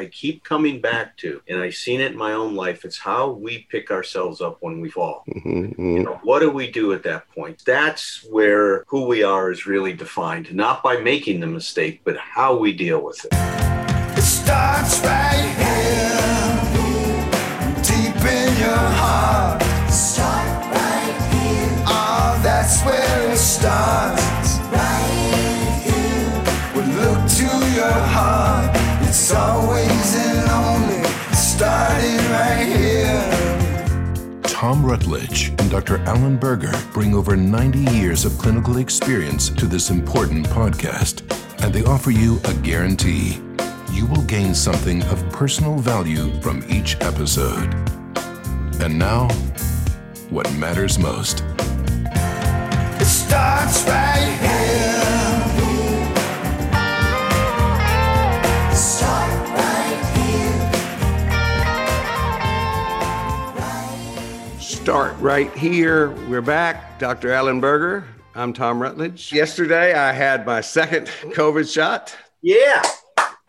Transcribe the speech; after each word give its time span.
I 0.00 0.06
keep 0.06 0.42
coming 0.44 0.80
back 0.80 1.14
to, 1.18 1.42
and 1.46 1.60
I've 1.60 1.74
seen 1.74 2.00
it 2.00 2.12
in 2.12 2.16
my 2.16 2.32
own 2.32 2.54
life. 2.54 2.86
It's 2.86 2.96
how 2.96 3.32
we 3.32 3.66
pick 3.70 3.90
ourselves 3.90 4.40
up 4.40 4.56
when 4.60 4.80
we 4.80 4.88
fall. 4.88 5.24
Mm-hmm. 5.28 5.96
You 5.96 6.02
know, 6.04 6.18
what 6.22 6.38
do 6.38 6.50
we 6.50 6.70
do 6.70 6.94
at 6.94 7.02
that 7.02 7.28
point? 7.28 7.62
That's 7.66 8.26
where 8.30 8.84
who 8.86 9.04
we 9.04 9.22
are 9.22 9.50
is 9.50 9.66
really 9.66 9.92
defined, 9.92 10.54
not 10.54 10.82
by 10.82 10.96
making 10.96 11.40
the 11.40 11.48
mistake, 11.48 12.00
but 12.02 12.16
how 12.16 12.56
we 12.56 12.72
deal 12.72 13.02
with 13.04 13.22
it. 13.26 13.34
It 14.16 14.22
starts 14.22 15.00
right 15.00 15.19
Tom 34.60 34.84
Rutledge 34.84 35.48
and 35.58 35.70
Dr. 35.70 36.00
Alan 36.00 36.36
Berger 36.36 36.74
bring 36.92 37.14
over 37.14 37.34
90 37.34 37.78
years 37.92 38.26
of 38.26 38.36
clinical 38.36 38.76
experience 38.76 39.48
to 39.48 39.64
this 39.64 39.88
important 39.88 40.46
podcast, 40.48 41.22
and 41.64 41.72
they 41.72 41.82
offer 41.84 42.10
you 42.10 42.38
a 42.44 42.52
guarantee. 42.52 43.40
You 43.90 44.04
will 44.04 44.20
gain 44.24 44.54
something 44.54 45.02
of 45.04 45.26
personal 45.32 45.78
value 45.78 46.30
from 46.42 46.62
each 46.68 46.96
episode. 47.00 47.72
And 48.82 48.98
now, 48.98 49.28
what 50.28 50.52
matters 50.56 50.98
most. 50.98 51.42
It 53.00 53.06
starts 53.06 53.88
right 53.88 54.38
here. 54.42 54.99
Start 64.90 65.16
right 65.20 65.56
here. 65.56 66.10
We're 66.28 66.40
back. 66.42 66.98
Dr. 66.98 67.30
Alan 67.30 67.60
Berger. 67.60 68.04
I'm 68.34 68.52
Tom 68.52 68.82
Rutledge. 68.82 69.32
Yesterday, 69.32 69.94
I 69.94 70.10
had 70.10 70.44
my 70.44 70.60
second 70.60 71.06
COVID 71.32 71.72
shot. 71.72 72.16
Yeah, 72.42 72.82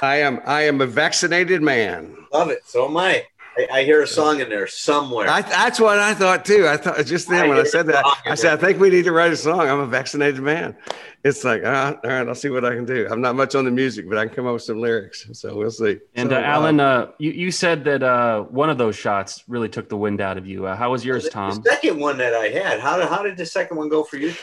I 0.02 0.18
am 0.18 0.40
I 0.46 0.62
am 0.62 0.82
a 0.82 0.86
vaccinated 0.86 1.64
man. 1.64 2.16
love 2.32 2.52
it. 2.52 2.60
So 2.68 2.88
am 2.88 2.96
I. 2.96 3.26
I, 3.70 3.80
I 3.80 3.84
hear 3.84 4.02
a 4.02 4.08
song 4.08 4.40
in 4.40 4.50
there 4.50 4.68
somewhere. 4.68 5.30
I, 5.30 5.42
that's 5.42 5.80
what 5.80 6.00
I 6.00 6.14
thought 6.14 6.46
too. 6.46 6.68
I 6.68 6.78
thought 6.78 7.06
just 7.06 7.30
then 7.30 7.50
when 7.50 7.58
I 7.58 7.64
said 7.64 7.88
that, 7.88 8.06
I 8.26 8.36
said, 8.36 8.54
I 8.54 8.58
think 8.58 8.80
we 8.80 8.90
need 8.90 9.06
to 9.06 9.12
write 9.12 9.32
a 9.32 9.38
song. 9.38 9.62
I'm 9.62 9.80
a 9.80 9.88
vaccinated 9.88 10.42
man. 10.42 10.76
It's 11.24 11.44
like, 11.44 11.64
uh, 11.64 11.96
all 12.04 12.10
right, 12.10 12.28
I'll 12.28 12.34
see 12.34 12.50
what 12.50 12.66
I 12.66 12.74
can 12.74 12.86
do. 12.86 13.08
I'm 13.10 13.22
not 13.22 13.36
much 13.36 13.54
on 13.54 13.66
the 13.66 13.72
music, 13.72 14.10
but 14.10 14.18
I 14.18 14.26
can 14.26 14.36
come 14.36 14.48
up 14.48 14.54
with 14.54 14.64
some 14.64 14.82
lyrics. 14.82 15.28
So 15.34 15.56
we'll 15.56 15.70
see. 15.70 16.00
And 16.16 16.32
So, 16.32 16.36
uh, 16.36 16.40
Alan, 16.40 16.80
uh, 16.80 17.12
you, 17.20 17.32
you 17.32 17.52
said 17.52 17.84
that 17.84 18.02
uh, 18.02 18.42
one 18.44 18.72
of 18.72 18.80
those 18.80 18.96
shots 18.96 19.44
really 19.48 19.70
took 19.70 19.88
the 19.88 19.98
wind 19.98 20.20
out 20.20 20.38
of 20.40 20.48
you. 20.48 20.66
Uh, 20.66 20.76
how 20.76 20.92
was 20.92 21.06
yours, 21.06 21.26
the, 21.26 21.30
Tom? 21.30 21.62
the 21.62 21.70
second 21.70 22.00
one 22.00 22.18
that 22.18 22.34
I 22.34 22.48
had, 22.48 22.80
how 22.80 22.98
did, 22.98 23.08
how 23.08 23.22
did 23.22 23.38
the 23.38 23.46
second 23.46 23.78
one 23.78 23.90
go 23.90 24.04
for 24.04 24.18
you? 24.18 24.34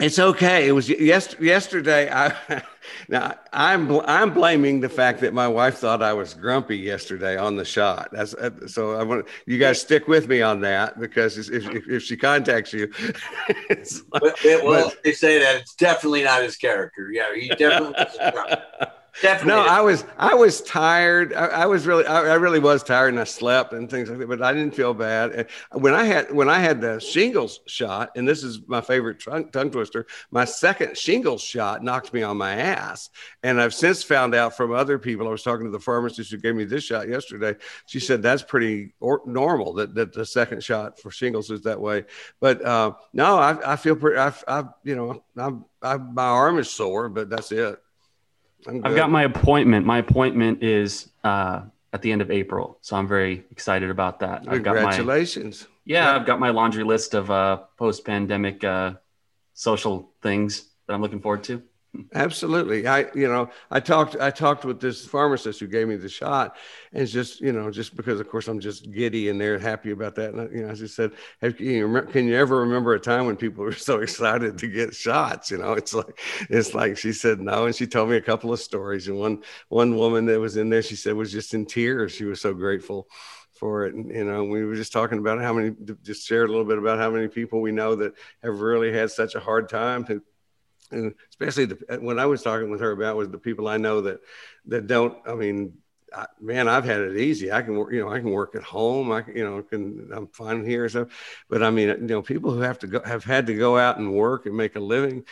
It's 0.00 0.18
okay. 0.18 0.66
It 0.66 0.72
was 0.72 0.88
yes, 0.88 1.36
yesterday. 1.38 2.10
I 2.10 2.34
now 3.08 3.34
I'm 3.52 4.00
I'm 4.00 4.32
blaming 4.32 4.80
the 4.80 4.88
fact 4.88 5.20
that 5.20 5.34
my 5.34 5.46
wife 5.46 5.78
thought 5.78 6.02
I 6.02 6.12
was 6.12 6.34
grumpy 6.34 6.76
yesterday 6.78 7.36
on 7.36 7.56
the 7.56 7.64
shot. 7.64 8.08
That's 8.10 8.34
uh, 8.34 8.50
so. 8.66 8.92
I 8.92 9.04
want 9.04 9.26
you 9.46 9.58
guys 9.58 9.80
stick 9.80 10.08
with 10.08 10.28
me 10.28 10.42
on 10.42 10.60
that 10.62 10.98
because 10.98 11.36
if 11.38 11.50
if, 11.68 11.88
if 11.88 12.02
she 12.02 12.16
contacts 12.16 12.72
you, 12.72 12.90
it's 13.70 14.02
like, 14.12 14.22
but- 14.22 14.64
well, 14.64 14.88
but- 14.88 15.02
they 15.04 15.12
say 15.12 15.38
that 15.38 15.60
it's 15.60 15.74
definitely 15.74 16.24
not 16.24 16.42
his 16.42 16.56
character. 16.56 17.10
Yeah, 17.12 17.34
he 17.34 17.48
definitely. 17.48 18.04
definitely. 19.20 19.62
no, 19.62 19.68
I 19.68 19.80
was 19.80 20.04
I 20.16 20.34
was 20.34 20.62
tired. 20.62 21.34
I, 21.34 21.46
I 21.46 21.66
was 21.66 21.86
really 21.86 22.06
I, 22.06 22.32
I 22.32 22.34
really 22.34 22.58
was 22.58 22.82
tired, 22.82 23.08
and 23.08 23.20
I 23.20 23.24
slept 23.24 23.72
and 23.72 23.90
things 23.90 24.08
like 24.08 24.18
that. 24.18 24.28
But 24.28 24.42
I 24.42 24.52
didn't 24.52 24.74
feel 24.74 24.94
bad. 24.94 25.32
And 25.32 25.82
When 25.82 25.94
I 25.94 26.04
had 26.04 26.32
when 26.32 26.48
I 26.48 26.58
had 26.58 26.80
the 26.80 26.98
shingles 27.00 27.60
shot, 27.66 28.10
and 28.16 28.26
this 28.26 28.42
is 28.42 28.60
my 28.66 28.80
favorite 28.80 29.22
tongue, 29.22 29.50
tongue 29.50 29.70
twister. 29.70 30.06
My 30.30 30.44
second 30.44 30.96
shingles 30.96 31.42
shot 31.42 31.82
knocked 31.82 32.12
me 32.12 32.22
on 32.22 32.36
my 32.36 32.54
ass, 32.54 33.10
and 33.42 33.60
I've 33.60 33.74
since 33.74 34.02
found 34.02 34.34
out 34.34 34.56
from 34.56 34.72
other 34.72 34.98
people. 34.98 35.28
I 35.28 35.30
was 35.30 35.42
talking 35.42 35.66
to 35.66 35.72
the 35.72 35.80
pharmacist 35.80 36.30
who 36.30 36.38
gave 36.38 36.54
me 36.54 36.64
this 36.64 36.84
shot 36.84 37.08
yesterday. 37.08 37.56
She 37.86 38.00
said 38.00 38.22
that's 38.22 38.42
pretty 38.42 38.94
or, 39.00 39.22
normal 39.26 39.74
that 39.74 39.94
that 39.94 40.12
the 40.12 40.24
second 40.24 40.62
shot 40.62 40.98
for 40.98 41.10
shingles 41.10 41.50
is 41.50 41.62
that 41.62 41.80
way. 41.80 42.04
But 42.40 42.64
uh, 42.64 42.92
no, 43.12 43.36
I, 43.36 43.72
I 43.72 43.76
feel 43.76 43.96
pretty. 43.96 44.18
I, 44.18 44.32
I 44.48 44.64
you 44.84 44.96
know 44.96 45.22
I'm, 45.36 45.64
I, 45.82 45.96
my 45.96 46.24
arm 46.24 46.58
is 46.58 46.70
sore, 46.70 47.08
but 47.08 47.28
that's 47.28 47.52
it. 47.52 47.78
I've 48.66 48.96
got 48.96 49.10
my 49.10 49.24
appointment. 49.24 49.86
My 49.86 49.98
appointment 49.98 50.62
is 50.62 51.08
uh, 51.24 51.62
at 51.92 52.02
the 52.02 52.12
end 52.12 52.22
of 52.22 52.30
April, 52.30 52.78
so 52.80 52.96
I'm 52.96 53.08
very 53.08 53.44
excited 53.50 53.90
about 53.90 54.20
that. 54.20 54.44
I've 54.48 54.62
got 54.62 54.76
my 54.76 54.82
Congratulations. 54.82 55.66
yeah, 55.84 56.14
I've 56.14 56.26
got 56.26 56.40
my 56.40 56.50
laundry 56.50 56.84
list 56.84 57.14
of 57.14 57.30
uh, 57.30 57.58
post-pandemic 57.76 58.64
uh, 58.64 58.94
social 59.54 60.12
things 60.22 60.70
that 60.86 60.94
I'm 60.94 61.02
looking 61.02 61.20
forward 61.20 61.44
to. 61.44 61.62
Absolutely. 62.14 62.86
I, 62.86 63.00
you 63.14 63.28
know, 63.28 63.50
I 63.70 63.78
talked, 63.78 64.16
I 64.18 64.30
talked 64.30 64.64
with 64.64 64.80
this 64.80 65.04
pharmacist 65.06 65.60
who 65.60 65.66
gave 65.66 65.88
me 65.88 65.96
the 65.96 66.08
shot 66.08 66.56
and 66.92 67.02
it's 67.02 67.12
just, 67.12 67.42
you 67.42 67.52
know, 67.52 67.70
just 67.70 67.94
because 67.96 68.18
of 68.18 68.28
course 68.30 68.48
I'm 68.48 68.60
just 68.60 68.90
giddy 68.90 69.28
and 69.28 69.38
they're 69.38 69.58
happy 69.58 69.90
about 69.90 70.14
that. 70.14 70.32
And, 70.32 70.40
I, 70.40 70.44
you 70.54 70.62
know, 70.62 70.70
I 70.70 70.74
just 70.74 70.96
said, 70.96 71.12
have, 71.42 71.56
can, 71.58 71.66
you 71.66 72.02
can 72.10 72.26
you 72.28 72.36
ever 72.36 72.60
remember 72.60 72.94
a 72.94 73.00
time 73.00 73.26
when 73.26 73.36
people 73.36 73.62
were 73.64 73.72
so 73.74 74.00
excited 74.00 74.56
to 74.58 74.68
get 74.68 74.94
shots? 74.94 75.50
You 75.50 75.58
know, 75.58 75.74
it's 75.74 75.92
like, 75.92 76.18
it's 76.48 76.72
like, 76.74 76.96
she 76.96 77.12
said 77.12 77.40
no. 77.40 77.66
And 77.66 77.74
she 77.74 77.86
told 77.86 78.08
me 78.08 78.16
a 78.16 78.22
couple 78.22 78.54
of 78.54 78.60
stories 78.60 79.08
and 79.08 79.18
one, 79.18 79.42
one 79.68 79.94
woman 79.94 80.24
that 80.26 80.40
was 80.40 80.56
in 80.56 80.70
there, 80.70 80.82
she 80.82 80.96
said 80.96 81.12
was 81.12 81.30
just 81.30 81.52
in 81.52 81.66
tears. 81.66 82.12
She 82.12 82.24
was 82.24 82.40
so 82.40 82.54
grateful 82.54 83.06
for 83.52 83.84
it. 83.84 83.94
And, 83.94 84.10
you 84.10 84.24
know, 84.24 84.44
we 84.44 84.64
were 84.64 84.76
just 84.76 84.92
talking 84.92 85.18
about 85.18 85.40
how 85.42 85.52
many, 85.52 85.72
just 86.02 86.26
shared 86.26 86.48
a 86.48 86.52
little 86.52 86.66
bit 86.66 86.78
about 86.78 86.98
how 86.98 87.10
many 87.10 87.28
people 87.28 87.60
we 87.60 87.70
know 87.70 87.94
that 87.96 88.14
have 88.42 88.60
really 88.60 88.92
had 88.92 89.10
such 89.10 89.34
a 89.34 89.40
hard 89.40 89.68
time 89.68 90.04
to, 90.06 90.22
and 90.92 91.14
especially 91.30 91.66
the, 91.66 91.98
when 92.00 92.18
I 92.18 92.26
was 92.26 92.42
talking 92.42 92.70
with 92.70 92.80
her 92.80 92.92
about 92.92 93.16
was 93.16 93.30
the 93.30 93.38
people 93.38 93.68
I 93.68 93.76
know 93.76 94.00
that 94.02 94.20
that 94.66 94.86
don't. 94.86 95.16
I 95.26 95.34
mean, 95.34 95.74
I, 96.14 96.26
man, 96.40 96.68
I've 96.68 96.84
had 96.84 97.00
it 97.00 97.16
easy. 97.16 97.50
I 97.50 97.62
can 97.62 97.76
work, 97.76 97.92
you 97.92 98.00
know, 98.00 98.10
I 98.10 98.20
can 98.20 98.30
work 98.30 98.54
at 98.54 98.62
home. 98.62 99.10
I 99.10 99.24
you 99.34 99.44
know, 99.44 99.62
can 99.62 100.10
I'm 100.12 100.28
fine 100.28 100.64
here 100.64 100.82
and 100.84 100.90
stuff. 100.90 101.08
But 101.48 101.62
I 101.62 101.70
mean, 101.70 101.88
you 101.88 101.96
know, 101.98 102.22
people 102.22 102.50
who 102.52 102.60
have 102.60 102.78
to 102.80 102.86
go 102.86 103.02
have 103.04 103.24
had 103.24 103.46
to 103.46 103.54
go 103.54 103.78
out 103.78 103.98
and 103.98 104.12
work 104.12 104.46
and 104.46 104.56
make 104.56 104.76
a 104.76 104.80
living 104.80 105.24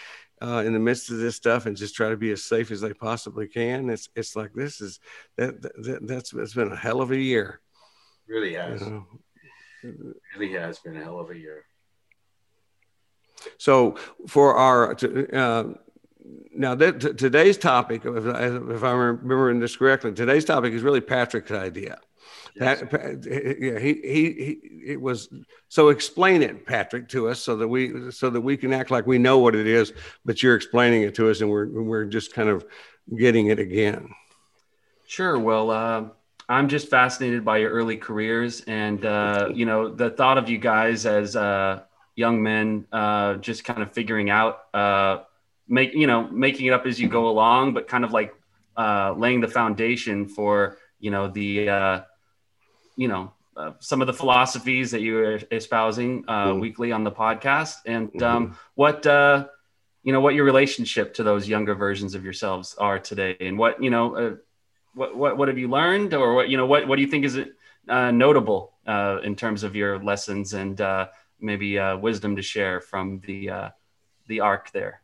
uh, 0.43 0.63
in 0.65 0.73
the 0.73 0.79
midst 0.79 1.11
of 1.11 1.19
this 1.19 1.37
stuff 1.37 1.67
and 1.67 1.77
just 1.77 1.95
try 1.95 2.09
to 2.09 2.17
be 2.17 2.31
as 2.33 2.43
safe 2.45 2.71
as 2.71 2.81
they 2.81 2.95
possibly 2.95 3.47
can. 3.47 3.91
It's 3.91 4.09
it's 4.17 4.35
like 4.35 4.53
this 4.55 4.81
is 4.81 5.01
that, 5.37 5.61
that 5.63 5.99
that's 6.03 6.33
it's 6.33 6.55
been 6.55 6.73
a 6.73 6.77
hell 6.77 7.01
of 7.01 7.11
a 7.11 7.19
year. 7.19 7.61
really 8.27 8.53
You 8.53 8.59
has. 8.59 8.81
know? 8.81 9.07
Really 9.83 10.53
has 10.53 10.79
been 10.79 10.97
a 10.97 11.03
hell 11.03 11.19
of 11.19 11.31
a 11.31 11.37
year. 11.39 11.65
So 13.59 13.97
for 14.27 14.57
our 14.57 14.95
to, 14.97 15.37
uh, 15.37 15.65
now 16.55 16.75
that 16.75 17.01
t- 17.01 17.13
today's 17.15 17.59
topic, 17.59 18.03
if, 18.05 18.27
if 18.27 18.85
I'm 18.85 18.99
remembering 18.99 19.61
this 19.61 19.77
correctly, 19.77 20.13
today's 20.13 20.45
topic 20.45 20.73
is 20.73 20.83
really 20.83 21.01
Patrick's 21.01 21.51
idea. 21.51 21.99
Yes. 22.55 22.83
Pat- 22.91 23.25
yeah, 23.25 23.79
he, 23.79 23.95
he 23.95 24.33
he 24.33 24.61
it 24.93 25.01
was 25.01 25.29
so 25.69 25.89
explain 25.89 26.43
it, 26.43 26.67
Patrick, 26.67 27.09
to 27.11 27.29
us 27.29 27.41
so 27.41 27.57
that 27.57 27.69
we 27.69 28.11
so 28.11 28.29
that 28.31 28.41
we 28.41 28.57
can 28.57 28.73
act 28.73 28.91
like 28.91 29.07
we 29.07 29.19
know 29.19 29.39
what 29.39 29.55
it 29.55 29.67
is, 29.67 29.93
but 30.25 30.43
you're 30.43 30.57
explaining 30.57 31.03
it 31.03 31.15
to 31.15 31.31
us, 31.31 31.41
and 31.41 31.51
we're 31.51 31.69
we're 31.69 32.05
just 32.05 32.33
kind 32.33 32.49
of 32.49 32.65
getting 33.17 33.47
it 33.47 33.59
again. 33.59 34.09
Sure. 35.07 35.39
Well, 35.39 35.71
uh, 35.71 36.05
I'm 36.49 36.69
just 36.69 36.89
fascinated 36.89 37.45
by 37.45 37.59
your 37.59 37.71
early 37.71 37.97
careers, 37.97 38.63
and 38.63 39.05
uh, 39.05 39.51
you 39.55 39.67
know 39.67 39.89
the 39.89 40.11
thought 40.11 40.37
of 40.37 40.49
you 40.49 40.59
guys 40.59 41.07
as 41.07 41.37
uh, 41.37 41.83
young 42.25 42.37
men, 42.51 42.67
uh, 42.93 43.31
just 43.49 43.61
kind 43.69 43.83
of 43.85 43.89
figuring 43.99 44.29
out, 44.39 44.55
uh, 44.83 45.15
make 45.67 45.91
you 46.03 46.07
know, 46.11 46.21
making 46.47 46.65
it 46.69 46.73
up 46.77 46.85
as 46.91 46.97
you 47.01 47.09
go 47.09 47.25
along, 47.35 47.75
but 47.77 47.83
kind 47.95 48.05
of 48.07 48.13
like 48.13 48.31
uh, 48.77 49.09
laying 49.23 49.41
the 49.41 49.49
foundation 49.61 50.17
for 50.37 50.77
you 51.05 51.11
know 51.15 51.25
the 51.39 51.51
uh, 51.79 51.97
you 52.97 53.09
know 53.13 53.33
uh, 53.57 53.73
some 53.81 54.01
of 54.03 54.07
the 54.07 54.13
philosophies 54.23 54.91
that 54.93 55.01
you 55.07 55.19
are 55.19 55.39
espousing 55.51 56.25
uh, 56.29 56.53
Mhm. 56.53 56.61
weekly 56.65 56.91
on 56.93 57.03
the 57.05 57.15
podcast, 57.25 57.77
and 57.87 58.23
um, 58.23 58.43
what. 58.75 59.07
Uh, 59.07 59.47
you 60.03 60.13
know 60.15 60.23
what 60.25 60.35
your 60.35 60.47
relationship 60.47 61.13
to 61.17 61.23
those 61.23 61.47
younger 61.47 61.75
versions 61.75 62.15
of 62.15 62.25
yourselves 62.25 62.75
are 62.79 62.99
today, 62.99 63.37
and 63.49 63.59
what 63.59 63.83
you 63.85 63.91
know 63.91 64.07
uh, 64.17 64.35
what, 64.95 65.11
what 65.21 65.33
what 65.39 65.49
have 65.49 65.59
you 65.59 65.69
learned 65.69 66.15
or 66.15 66.29
what 66.35 66.49
you 66.49 66.57
know 66.57 66.65
what 66.73 66.89
what 66.89 66.97
do 66.97 67.03
you 67.03 67.09
think 67.13 67.25
is 67.27 67.37
uh, 67.97 68.11
notable 68.11 68.73
uh, 68.87 69.19
in 69.29 69.37
terms 69.37 69.63
of 69.63 69.77
your 69.77 69.93
lessons 70.11 70.55
and 70.55 70.81
uh, 70.81 71.05
maybe 71.41 71.79
uh, 71.79 71.97
wisdom 71.97 72.37
to 72.37 72.43
share 72.43 72.81
from 72.81 73.21
the 73.27 73.51
uh, 73.51 73.69
the 74.27 74.41
arc 74.41 74.71
there 74.73 75.03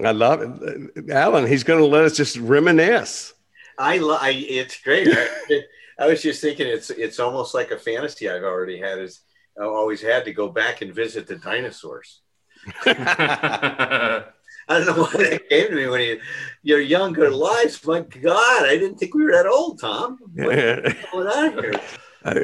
I 0.00 0.12
love 0.12 0.40
it, 0.42 1.10
Alan. 1.10 1.46
He's 1.46 1.64
going 1.64 1.80
to 1.80 1.86
let 1.86 2.04
us 2.04 2.16
just 2.16 2.36
reminisce. 2.38 3.34
I, 3.78 3.98
lo- 3.98 4.18
I 4.20 4.30
it's 4.30 4.80
great. 4.80 5.08
I, 5.10 5.62
I 5.98 6.06
was 6.06 6.22
just 6.22 6.40
thinking 6.40 6.66
it's 6.66 6.90
it's 6.90 7.20
almost 7.20 7.54
like 7.54 7.70
a 7.70 7.78
fantasy 7.78 8.28
I've 8.28 8.42
already 8.42 8.78
had 8.78 8.98
is 8.98 9.20
I 9.60 9.64
always 9.64 10.00
had 10.00 10.24
to 10.24 10.32
go 10.32 10.48
back 10.48 10.82
and 10.82 10.94
visit 10.94 11.26
the 11.26 11.36
dinosaurs. 11.36 12.20
I 12.86 14.24
don't 14.68 14.86
know 14.86 15.04
why 15.04 15.30
that 15.30 15.48
came 15.48 15.68
to 15.68 15.74
me 15.74 15.88
when 15.88 16.00
you 16.00 16.20
your 16.62 16.80
younger 16.80 17.30
lives. 17.30 17.84
My 17.84 18.00
God, 18.00 18.64
I 18.64 18.78
didn't 18.78 18.98
think 18.98 19.14
we 19.14 19.24
were 19.24 19.32
that 19.32 19.46
old, 19.46 19.80
Tom. 19.80 20.18
What's 20.34 20.94
going 21.12 21.26
on 21.26 21.52
here? 21.52 21.80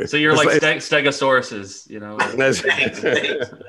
So 0.06 0.16
you're 0.16 0.34
like 0.34 0.50
ste- 0.50 0.82
stegosauruses, 0.82 1.88
you 1.88 2.00
know. 2.00 2.18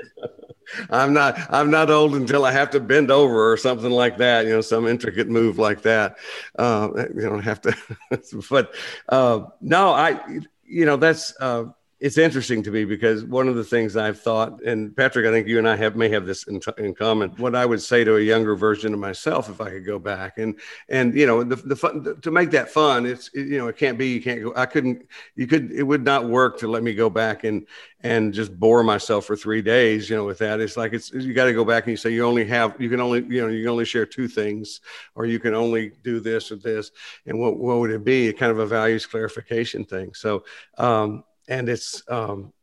I'm 0.90 1.14
not 1.14 1.40
I'm 1.50 1.72
not 1.72 1.90
old 1.90 2.16
until 2.16 2.46
I 2.46 2.52
have 2.52 2.70
to 2.72 2.80
bend 2.80 3.12
over 3.12 3.52
or 3.52 3.58
something 3.58 3.92
like 3.92 4.18
that, 4.18 4.46
you 4.46 4.52
know, 4.52 4.62
some 4.62 4.88
intricate 4.88 5.28
move 5.28 5.58
like 5.58 5.82
that. 5.84 6.18
Uh, 6.58 6.90
you 7.16 7.22
don't 7.22 7.44
have 7.44 7.62
to, 7.62 7.76
but 8.50 8.76
uh, 9.10 9.42
no, 9.62 9.92
I, 9.92 10.20
you 10.66 10.86
know, 10.86 10.98
that's 10.98 11.34
uh, 11.40 11.66
it's 12.00 12.18
interesting 12.18 12.63
to 12.63 12.72
me 12.72 12.86
because 12.86 13.25
one 13.25 13.50
of 13.50 13.56
the 13.56 13.63
things 13.63 13.98
I've 13.98 14.19
thought, 14.19 14.62
and 14.63 14.96
Patrick, 14.96 15.25
I 15.25 15.31
think 15.31 15.48
you 15.48 15.57
and 15.57 15.68
I 15.68 15.75
have 15.75 15.98
may 15.98 16.07
have 16.10 16.25
this 16.25 16.44
in, 16.48 16.62
in 16.78 16.96
common. 16.96 17.31
What 17.31 17.56
I 17.56 17.66
would 17.66 17.81
say 17.81 18.06
to 18.06 18.16
a 18.16 18.22
younger 18.22 18.56
version 18.56 18.94
of 18.94 19.01
myself 19.01 19.50
if 19.50 19.60
I 19.60 19.69
could 19.69 19.86
go 19.86 20.00
back, 20.00 20.38
and 20.38 20.57
and 20.88 21.13
you 21.13 21.28
know, 21.28 21.44
the 21.44 21.57
the 21.57 21.75
fun 21.75 22.22
to 22.22 22.31
make 22.31 22.51
that 22.51 22.69
fun, 22.69 23.06
it's 23.06 23.30
it, 23.34 23.48
you 23.48 23.57
know, 23.57 23.68
it 23.68 23.75
can't 23.75 23.98
be, 23.98 24.13
you 24.13 24.22
can't 24.22 24.42
go. 24.42 24.54
I 24.56 24.66
couldn't, 24.66 25.06
you 25.36 25.46
could, 25.46 25.72
it 25.72 25.84
would 25.84 26.06
not 26.06 26.30
work 26.30 26.57
to 26.60 26.69
let 26.69 26.84
me 26.84 26.96
go 26.96 27.10
back 27.10 27.44
and 27.44 27.68
and 28.01 28.34
just 28.34 28.57
bore 28.57 28.81
myself 28.81 29.25
for 29.25 29.36
three 29.36 29.62
days, 29.62 30.10
you 30.10 30.16
know, 30.16 30.24
with 30.24 30.38
that. 30.38 30.62
It's 30.62 30.78
like 30.78 30.94
it's 30.94 31.12
you 31.12 31.34
got 31.34 31.46
to 31.46 31.54
go 31.54 31.66
back 31.66 31.84
and 31.84 31.92
you 31.92 31.98
say 31.98 32.12
you 32.12 32.25
only 32.25 32.46
have 32.46 32.80
you 32.80 32.90
can 32.90 33.01
only 33.01 33.25
you 33.28 33.42
know 33.42 33.50
you 33.50 33.63
can 33.63 33.72
only 33.72 33.84
share 33.84 34.06
two 34.06 34.30
things, 34.30 34.80
or 35.16 35.25
you 35.25 35.38
can 35.40 35.54
only 35.54 35.92
do 36.01 36.22
this 36.22 36.50
or 36.50 36.56
this, 36.56 36.92
and 37.25 37.38
what 37.38 37.57
what 37.57 37.80
would 37.80 37.92
it 37.92 38.06
be? 38.06 38.31
Kind 38.31 38.54
of 38.54 38.60
a 38.60 38.66
values 38.66 39.06
clarification 39.06 39.84
thing. 39.84 40.13
So. 40.13 40.46
um 40.78 41.25
and 41.50 41.68
it's 41.68 42.04
um 42.07 42.54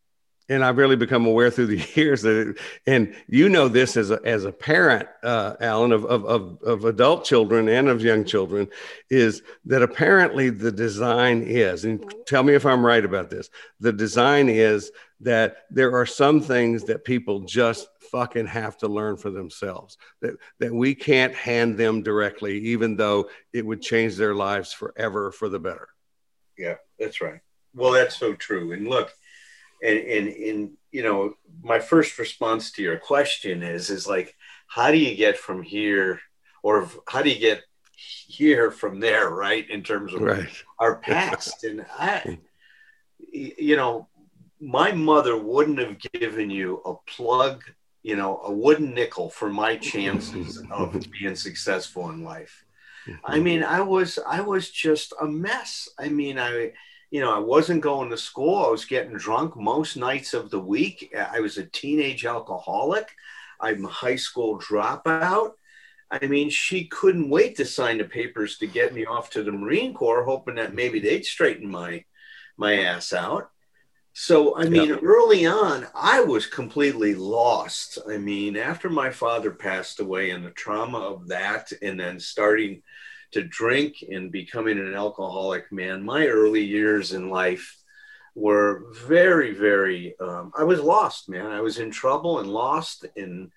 and 0.48 0.64
I've 0.64 0.76
really 0.76 0.96
become 0.96 1.26
aware 1.26 1.50
through 1.50 1.66
the 1.66 1.88
years 1.94 2.22
that, 2.22 2.50
it, 2.50 2.58
and 2.86 3.14
you 3.26 3.48
know 3.48 3.68
this 3.68 3.96
as 3.96 4.10
a 4.10 4.20
as 4.24 4.44
a 4.44 4.52
parent, 4.52 5.08
uh, 5.22 5.54
Alan, 5.60 5.92
of, 5.92 6.04
of 6.04 6.24
of 6.24 6.62
of 6.62 6.84
adult 6.84 7.24
children 7.24 7.68
and 7.68 7.88
of 7.88 8.02
young 8.02 8.24
children, 8.24 8.68
is 9.10 9.42
that 9.64 9.82
apparently 9.82 10.50
the 10.50 10.72
design 10.72 11.42
is, 11.42 11.84
and 11.84 12.14
tell 12.26 12.42
me 12.42 12.54
if 12.54 12.64
I'm 12.64 12.84
right 12.84 13.04
about 13.04 13.30
this. 13.30 13.50
The 13.80 13.92
design 13.92 14.48
is 14.48 14.92
that 15.20 15.64
there 15.70 15.92
are 15.96 16.06
some 16.06 16.40
things 16.40 16.84
that 16.84 17.04
people 17.04 17.40
just 17.40 17.88
fucking 18.12 18.46
have 18.46 18.76
to 18.78 18.86
learn 18.86 19.16
for 19.16 19.30
themselves 19.30 19.98
that 20.20 20.36
that 20.60 20.72
we 20.72 20.94
can't 20.94 21.34
hand 21.34 21.76
them 21.76 22.02
directly, 22.02 22.58
even 22.58 22.96
though 22.96 23.28
it 23.52 23.66
would 23.66 23.82
change 23.82 24.16
their 24.16 24.34
lives 24.34 24.72
forever 24.72 25.32
for 25.32 25.48
the 25.48 25.58
better. 25.58 25.88
Yeah, 26.56 26.76
that's 26.98 27.20
right. 27.20 27.40
Well, 27.76 27.92
that's 27.92 28.16
so 28.16 28.34
true. 28.34 28.72
And 28.72 28.88
look, 28.88 29.12
and 29.82 29.98
and 29.98 30.28
and 30.28 30.70
you 30.90 31.02
know, 31.02 31.34
my 31.62 31.78
first 31.78 32.18
response 32.18 32.72
to 32.72 32.82
your 32.82 32.96
question 32.96 33.62
is 33.62 33.90
is 33.90 34.06
like, 34.06 34.34
how 34.66 34.90
do 34.90 34.96
you 34.96 35.14
get 35.14 35.36
from 35.36 35.62
here, 35.62 36.20
or 36.62 36.88
how 37.06 37.22
do 37.22 37.30
you 37.30 37.38
get 37.38 37.62
here 38.26 38.70
from 38.70 38.98
there, 38.98 39.30
right? 39.30 39.68
In 39.70 39.82
terms 39.82 40.14
of 40.14 40.22
Right. 40.22 40.48
our 40.78 40.96
past, 40.96 41.64
and 41.64 41.84
I, 41.98 42.20
mm. 42.24 42.38
y- 43.32 43.54
you 43.58 43.76
know, 43.76 44.08
my 44.58 44.92
mother 44.92 45.36
wouldn't 45.36 45.78
have 45.78 45.98
given 46.12 46.50
you 46.50 46.78
a 46.86 46.94
plug, 47.10 47.62
you 48.02 48.16
know, 48.16 48.40
a 48.44 48.50
wooden 48.52 48.94
nickel 48.94 49.28
for 49.28 49.50
my 49.50 49.76
chances 49.76 50.62
of 50.70 51.04
being 51.20 51.36
successful 51.36 52.08
in 52.08 52.24
life. 52.24 52.64
I 53.24 53.34
mm-hmm. 53.34 53.44
mean, 53.44 53.62
I 53.62 53.82
was 53.82 54.18
I 54.26 54.40
was 54.40 54.70
just 54.70 55.12
a 55.20 55.26
mess. 55.26 55.88
I 55.98 56.08
mean, 56.08 56.38
I 56.38 56.72
you 57.10 57.20
know, 57.20 57.34
I 57.34 57.38
wasn't 57.38 57.82
going 57.82 58.10
to 58.10 58.16
school. 58.16 58.64
I 58.64 58.70
was 58.70 58.84
getting 58.84 59.16
drunk 59.16 59.56
most 59.56 59.96
nights 59.96 60.34
of 60.34 60.50
the 60.50 60.60
week. 60.60 61.14
I 61.16 61.40
was 61.40 61.56
a 61.56 61.66
teenage 61.66 62.26
alcoholic. 62.26 63.08
I'm 63.60 63.84
a 63.84 63.88
high 63.88 64.16
school 64.16 64.58
dropout. 64.58 65.52
I 66.10 66.26
mean, 66.26 66.50
she 66.50 66.86
couldn't 66.86 67.30
wait 67.30 67.56
to 67.56 67.64
sign 67.64 67.98
the 67.98 68.04
papers 68.04 68.58
to 68.58 68.66
get 68.66 68.94
me 68.94 69.06
off 69.06 69.30
to 69.30 69.42
the 69.42 69.52
Marine 69.52 69.94
Corps, 69.94 70.24
hoping 70.24 70.56
that 70.56 70.74
maybe 70.74 71.00
they'd 71.00 71.24
straighten 71.24 71.70
my 71.70 72.04
my 72.56 72.78
ass 72.78 73.12
out. 73.12 73.50
So, 74.18 74.56
I 74.56 74.64
mean, 74.64 74.92
early 74.92 75.44
on, 75.44 75.86
I 75.94 76.22
was 76.22 76.46
completely 76.46 77.14
lost. 77.14 77.98
I 78.08 78.16
mean, 78.16 78.56
after 78.56 78.88
my 78.88 79.10
father 79.10 79.50
passed 79.50 80.00
away 80.00 80.30
and 80.30 80.42
the 80.42 80.52
trauma 80.52 80.98
of 80.98 81.28
that, 81.28 81.70
and 81.82 82.00
then 82.00 82.18
starting 82.18 82.82
to 83.32 83.42
drink 83.42 84.04
and 84.10 84.32
becoming 84.32 84.78
an 84.78 84.94
alcoholic 84.94 85.70
man, 85.72 86.02
my 86.02 86.26
early 86.26 86.64
years 86.64 87.12
in 87.12 87.30
life 87.30 87.76
were 88.34 88.84
very, 89.06 89.52
very, 89.52 90.14
um, 90.20 90.52
I 90.56 90.64
was 90.64 90.80
lost, 90.80 91.28
man. 91.28 91.46
I 91.46 91.60
was 91.60 91.78
in 91.78 91.90
trouble 91.90 92.38
and 92.38 92.48
lost. 92.48 93.06
And, 93.16 93.50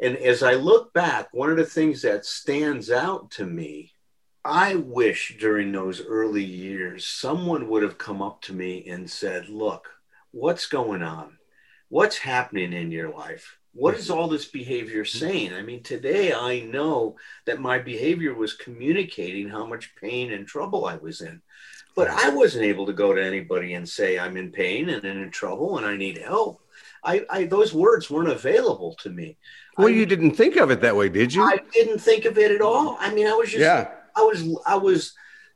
and 0.00 0.16
as 0.16 0.42
I 0.42 0.54
look 0.54 0.92
back, 0.92 1.28
one 1.32 1.50
of 1.50 1.56
the 1.56 1.64
things 1.64 2.02
that 2.02 2.24
stands 2.24 2.90
out 2.90 3.30
to 3.32 3.46
me 3.46 3.94
I 4.46 4.74
wish 4.74 5.38
during 5.40 5.72
those 5.72 6.04
early 6.04 6.44
years 6.44 7.06
someone 7.06 7.66
would 7.70 7.82
have 7.82 7.96
come 7.96 8.20
up 8.20 8.42
to 8.42 8.52
me 8.52 8.86
and 8.86 9.10
said, 9.10 9.48
Look, 9.48 9.88
what's 10.32 10.66
going 10.66 11.02
on? 11.02 11.38
What's 11.88 12.18
happening 12.18 12.74
in 12.74 12.90
your 12.90 13.10
life? 13.10 13.58
What 13.74 13.94
is 13.94 14.08
all 14.08 14.28
this 14.28 14.44
behavior 14.44 15.04
saying? 15.04 15.52
I 15.52 15.62
mean, 15.62 15.82
today 15.82 16.32
I 16.32 16.60
know 16.60 17.16
that 17.44 17.60
my 17.60 17.78
behavior 17.78 18.32
was 18.32 18.52
communicating 18.54 19.48
how 19.48 19.66
much 19.66 19.94
pain 20.00 20.32
and 20.32 20.46
trouble 20.46 20.86
I 20.86 20.96
was 20.96 21.20
in. 21.20 21.42
But 21.96 22.08
I 22.08 22.30
wasn't 22.30 22.64
able 22.64 22.86
to 22.86 22.92
go 22.92 23.12
to 23.14 23.22
anybody 23.24 23.74
and 23.74 23.88
say, 23.88 24.18
I'm 24.18 24.36
in 24.36 24.50
pain 24.50 24.88
and 24.88 25.04
in 25.04 25.30
trouble 25.30 25.78
and 25.78 25.86
I 25.86 25.96
need 25.96 26.18
help. 26.18 26.60
I, 27.02 27.24
I 27.28 27.44
those 27.44 27.74
words 27.74 28.10
weren't 28.10 28.30
available 28.30 28.94
to 29.02 29.10
me. 29.10 29.36
Well, 29.76 29.88
I- 29.88 29.90
you 29.90 30.06
didn't 30.06 30.32
think 30.32 30.56
of 30.56 30.70
it 30.70 30.80
that 30.80 30.96
way, 30.96 31.08
did 31.08 31.34
you? 31.34 31.42
I 31.42 31.58
didn't 31.72 31.98
think 31.98 32.24
of 32.24 32.38
it 32.38 32.50
at 32.52 32.60
all. 32.60 32.96
I 33.00 33.12
mean, 33.12 33.26
I 33.26 33.34
was 33.34 33.50
just 33.50 33.60
yeah. 33.60 33.90
I 34.16 34.22
was 34.22 34.56
I 34.66 34.76
was 34.76 35.12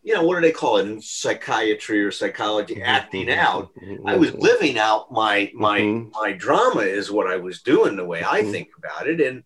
you 0.09 0.15
know 0.15 0.23
what 0.23 0.37
do 0.37 0.41
they 0.41 0.53
call 0.53 0.79
it 0.79 0.87
in 0.87 1.03
psychiatry 1.03 2.03
or 2.03 2.11
psychology? 2.11 2.77
Mm-hmm, 2.77 2.85
Acting 2.85 3.27
mm-hmm, 3.27 3.41
out. 3.41 3.75
Mm-hmm, 3.75 4.09
I 4.09 4.17
was 4.17 4.33
living 4.33 4.79
out 4.79 5.13
my 5.13 5.53
my 5.55 5.81
Mhm. 5.81 6.11
my 6.13 6.33
drama 6.33 6.81
is 6.81 7.11
what 7.11 7.27
I 7.27 7.37
was 7.37 7.61
doing 7.61 7.95
the 7.95 8.07
way 8.07 8.25
I 8.25 8.43
think 8.43 8.69
about 8.79 9.07
it. 9.07 9.21
And 9.21 9.45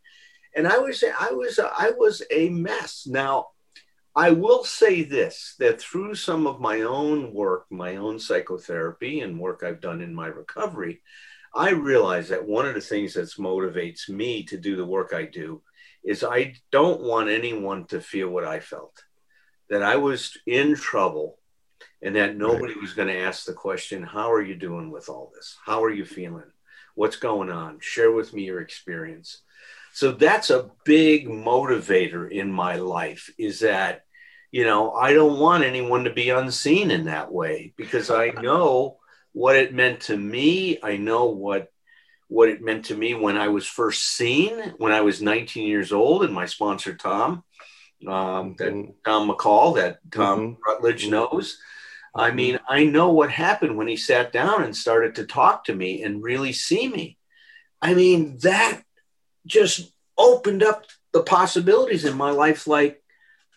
and 0.54 0.68
I 0.68 0.78
was 0.78 1.02
I 1.02 1.32
was 1.32 1.58
I 1.58 1.90
was 1.96 2.22
a 2.30 2.48
mess. 2.48 3.08
Now 3.08 3.48
I 4.14 4.30
will 4.30 4.62
say 4.62 5.02
this 5.02 5.56
that 5.58 5.80
through 5.80 6.14
some 6.14 6.46
of 6.46 6.60
my 6.60 6.82
own 6.82 7.34
work 7.34 7.66
my 7.70 7.96
own 7.96 8.20
psychotherapy 8.20 9.18
and 9.20 9.40
work 9.40 9.64
I've 9.64 9.80
done 9.80 10.00
in 10.00 10.14
my 10.14 10.28
recovery 10.28 11.02
I 11.54 11.70
realize 11.70 12.28
that 12.28 12.46
one 12.46 12.66
of 12.66 12.74
the 12.74 12.80
things 12.80 13.14
that 13.14 13.28
motivates 13.36 14.08
me 14.08 14.44
to 14.44 14.56
do 14.56 14.76
the 14.76 14.86
work 14.86 15.12
I 15.12 15.24
do 15.24 15.62
is 16.04 16.22
I 16.24 16.54
don't 16.70 17.00
want 17.02 17.28
anyone 17.30 17.86
to 17.86 18.00
feel 18.00 18.28
what 18.28 18.44
I 18.44 18.60
felt 18.60 19.02
that 19.72 19.82
I 19.82 19.96
was 19.96 20.36
in 20.46 20.74
trouble 20.74 21.38
and 22.02 22.14
that 22.16 22.36
nobody 22.36 22.74
was 22.78 22.92
going 22.92 23.08
to 23.08 23.18
ask 23.18 23.46
the 23.46 23.54
question, 23.54 24.02
How 24.02 24.30
are 24.30 24.42
you 24.42 24.54
doing 24.54 24.90
with 24.90 25.08
all 25.08 25.32
this? 25.34 25.56
How 25.64 25.82
are 25.82 25.90
you 25.90 26.04
feeling? 26.04 26.52
What's 26.94 27.16
going 27.16 27.50
on? 27.50 27.78
Share 27.80 28.12
with 28.12 28.34
me 28.34 28.44
your 28.44 28.60
experience. 28.60 29.40
So 29.94 30.12
that's 30.12 30.50
a 30.50 30.70
big 30.84 31.26
motivator 31.26 32.30
in 32.30 32.52
my 32.52 32.76
life 32.76 33.30
is 33.38 33.60
that, 33.60 34.02
you 34.50 34.64
know, 34.64 34.92
I 34.92 35.14
don't 35.14 35.40
want 35.40 35.64
anyone 35.64 36.04
to 36.04 36.12
be 36.12 36.28
unseen 36.28 36.90
in 36.90 37.04
that 37.06 37.32
way 37.32 37.72
because 37.78 38.10
I 38.10 38.28
know 38.42 38.98
what 39.32 39.56
it 39.56 39.72
meant 39.72 40.00
to 40.02 40.16
me. 40.18 40.80
I 40.82 40.98
know 40.98 41.30
what 41.30 41.72
what 42.28 42.48
it 42.48 42.62
meant 42.62 42.86
to 42.86 42.94
me 42.94 43.14
when 43.14 43.36
I 43.36 43.48
was 43.48 43.66
first 43.66 44.04
seen 44.04 44.74
when 44.78 44.92
I 44.92 45.02
was 45.02 45.20
19 45.20 45.66
years 45.66 45.92
old 45.92 46.24
and 46.24 46.32
my 46.32 46.46
sponsor 46.46 46.94
Tom, 46.94 47.44
um, 48.06 48.54
that. 48.58 48.94
Tom 49.04 49.28
McCall, 49.30 49.76
that 49.76 49.98
Tom 50.10 50.40
Mhm. 50.40 50.56
Rutledge 50.66 51.08
knows. 51.08 51.58
I 52.14 52.30
mean, 52.30 52.58
I 52.68 52.84
know 52.84 53.10
what 53.10 53.30
happened 53.30 53.76
when 53.76 53.88
he 53.88 53.96
sat 53.96 54.32
down 54.32 54.62
and 54.62 54.76
started 54.76 55.14
to 55.14 55.26
talk 55.26 55.64
to 55.64 55.74
me 55.74 56.02
and 56.02 56.22
really 56.22 56.52
see 56.52 56.88
me. 56.88 57.16
I 57.80 57.94
mean, 57.94 58.38
that 58.42 58.82
just 59.46 59.92
opened 60.18 60.62
up 60.62 60.84
the 61.12 61.22
possibilities 61.22 62.04
in 62.04 62.16
my 62.16 62.30
life 62.30 62.66
like 62.66 63.02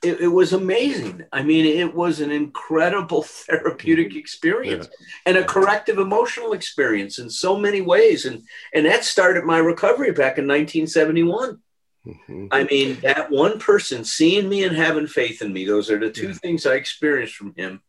it, 0.04 0.20
it 0.22 0.28
was 0.28 0.54
amazing. 0.54 1.24
I 1.32 1.42
mean, 1.42 1.66
it 1.66 1.94
was 1.96 2.20
an 2.20 2.32
incredible 2.32 3.24
therapeutic 3.48 4.16
experience 4.16 4.88
and 5.26 5.38
a 5.38 5.44
corrective 5.44 5.98
emotional 5.98 6.54
experience 6.54 7.18
in 7.18 7.30
so 7.30 7.58
many 7.58 7.82
ways. 7.82 8.26
And 8.26 8.44
and 8.74 8.86
that 8.86 9.04
started 9.04 9.44
my 9.46 9.58
recovery 9.58 10.12
back 10.12 10.38
in 10.38 10.48
1971. 10.48 11.60
Mhm. 12.06 12.48
I 12.52 12.64
mean, 12.66 13.00
that 13.02 13.32
one 13.32 13.60
person 13.60 14.04
seeing 14.06 14.48
me 14.48 14.64
and 14.64 14.76
having 14.76 15.08
faith 15.08 15.42
in 15.42 15.52
me, 15.52 15.66
those 15.66 15.90
are 15.90 16.00
the 16.00 16.12
two 16.12 16.28
Yeah. 16.28 16.34
things 16.34 16.66
I 16.66 16.76
experienced 16.76 17.36
from 17.36 17.54
him. 17.56 17.82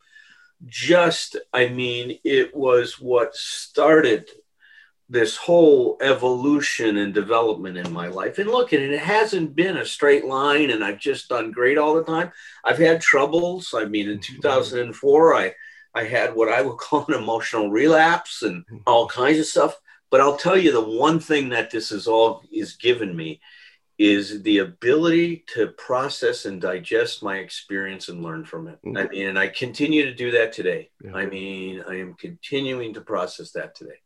Just, 0.67 1.37
I 1.53 1.69
mean, 1.69 2.19
it 2.25 2.55
was 2.55 2.99
what 2.99 3.35
started 3.37 4.29
this 5.09 5.37
whole 5.37 5.99
evolution 6.01 6.97
and 6.97 7.15
development 7.15 7.77
in 7.77 7.93
my 7.93 8.09
life. 8.09 8.39
And 8.39 8.51
look, 8.51 8.73
and 8.73 8.83
it 8.83 8.99
hasn't 8.99 9.55
been 9.55 9.77
a 9.77 9.85
straight 9.85 10.25
line, 10.25 10.71
and 10.71 10.83
I've 10.83 10.99
just 10.99 11.29
done 11.29 11.53
great 11.53 11.79
all 11.79 11.95
the 11.95 12.03
time. 12.03 12.33
I've 12.65 12.79
had 12.79 13.01
troubles. 13.01 13.73
I 13.77 13.85
mean, 13.85 14.09
in 14.09 14.19
2004, 14.19 15.35
I, 15.35 15.55
I 15.95 16.05
had 16.05 16.35
what 16.35 16.49
I 16.49 16.63
would 16.63 16.79
call 16.79 17.05
an 17.07 17.15
emotional 17.15 17.71
relapse 17.71 18.43
and 18.43 18.65
all 18.87 19.07
kinds 19.07 19.39
of 19.39 19.47
stuff. 19.47 19.77
But 20.11 20.21
I'll 20.21 20.37
tell 20.37 20.57
you 20.57 20.73
the 20.73 20.81
one 20.81 21.21
thing 21.21 21.51
that 21.51 21.71
this 21.71 21.93
is 21.93 22.07
all 22.09 22.43
is 22.53 22.77
given 22.77 23.15
me 23.15 23.41
is 23.99 24.43
the 24.43 24.59
ability 24.59 25.45
to 25.55 25.69
process 25.69 26.45
and 26.45 26.61
digest 26.61 27.23
my 27.23 27.39
experience 27.39 28.09
and 28.09 28.23
learn 28.23 28.45
from 28.45 28.69
it. 28.69 28.79
Mm-hmm. 28.85 28.97
I 28.97 29.09
mean, 29.09 29.29
and 29.29 29.39
I 29.39 29.49
continue 29.49 30.05
to 30.05 30.15
do 30.15 30.31
that 30.33 30.53
today. 30.53 30.91
Yeah. 31.03 31.15
I 31.15 31.27
mean, 31.27 31.83
I 31.89 31.99
am 32.01 32.15
continuing 32.15 32.95
to 32.95 33.01
process 33.01 33.53
that 33.53 33.75
today. 33.75 34.01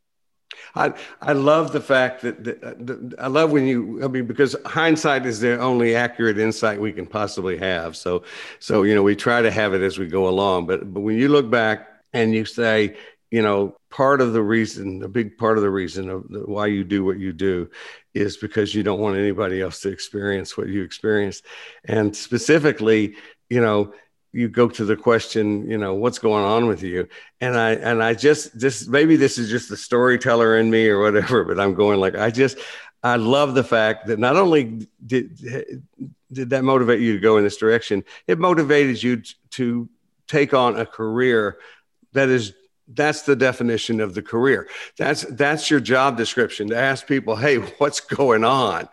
I 0.74 0.92
I 1.20 1.32
love 1.32 1.72
the 1.72 1.80
fact 1.80 2.22
that, 2.22 2.44
that, 2.44 2.86
that 2.86 3.14
I 3.18 3.28
love 3.28 3.52
when 3.52 3.66
you 3.66 4.04
I 4.04 4.08
mean 4.08 4.26
because 4.26 4.56
hindsight 4.66 5.24
is 5.24 5.40
the 5.40 5.58
only 5.58 5.94
accurate 5.94 6.38
insight 6.38 6.80
we 6.80 6.92
can 6.92 7.06
possibly 7.06 7.56
have. 7.58 7.96
So 7.96 8.24
so 8.58 8.82
you 8.82 8.94
know 8.94 9.02
we 9.02 9.16
try 9.16 9.42
to 9.42 9.50
have 9.50 9.74
it 9.74 9.82
as 9.82 9.98
we 9.98 10.06
go 10.06 10.28
along. 10.28 10.66
But 10.66 10.92
but 10.92 11.00
when 11.00 11.16
you 11.16 11.28
look 11.28 11.50
back 11.50 11.88
and 12.12 12.34
you 12.34 12.44
say 12.44 12.96
you 13.30 13.42
know 13.42 13.76
part 13.90 14.20
of 14.20 14.32
the 14.32 14.42
reason 14.42 15.02
a 15.02 15.08
big 15.08 15.36
part 15.36 15.56
of 15.56 15.62
the 15.62 15.70
reason 15.70 16.08
of 16.08 16.24
why 16.28 16.66
you 16.66 16.84
do 16.84 17.04
what 17.04 17.18
you 17.18 17.32
do 17.32 17.68
is 18.14 18.36
because 18.36 18.74
you 18.74 18.82
don't 18.82 19.00
want 19.00 19.16
anybody 19.16 19.60
else 19.60 19.80
to 19.80 19.90
experience 19.90 20.56
what 20.56 20.68
you 20.68 20.82
experienced. 20.82 21.44
And 21.84 22.16
specifically 22.16 23.16
you 23.48 23.60
know 23.60 23.92
you 24.32 24.48
go 24.48 24.68
to 24.68 24.84
the 24.84 24.96
question 24.96 25.68
you 25.68 25.76
know 25.76 25.94
what's 25.94 26.20
going 26.20 26.44
on 26.44 26.66
with 26.66 26.82
you? 26.82 27.08
And 27.40 27.56
i 27.58 27.72
and 27.72 28.02
i 28.02 28.14
just 28.14 28.58
this 28.58 28.86
maybe 28.86 29.16
this 29.16 29.38
is 29.38 29.50
just 29.50 29.68
the 29.68 29.76
storyteller 29.76 30.58
in 30.58 30.70
me 30.70 30.88
or 30.88 31.00
whatever 31.00 31.44
but 31.44 31.58
i'm 31.58 31.74
going 31.74 31.98
like 31.98 32.14
i 32.14 32.30
just 32.30 32.58
i 33.02 33.16
love 33.16 33.54
the 33.54 33.64
fact 33.64 34.06
that 34.06 34.18
not 34.18 34.36
only 34.36 34.86
did 35.04 35.36
did 36.32 36.50
that 36.50 36.62
motivate 36.62 37.00
you 37.00 37.14
to 37.14 37.18
go 37.18 37.38
in 37.38 37.44
this 37.44 37.56
direction 37.56 38.04
it 38.28 38.38
motivated 38.38 39.02
you 39.02 39.22
to 39.50 39.88
take 40.28 40.54
on 40.54 40.78
a 40.78 40.86
career 40.86 41.58
that 42.12 42.28
is 42.28 42.52
that's 42.94 43.22
the 43.22 43.36
definition 43.36 44.00
of 44.00 44.14
the 44.14 44.22
career. 44.22 44.68
That's 44.98 45.22
that's 45.22 45.70
your 45.70 45.80
job 45.80 46.16
description 46.16 46.68
to 46.70 46.76
ask 46.76 47.06
people 47.06 47.36
hey 47.36 47.56
what's 47.56 48.00
going 48.00 48.44
on 48.44 48.88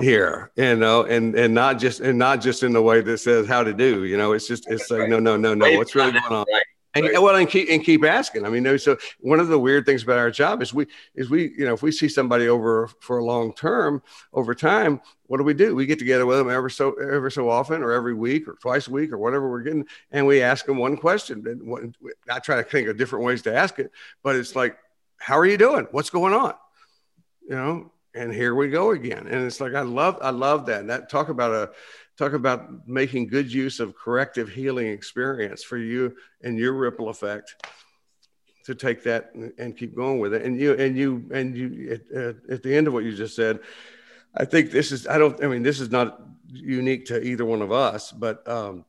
here? 0.00 0.50
You 0.56 0.76
know 0.76 1.04
and 1.04 1.34
and 1.34 1.54
not 1.54 1.78
just 1.78 2.00
and 2.00 2.18
not 2.18 2.40
just 2.40 2.62
in 2.62 2.72
the 2.72 2.82
way 2.82 3.00
that 3.00 3.18
says 3.18 3.46
how 3.46 3.62
to 3.62 3.72
do 3.72 4.04
you 4.04 4.16
know 4.16 4.32
it's 4.32 4.46
just 4.46 4.68
it's 4.70 4.90
like 4.90 5.08
no 5.08 5.18
no 5.18 5.36
no 5.36 5.54
no 5.54 5.76
what's 5.76 5.94
really 5.94 6.12
going 6.12 6.24
on? 6.24 6.46
Right. 6.52 6.62
And 6.94 7.04
Right. 7.06 7.22
well, 7.22 7.36
and 7.36 7.48
keep 7.48 7.68
and 7.70 7.82
keep 7.82 8.04
asking. 8.04 8.44
I 8.44 8.50
mean, 8.50 8.78
so 8.78 8.96
one 9.20 9.40
of 9.40 9.48
the 9.48 9.58
weird 9.58 9.86
things 9.86 10.02
about 10.02 10.18
our 10.18 10.30
job 10.30 10.62
is 10.62 10.74
we 10.74 10.86
is 11.14 11.30
we 11.30 11.54
you 11.56 11.64
know 11.64 11.72
if 11.72 11.82
we 11.82 11.90
see 11.90 12.08
somebody 12.08 12.48
over 12.48 12.88
for 13.00 13.18
a 13.18 13.24
long 13.24 13.54
term 13.54 14.02
over 14.34 14.54
time, 14.54 15.00
what 15.26 15.38
do 15.38 15.44
we 15.44 15.54
do? 15.54 15.74
We 15.74 15.86
get 15.86 15.98
together 15.98 16.26
with 16.26 16.38
them 16.38 16.50
ever 16.50 16.68
so 16.68 16.92
ever 16.94 17.30
so 17.30 17.48
often, 17.48 17.82
or 17.82 17.92
every 17.92 18.14
week, 18.14 18.46
or 18.46 18.54
twice 18.60 18.88
a 18.88 18.90
week, 18.90 19.12
or 19.12 19.18
whatever 19.18 19.50
we're 19.50 19.62
getting, 19.62 19.86
and 20.10 20.26
we 20.26 20.42
ask 20.42 20.66
them 20.66 20.76
one 20.76 20.96
question. 20.96 21.46
And 21.46 21.66
what, 21.66 21.82
I 22.30 22.38
try 22.40 22.56
to 22.56 22.62
think 22.62 22.88
of 22.88 22.98
different 22.98 23.24
ways 23.24 23.42
to 23.42 23.54
ask 23.54 23.78
it, 23.78 23.90
but 24.22 24.36
it's 24.36 24.54
like, 24.54 24.76
how 25.16 25.38
are 25.38 25.46
you 25.46 25.56
doing? 25.56 25.86
What's 25.92 26.10
going 26.10 26.34
on? 26.34 26.54
You 27.48 27.56
know, 27.56 27.92
and 28.14 28.32
here 28.32 28.54
we 28.54 28.68
go 28.68 28.90
again. 28.90 29.26
And 29.26 29.44
it's 29.44 29.60
like 29.60 29.74
I 29.74 29.80
love 29.82 30.18
I 30.20 30.30
love 30.30 30.66
that. 30.66 30.86
That 30.88 31.08
talk 31.08 31.28
about 31.28 31.52
a 31.52 31.70
talk 32.18 32.32
about 32.32 32.86
making 32.86 33.26
good 33.28 33.52
use 33.52 33.80
of 33.80 33.94
corrective 33.96 34.48
healing 34.48 34.88
experience 34.88 35.62
for 35.62 35.78
you 35.78 36.14
and 36.42 36.58
your 36.58 36.72
ripple 36.72 37.08
effect 37.08 37.64
to 38.64 38.74
take 38.74 39.02
that 39.02 39.34
and, 39.34 39.76
keep 39.76 39.96
going 39.96 40.20
with 40.20 40.34
it. 40.34 40.42
And 40.42 40.58
you 40.60 40.74
and 40.74 40.96
you 40.96 41.28
and 41.32 41.56
you 41.56 41.92
at, 41.92 42.16
at, 42.16 42.36
at 42.50 42.62
the 42.62 42.74
end 42.74 42.86
of 42.86 42.92
what 42.92 43.04
you 43.04 43.12
just 43.14 43.34
said 43.34 43.58
i 44.34 44.44
think 44.44 44.70
this 44.70 44.92
is 44.92 45.06
i 45.06 45.18
don't 45.18 45.42
i 45.42 45.46
mean 45.46 45.62
this 45.62 45.80
is 45.80 45.90
not 45.90 46.20
unique 46.52 47.06
to 47.06 47.22
either 47.22 47.44
one 47.44 47.62
of 47.62 47.72
us 47.72 48.12
but 48.12 48.46
um 48.48 48.84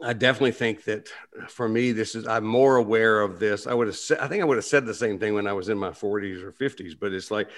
I 0.00 0.12
definitely 0.12 0.52
think 0.52 0.84
that 0.84 1.08
for 1.48 1.68
me, 1.68 1.90
this 1.90 2.14
is 2.14 2.26
I'm 2.26 2.44
more 2.44 2.76
aware 2.76 3.20
of 3.20 3.40
this. 3.40 3.66
I 3.66 3.74
would 3.74 3.88
have 3.88 3.96
said 3.96 4.18
I 4.20 4.28
think 4.28 4.42
I 4.42 4.44
would 4.44 4.56
have 4.56 4.64
said 4.64 4.86
the 4.86 4.94
same 4.94 5.18
thing 5.18 5.34
when 5.34 5.48
I 5.48 5.52
was 5.52 5.68
in 5.68 5.78
my 5.78 5.90
40s 5.90 6.42
or 6.42 6.52
50s, 6.52 6.94
but 6.98 7.12
it's 7.12 7.30
like 7.30 7.48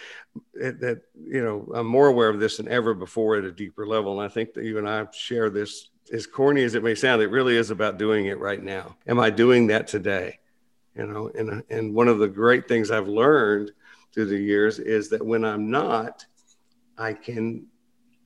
it, 0.54 0.80
that 0.80 1.02
you 1.22 1.44
know 1.44 1.70
I'm 1.74 1.86
more 1.86 2.06
aware 2.06 2.30
of 2.30 2.40
this 2.40 2.56
than 2.56 2.68
ever 2.68 2.94
before 2.94 3.36
at 3.36 3.44
a 3.44 3.52
deeper 3.52 3.86
level. 3.86 4.18
And 4.18 4.30
I 4.30 4.32
think 4.32 4.54
that 4.54 4.64
you 4.64 4.78
and 4.78 4.88
I 4.88 5.06
share 5.12 5.50
this. 5.50 5.88
As 6.12 6.26
corny 6.26 6.64
as 6.64 6.74
it 6.74 6.82
may 6.82 6.96
sound, 6.96 7.22
it 7.22 7.30
really 7.30 7.56
is 7.56 7.70
about 7.70 7.98
doing 7.98 8.26
it 8.26 8.40
right 8.40 8.60
now. 8.60 8.96
Am 9.06 9.20
I 9.20 9.30
doing 9.30 9.68
that 9.68 9.86
today? 9.86 10.40
You 10.96 11.06
know, 11.06 11.30
and 11.36 11.62
and 11.70 11.94
one 11.94 12.08
of 12.08 12.18
the 12.18 12.28
great 12.28 12.66
things 12.66 12.90
I've 12.90 13.06
learned 13.06 13.70
through 14.12 14.26
the 14.26 14.38
years 14.38 14.78
is 14.78 15.10
that 15.10 15.24
when 15.24 15.44
I'm 15.44 15.70
not, 15.70 16.24
I 16.98 17.12
can 17.12 17.66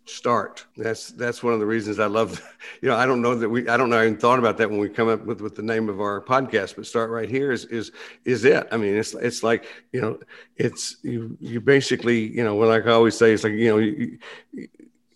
start. 0.05 0.67
That's 0.77 1.09
that's 1.09 1.43
one 1.43 1.55
of 1.55 1.61
the 1.61 1.67
reasons 1.67 1.99
I 1.99 2.07
love. 2.07 2.43
You 2.81 2.89
know, 2.89 2.97
I 2.97 3.05
don't 3.05 3.21
know 3.21 3.35
that 3.35 3.49
we. 3.49 3.69
I 3.69 3.77
don't 3.77 3.91
know. 3.91 3.99
I 3.99 4.07
even 4.07 4.17
thought 4.19 4.39
about 4.39 4.57
that 4.59 4.71
when 4.71 4.79
we 4.79 4.89
come 4.89 5.09
up 5.09 5.25
with 5.25 5.43
with 5.43 5.55
the 5.55 5.63
name 5.63 5.91
of 5.91 6.01
our 6.01 6.23
podcast. 6.23 6.77
But 6.77 6.87
start 6.87 7.11
right 7.11 7.29
here 7.29 7.53
is 7.53 7.67
is 7.67 7.93
is 8.25 8.45
it. 8.45 8.67
I 8.73 8.79
mean, 8.79 8.95
it's 8.97 9.15
it's 9.15 9.43
like 9.43 9.67
you 9.93 10.01
know, 10.01 10.19
it's 10.57 10.97
you 11.03 11.37
you 11.41 11.61
basically 11.61 12.21
you 12.21 12.43
know, 12.43 12.57
like 12.57 12.87
I 12.87 12.93
always 12.93 13.17
say, 13.17 13.33
it's 13.33 13.45
like 13.45 13.53
you 13.53 13.71
know. 13.71 13.79
You, 13.79 14.19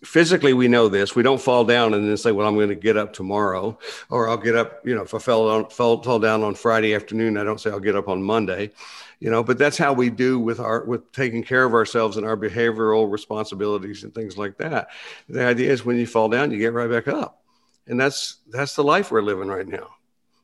physically 0.03 0.53
we 0.53 0.69
know 0.69 0.87
this 0.87 1.13
we 1.13 1.23
don't 1.23 1.41
fall 1.41 1.65
down 1.65 1.93
and 1.93 2.07
then 2.07 2.15
say 2.15 2.31
well 2.31 2.47
i'm 2.47 2.55
going 2.55 2.69
to 2.69 2.75
get 2.75 2.95
up 2.95 3.11
tomorrow 3.11 3.77
or 4.09 4.29
i'll 4.29 4.37
get 4.37 4.55
up 4.55 4.79
you 4.85 4.95
know 4.95 5.01
if 5.01 5.13
i 5.13 5.19
fell 5.19 5.49
on 5.49 5.69
fell, 5.69 6.01
fell 6.01 6.19
down 6.19 6.41
on 6.41 6.55
friday 6.55 6.95
afternoon 6.95 7.35
i 7.35 7.43
don't 7.43 7.59
say 7.59 7.69
i'll 7.69 7.81
get 7.81 7.97
up 7.97 8.07
on 8.07 8.23
monday 8.23 8.71
you 9.19 9.29
know 9.29 9.43
but 9.43 9.57
that's 9.57 9.77
how 9.77 9.93
we 9.93 10.09
do 10.09 10.39
with 10.39 10.59
our 10.59 10.83
with 10.85 11.11
taking 11.11 11.43
care 11.43 11.65
of 11.65 11.73
ourselves 11.73 12.17
and 12.17 12.25
our 12.25 12.37
behavioral 12.37 13.11
responsibilities 13.11 14.03
and 14.03 14.13
things 14.13 14.37
like 14.37 14.57
that 14.57 14.89
the 15.27 15.45
idea 15.45 15.71
is 15.71 15.85
when 15.85 15.97
you 15.97 16.07
fall 16.07 16.29
down 16.29 16.51
you 16.51 16.57
get 16.57 16.73
right 16.73 16.89
back 16.89 17.07
up 17.07 17.41
and 17.87 17.99
that's 17.99 18.37
that's 18.49 18.75
the 18.75 18.83
life 18.83 19.11
we're 19.11 19.21
living 19.21 19.47
right 19.47 19.67
now 19.67 19.87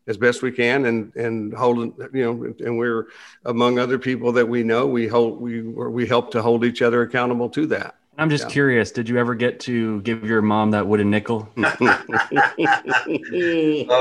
as 0.08 0.18
best 0.18 0.42
we 0.42 0.52
can 0.52 0.86
and 0.86 1.16
and 1.16 1.54
holding 1.54 1.94
you 2.14 2.24
know 2.24 2.54
and 2.66 2.78
we're 2.78 3.08
among 3.46 3.80
other 3.80 3.98
people 3.98 4.32
that 4.34 4.48
we 4.48 4.64
know 4.64 4.86
we 4.86 5.08
hold 5.08 5.42
we 5.42 5.62
we 5.62 6.06
help 6.06 6.32
to 6.32 6.42
hold 6.42 6.66
each 6.66 6.82
other 6.82 7.02
accountable 7.02 7.50
to 7.50 7.66
that 7.68 7.96
I'm 8.18 8.30
just 8.30 8.46
Yeah. 8.46 8.50
curious. 8.52 8.92
Did 8.92 9.10
you 9.10 9.18
ever 9.18 9.36
get 9.36 9.60
to 9.62 10.02
give 10.02 10.24
your 10.24 10.42
mom 10.42 10.72
that 10.72 10.88
wooden 10.88 11.10
nickel? 11.10 11.50
Oh, 11.58 11.64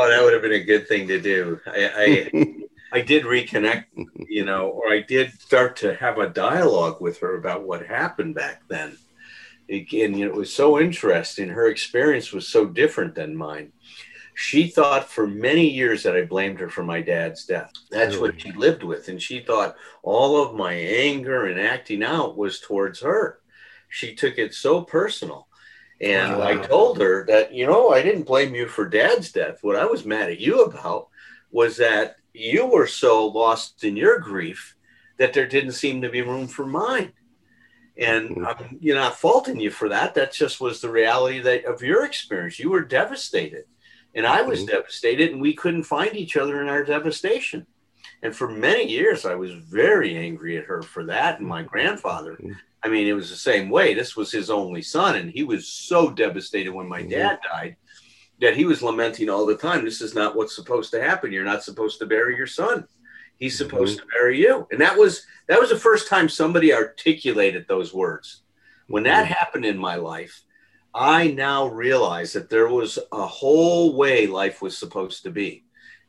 that 0.08 0.20
would 0.22 0.32
have 0.32 0.42
been 0.42 0.52
a 0.52 0.60
good 0.60 0.88
thing 0.88 1.08
to 1.08 1.20
do. 1.20 1.60
I, 1.66 2.30
I, 2.32 2.54
I 2.94 3.00
did 3.00 3.24
reconnect, 3.24 3.86
you 4.28 4.44
know, 4.44 4.68
or 4.68 4.92
I 4.92 5.00
did 5.00 5.32
start 5.40 5.74
to 5.78 5.96
have 5.96 6.18
a 6.18 6.28
dialogue 6.28 7.00
with 7.00 7.18
her 7.18 7.36
about 7.36 7.64
what 7.64 7.84
happened 7.84 8.36
back 8.36 8.62
then. 8.68 8.96
Again, 9.68 10.16
you 10.16 10.26
know, 10.26 10.32
it 10.32 10.36
was 10.36 10.52
so 10.52 10.78
interesting. 10.78 11.48
Her 11.48 11.68
experience 11.68 12.32
was 12.32 12.46
so 12.46 12.66
different 12.66 13.16
than 13.16 13.36
mine. 13.36 13.72
She 14.36 14.68
thought 14.68 15.10
for 15.10 15.26
many 15.26 15.68
years 15.68 16.04
that 16.04 16.16
I 16.16 16.22
blamed 16.22 16.60
her 16.60 16.68
for 16.68 16.84
my 16.84 17.00
dad's 17.00 17.44
death. 17.46 17.72
That's 17.90 18.16
what 18.16 18.40
she 18.40 18.52
lived 18.52 18.84
with. 18.84 19.08
And 19.08 19.20
she 19.20 19.40
thought 19.40 19.74
all 20.04 20.40
of 20.40 20.54
my 20.54 20.72
anger 20.72 21.46
and 21.46 21.60
acting 21.60 22.04
out 22.04 22.36
was 22.36 22.60
towards 22.60 23.00
her. 23.00 23.40
She 23.88 24.14
took 24.14 24.38
it 24.38 24.54
so 24.54 24.82
personal. 24.82 25.48
And 26.00 26.34
I 26.34 26.64
told 26.64 27.00
her 27.00 27.26
that, 27.26 27.52
you 27.52 27.66
know, 27.66 27.90
I 27.90 28.02
didn't 28.02 28.24
blame 28.26 28.54
you 28.54 28.68
for 28.68 28.88
dad's 28.88 29.32
death. 29.32 29.58
What 29.62 29.76
I 29.76 29.84
was 29.84 30.04
mad 30.04 30.30
at 30.30 30.40
you 30.40 30.62
about 30.62 31.08
was 31.50 31.76
that 31.78 32.16
you 32.34 32.66
were 32.66 32.86
so 32.88 33.26
lost 33.28 33.84
in 33.84 33.96
your 33.96 34.18
grief 34.18 34.76
that 35.18 35.32
there 35.32 35.46
didn't 35.46 35.72
seem 35.72 36.02
to 36.02 36.10
be 36.10 36.20
room 36.20 36.48
for 36.48 36.66
mine. 36.66 37.12
And 37.96 38.44
I'm, 38.44 38.76
you're 38.80 38.96
not 38.96 39.16
faulting 39.20 39.60
you 39.60 39.70
for 39.70 39.88
that. 39.88 40.14
That 40.14 40.32
just 40.32 40.60
was 40.60 40.80
the 40.80 40.90
reality 40.90 41.38
that 41.38 41.64
of 41.64 41.80
your 41.80 42.04
experience. 42.04 42.58
You 42.58 42.70
were 42.70 42.82
devastated, 42.82 43.66
and 44.16 44.26
I 44.26 44.42
was 44.42 44.64
Mhm. 44.64 44.66
devastated, 44.68 45.30
and 45.30 45.40
we 45.40 45.54
couldn't 45.54 45.84
find 45.84 46.16
each 46.16 46.36
other 46.36 46.60
in 46.60 46.68
our 46.68 46.82
devastation. 46.82 47.66
And 48.20 48.34
for 48.34 48.48
many 48.48 48.90
years, 48.90 49.24
I 49.24 49.36
was 49.36 49.52
very 49.52 50.16
angry 50.16 50.58
at 50.58 50.64
her 50.64 50.82
for 50.82 51.04
that, 51.04 51.38
and 51.38 51.46
my 51.46 51.62
grandfather. 51.62 52.36
Mhm. 52.40 52.56
I 52.82 52.88
mean, 52.88 53.06
it 53.06 53.12
was 53.12 53.30
the 53.30 53.36
same 53.36 53.70
way. 53.70 53.94
This 53.94 54.16
was 54.16 54.32
his 54.32 54.50
only 54.50 54.82
son, 54.82 55.14
and 55.14 55.30
he 55.30 55.44
was 55.44 55.68
so 55.68 56.10
devastated 56.10 56.72
when 56.72 56.88
my 56.88 57.02
dad 57.02 57.38
died 57.48 57.76
that 58.44 58.56
he 58.56 58.64
was 58.64 58.82
lamenting 58.82 59.28
all 59.28 59.46
the 59.46 59.56
time. 59.56 59.84
This 59.84 60.00
is 60.00 60.14
not 60.14 60.36
what's 60.36 60.54
supposed 60.54 60.90
to 60.92 61.02
happen. 61.02 61.32
You're 61.32 61.44
not 61.44 61.64
supposed 61.64 61.98
to 61.98 62.06
bury 62.06 62.36
your 62.36 62.46
son. 62.46 62.86
He's 63.38 63.58
mm-hmm. 63.58 63.70
supposed 63.70 63.98
to 63.98 64.06
bury 64.06 64.40
you. 64.40 64.68
And 64.70 64.80
that 64.80 64.96
was 64.96 65.26
that 65.48 65.60
was 65.60 65.70
the 65.70 65.78
first 65.78 66.08
time 66.08 66.28
somebody 66.28 66.72
articulated 66.72 67.66
those 67.66 67.92
words. 67.92 68.42
When 68.86 69.02
that 69.04 69.24
mm-hmm. 69.24 69.32
happened 69.32 69.64
in 69.64 69.78
my 69.78 69.96
life, 69.96 70.42
I 70.94 71.28
now 71.28 71.66
realize 71.66 72.32
that 72.34 72.50
there 72.50 72.68
was 72.68 72.98
a 73.12 73.26
whole 73.26 73.96
way 73.96 74.26
life 74.26 74.62
was 74.62 74.78
supposed 74.78 75.22
to 75.24 75.30
be. 75.30 75.64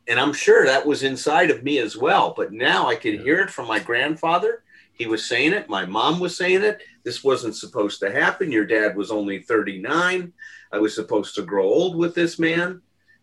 And 0.07 0.19
I'm 0.19 0.33
sure 0.33 0.65
that 0.65 0.85
was 0.85 1.01
inside 1.01 1.49
of 1.49 1.63
me 1.63 1.79
as 1.79 1.97
well. 1.97 2.33
But 2.37 2.51
now 2.51 2.87
I 2.87 2.95
could 2.95 3.21
hear 3.21 3.39
it 3.39 3.49
from 3.49 3.67
my 3.67 3.79
grandfather. 3.79 4.63
He 4.93 5.07
was 5.07 5.25
saying 5.25 5.53
it. 5.53 5.67
My 5.67 5.85
mom 5.85 6.19
was 6.19 6.37
saying 6.37 6.63
it. 6.63 6.83
This 7.05 7.23
wasn't 7.23 7.55
supposed 7.55 7.99
to 8.01 8.11
happen. 8.11 8.51
Your 8.51 8.65
dad 8.65 8.97
was 8.97 9.11
only 9.11 9.39
39. 9.43 10.33
I 10.73 10.77
was 10.79 10.93
supposed 10.95 11.35
to 11.35 11.43
grow 11.43 11.63
old 11.65 11.95
with 11.95 12.15
this 12.15 12.37
man. 12.39 12.81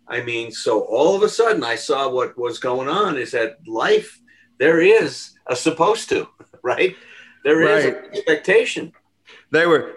I 0.09 0.23
mean, 0.23 0.53
so 0.53 0.83
all 0.83 1.15
of 1.17 1.23
a 1.23 1.29
sudden 1.29 1.65
I 1.65 1.75
saw 1.75 2.09
what 2.09 2.39
was 2.39 2.59
going 2.59 2.89
on 2.89 3.19
is 3.19 3.33
that 3.33 3.59
life, 3.67 4.21
there 4.59 4.81
is 4.81 5.33
a 5.49 5.57
supposed 5.57 6.09
to, 6.11 6.29
right? 6.63 6.97
There 7.45 7.63
is 7.63 7.85
Right. 7.85 7.97
an 8.05 8.11
expectation. 8.13 8.93
they 9.51 9.67
were 9.67 9.95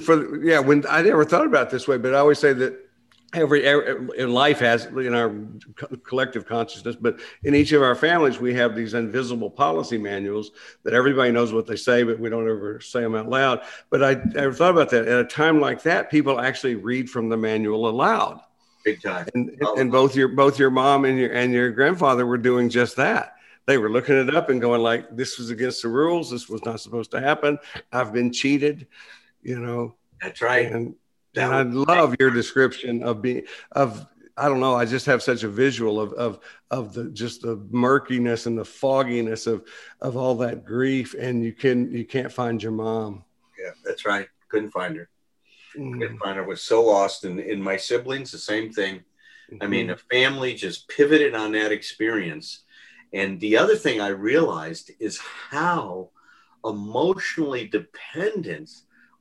for 0.00 0.42
yeah 0.44 0.58
when 0.60 0.84
i 0.88 1.02
never 1.02 1.24
thought 1.24 1.46
about 1.46 1.66
it 1.66 1.70
this 1.70 1.86
way 1.88 1.98
but 1.98 2.14
i 2.14 2.18
always 2.18 2.38
say 2.38 2.52
that 2.52 2.72
every, 3.34 3.64
every 3.64 4.08
in 4.18 4.32
life 4.32 4.58
has 4.60 4.86
in 4.86 5.14
our 5.14 5.34
co- 5.76 5.96
collective 5.98 6.46
consciousness, 6.46 6.96
but 6.96 7.20
in 7.44 7.54
each 7.54 7.72
of 7.72 7.82
our 7.82 7.94
families, 7.94 8.38
we 8.38 8.54
have 8.54 8.74
these 8.74 8.94
invisible 8.94 9.50
policy 9.50 9.98
manuals 9.98 10.50
that 10.84 10.94
everybody 10.94 11.30
knows 11.30 11.52
what 11.52 11.66
they 11.66 11.76
say, 11.76 12.02
but 12.02 12.18
we 12.18 12.30
don't 12.30 12.48
ever 12.48 12.80
say 12.80 13.00
them 13.00 13.14
out 13.14 13.28
loud. 13.28 13.62
But 13.90 14.02
I, 14.02 14.10
I 14.12 14.50
thought 14.50 14.70
about 14.70 14.90
that 14.90 15.06
at 15.06 15.20
a 15.20 15.24
time 15.24 15.60
like 15.60 15.82
that, 15.82 16.10
people 16.10 16.40
actually 16.40 16.74
read 16.74 17.10
from 17.10 17.28
the 17.28 17.36
manual 17.36 17.88
aloud. 17.88 18.40
Big 18.84 19.02
time. 19.02 19.26
And, 19.34 19.50
Oh. 19.60 19.76
and 19.76 19.90
both 19.92 20.14
your 20.16 20.28
both 20.28 20.58
your 20.58 20.70
mom 20.70 21.04
and 21.04 21.18
your 21.18 21.32
and 21.32 21.52
your 21.52 21.70
grandfather 21.72 22.24
were 22.26 22.38
doing 22.38 22.70
just 22.70 22.96
that. 22.96 23.34
They 23.66 23.76
were 23.76 23.90
looking 23.90 24.16
it 24.16 24.34
up 24.34 24.48
and 24.48 24.60
going 24.62 24.80
like, 24.80 25.14
"This 25.14 25.36
was 25.36 25.50
against 25.50 25.82
the 25.82 25.88
rules. 25.88 26.30
This 26.30 26.48
was 26.48 26.64
not 26.64 26.80
supposed 26.80 27.10
to 27.10 27.20
happen. 27.20 27.58
I've 27.92 28.12
been 28.14 28.32
cheated," 28.32 28.86
you 29.42 29.58
know. 29.58 29.96
That's 30.22 30.40
right. 30.40 30.70
And 30.72 30.94
and 31.44 31.54
I 31.54 31.62
love 31.62 32.14
your 32.20 32.30
description 32.30 33.02
of 33.02 33.22
being 33.22 33.42
of 33.72 34.06
I 34.36 34.48
don't 34.48 34.60
know. 34.60 34.74
I 34.76 34.84
just 34.84 35.06
have 35.06 35.20
such 35.22 35.42
a 35.42 35.48
visual 35.48 36.00
of 36.00 36.12
of 36.12 36.38
of 36.70 36.94
the 36.94 37.10
just 37.10 37.42
the 37.42 37.56
murkiness 37.70 38.46
and 38.46 38.56
the 38.56 38.64
fogginess 38.64 39.46
of 39.46 39.66
of 40.00 40.16
all 40.16 40.36
that 40.36 40.64
grief, 40.64 41.14
and 41.18 41.42
you 41.44 41.52
can 41.52 41.90
you 41.92 42.04
can't 42.04 42.32
find 42.32 42.62
your 42.62 42.72
mom. 42.72 43.24
Yeah, 43.58 43.72
that's 43.84 44.06
right. 44.06 44.28
Couldn't 44.48 44.70
find 44.70 44.96
her. 44.96 45.08
Mm. 45.76 46.00
Couldn't 46.00 46.18
find 46.18 46.36
her. 46.36 46.44
Was 46.44 46.62
so 46.62 46.84
lost. 46.84 47.24
And 47.24 47.40
in 47.40 47.60
my 47.60 47.76
siblings, 47.76 48.30
the 48.30 48.38
same 48.38 48.72
thing. 48.72 48.96
I 48.96 49.54
Mm-hmm. 49.54 49.70
mean, 49.70 49.86
the 49.86 49.96
family 49.96 50.52
just 50.54 50.88
pivoted 50.88 51.34
on 51.34 51.52
that 51.52 51.72
experience. 51.72 52.64
And 53.14 53.40
the 53.40 53.56
other 53.56 53.76
thing 53.76 53.98
I 53.98 54.08
realized 54.08 54.90
is 55.00 55.18
how 55.18 56.10
emotionally 56.64 57.66
dependent 57.66 58.70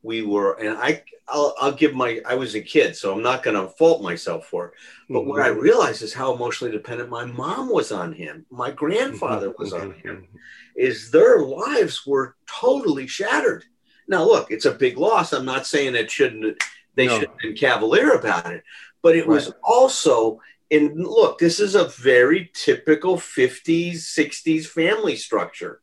we 0.07 0.21
were. 0.23 0.53
And 0.53 0.77
I, 0.77 1.03
I'll, 1.27 1.53
I'll 1.59 1.73
give 1.73 1.93
my, 1.93 2.21
I 2.25 2.35
was 2.35 2.55
a 2.55 2.61
kid, 2.61 2.95
so 2.95 3.13
I'm 3.13 3.21
not 3.21 3.43
going 3.43 3.57
to 3.61 3.71
fault 3.75 4.01
myself 4.01 4.47
for 4.47 4.67
it. 4.67 4.73
But 5.09 5.25
what 5.25 5.41
I 5.41 5.49
Mhm. 5.49 5.61
realized 5.61 6.01
is 6.01 6.13
how 6.13 6.33
emotionally 6.33 6.71
dependent 6.71 7.09
my 7.09 7.25
mom 7.25 7.69
was 7.69 7.91
on 7.91 8.13
him. 8.13 8.45
My 8.49 8.71
grandfather 8.71 9.53
was 9.59 9.73
on 9.73 9.91
him. 10.03 10.27
Is 10.75 11.11
their 11.11 11.39
lives 11.39 12.07
were 12.07 12.35
totally 12.49 13.05
shattered. 13.07 13.65
Now, 14.07 14.23
look, 14.23 14.49
it's 14.49 14.65
a 14.65 14.71
big 14.85 14.97
loss. 14.97 15.33
I'm 15.33 15.45
not 15.45 15.67
saying 15.67 15.95
it 15.95 16.09
shouldn't. 16.09 16.63
They 16.95 17.07
No. 17.07 17.19
should 17.19 17.29
have 17.29 17.37
been 17.39 17.55
cavalier 17.55 18.11
about 18.13 18.51
it, 18.51 18.63
but 19.03 19.15
it 19.15 19.27
was 19.27 19.51
also. 19.63 20.39
And 20.69 20.97
look, 21.19 21.39
this 21.39 21.61
is 21.61 21.75
a 21.75 21.85
very 21.85 22.51
typical 22.53 23.15
50s, 23.17 23.99
60s 24.19 24.65
family 24.67 25.15
structure. 25.15 25.81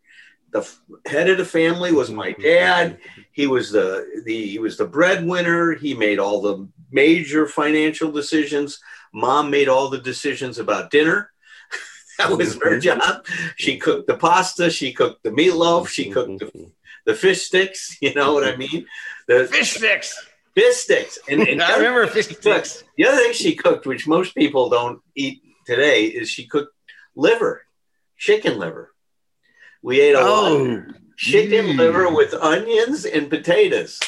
The 0.55 0.73
head 1.05 1.29
of 1.29 1.37
the 1.37 1.45
family 1.45 1.91
was 1.91 2.11
my 2.11 2.33
dad. 2.43 2.99
He 3.33 3.49
was 3.49 3.73
the, 3.73 4.23
the 4.25 4.47
he 4.47 4.59
was 4.61 4.79
the 4.79 4.87
breadwinner. 4.87 5.75
He 5.75 5.95
made 5.95 6.21
all 6.21 6.41
the 6.41 6.69
major 6.93 7.49
financial 7.49 8.13
decisions. 8.13 8.79
Mom 9.13 9.51
made 9.51 9.69
all 9.69 9.91
the 9.91 9.99
decisions 9.99 10.61
about 10.61 10.93
dinner. 10.93 11.33
that 12.19 12.31
was 12.31 12.55
her 12.55 12.79
mm-hmm. 12.79 13.01
job. 13.01 13.27
She 13.57 13.79
cooked 13.79 14.07
the 14.07 14.17
pasta. 14.17 14.71
She 14.71 14.93
cooked 14.93 15.25
the 15.25 15.31
meatloaf. 15.31 15.89
She 15.89 16.09
cooked 16.09 16.39
the, 16.39 16.47
mm-hmm. 16.47 16.69
the 17.05 17.15
fish 17.15 17.43
sticks. 17.43 17.99
You 18.01 18.15
know 18.15 18.33
what 18.33 18.47
I 18.47 18.55
mean? 18.57 18.87
The 19.27 19.47
fish 19.47 19.73
sticks. 19.73 20.25
fish 20.55 20.77
sticks. 20.77 21.19
And, 21.29 21.43
and 21.43 21.61
I 21.63 21.77
remember 21.79 22.07
fish 22.07 22.29
sticks. 22.29 22.85
the 22.97 23.07
other 23.07 23.19
thing 23.19 23.33
she 23.33 23.57
cooked, 23.57 23.87
which 23.87 24.07
most 24.07 24.37
people 24.37 24.71
don't 24.71 25.01
eat 25.17 25.43
today, 25.67 26.05
is 26.05 26.31
she 26.31 26.47
cooked 26.47 26.73
liver, 27.17 27.63
chicken 28.17 28.57
liver. 28.61 28.94
We 29.85 30.01
ate 30.01 30.15
a 30.15 30.21
lot 30.25 30.51
of 30.53 30.61
Oh, 30.63 30.83
chicken 31.19 31.67
Mm. 31.67 31.77
liver 31.79 32.09
with 32.11 32.33
onions 32.35 33.05
and 33.05 33.29
potatoes. 33.29 34.01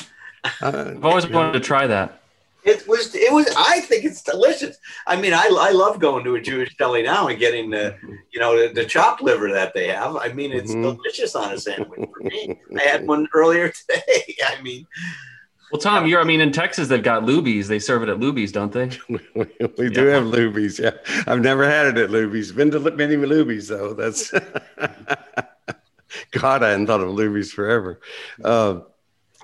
uh, 0.43 0.51
I've 0.63 1.05
always 1.05 1.29
wanted 1.29 1.53
to 1.53 1.61
try 1.61 1.87
that. 1.87 2.23
It 2.65 2.89
was, 2.89 3.15
it 3.15 3.31
was. 3.33 3.47
I 3.57 3.81
think 3.81 4.05
it's 4.05 4.23
delicious. 4.23 4.77
I 5.07 5.15
mean, 5.15 5.33
I, 5.35 5.49
I 5.57 5.71
love 5.71 6.01
going 6.01 6.25
to 6.25 6.35
a 6.35 6.41
Jewish 6.41 6.75
deli 6.79 7.03
now 7.03 7.29
and 7.29 7.39
getting 7.39 7.71
the, 7.71 7.95
you 8.33 8.41
know, 8.41 8.59
the, 8.61 8.73
the 8.73 8.85
chopped 8.87 9.23
liver 9.23 9.53
that 9.53 9.73
they 9.75 9.87
have. 9.89 10.17
I 10.17 10.33
mean, 10.33 10.51
it's 10.51 10.73
Mhm. 10.73 10.97
delicious 10.97 11.37
on 11.37 11.53
a 11.53 11.59
sandwich 11.61 12.09
for 12.13 12.23
me. 12.25 12.59
I 12.77 12.83
had 12.83 13.07
one 13.07 13.29
earlier 13.35 13.71
today. 13.89 14.35
I 14.49 14.61
mean, 14.63 14.85
Well, 15.71 15.81
Tom, 15.81 16.07
you're, 16.07 16.21
I 16.21 16.25
mean, 16.25 16.41
in 16.41 16.51
Texas, 16.53 16.89
they've 16.89 17.03
got 17.03 17.23
Luby's. 17.25 17.69
They 17.69 17.79
serve 17.79 18.03
it 18.03 18.09
at 18.09 18.19
Luby's, 18.19 18.51
don't 18.51 18.73
they? 18.73 18.87
we 19.79 19.91
do 19.91 20.07
have 20.07 20.25
Luby's. 20.25 20.79
Yeah, 20.79 20.93
I've 21.29 21.41
never 21.43 21.69
had 21.69 21.87
it 21.87 21.99
at 21.99 22.11
Luby's. 22.11 22.51
Been 22.51 22.71
to 22.73 22.81
many 22.81 23.15
Luby's 23.17 23.69
though. 23.69 23.93
That's 23.93 24.33
God. 26.33 26.63
I 26.63 26.71
hadn't 26.71 26.87
thought 26.87 27.01
of 27.01 27.09
Luby's 27.09 27.53
forever. 27.53 28.01
Uh, 28.43 28.81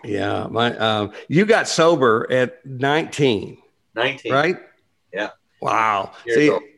yeah, 0.04 0.46
my 0.50 0.76
um, 0.78 1.12
you 1.28 1.46
got 1.46 1.68
sober 1.68 2.26
at 2.30 2.64
19, 2.66 3.58
19. 3.94 4.32
right? 4.32 4.56
Yeah. 5.12 5.30
Wow. 5.60 6.12
Years 6.26 6.58
See. 6.58 6.68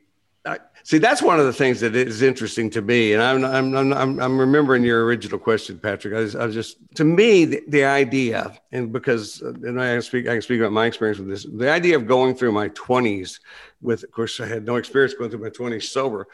I, 0.47 0.59
see, 0.83 0.99
that's 0.99 1.23
one 1.23 1.41
of 1.41 1.47
the 1.47 1.55
things 1.55 1.81
that 1.81 1.97
is 1.97 2.21
interesting 2.21 2.69
to 2.71 2.83
me, 2.83 3.15
and 3.15 3.23
I'm 3.23 3.43
I'm 3.45 3.93
I'm 3.95 4.21
I'm, 4.21 4.39
remembering 4.39 4.85
your 4.85 5.07
original 5.07 5.39
question, 5.39 5.79
Patrick. 5.79 6.13
I 6.13 6.21
was, 6.21 6.37
I 6.37 6.45
was 6.45 6.55
just 6.55 6.77
to 6.97 7.05
me 7.05 7.47
the, 7.47 7.63
the 7.69 7.85
idea, 7.85 8.55
and 8.71 8.93
because 8.93 9.43
uh, 9.43 9.55
and 9.63 9.81
I 9.81 9.95
can 9.95 10.03
speak 10.03 10.27
I 10.29 10.33
can 10.33 10.43
speak 10.43 10.61
about 10.61 10.73
my 10.73 10.85
experience 10.85 11.19
with 11.19 11.29
this. 11.29 11.47
The 11.51 11.71
idea 11.71 11.97
of 11.97 12.07
going 12.07 12.35
through 12.35 12.53
my 12.53 12.69
20s 12.71 13.41
with, 13.81 14.05
of 14.05 14.11
course, 14.11 14.39
I 14.39 14.47
had 14.47 14.67
no 14.67 14.77
experience 14.77 15.15
going 15.15 15.31
through 15.31 15.41
my 15.41 15.49
20s 15.49 15.85
sober, 15.85 16.29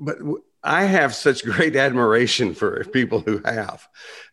but 0.00 0.16
I 0.64 0.84
have 0.84 1.14
such 1.14 1.44
great 1.44 1.76
admiration 1.76 2.54
for 2.54 2.84
people 2.84 3.20
who 3.20 3.40
have. 3.44 3.86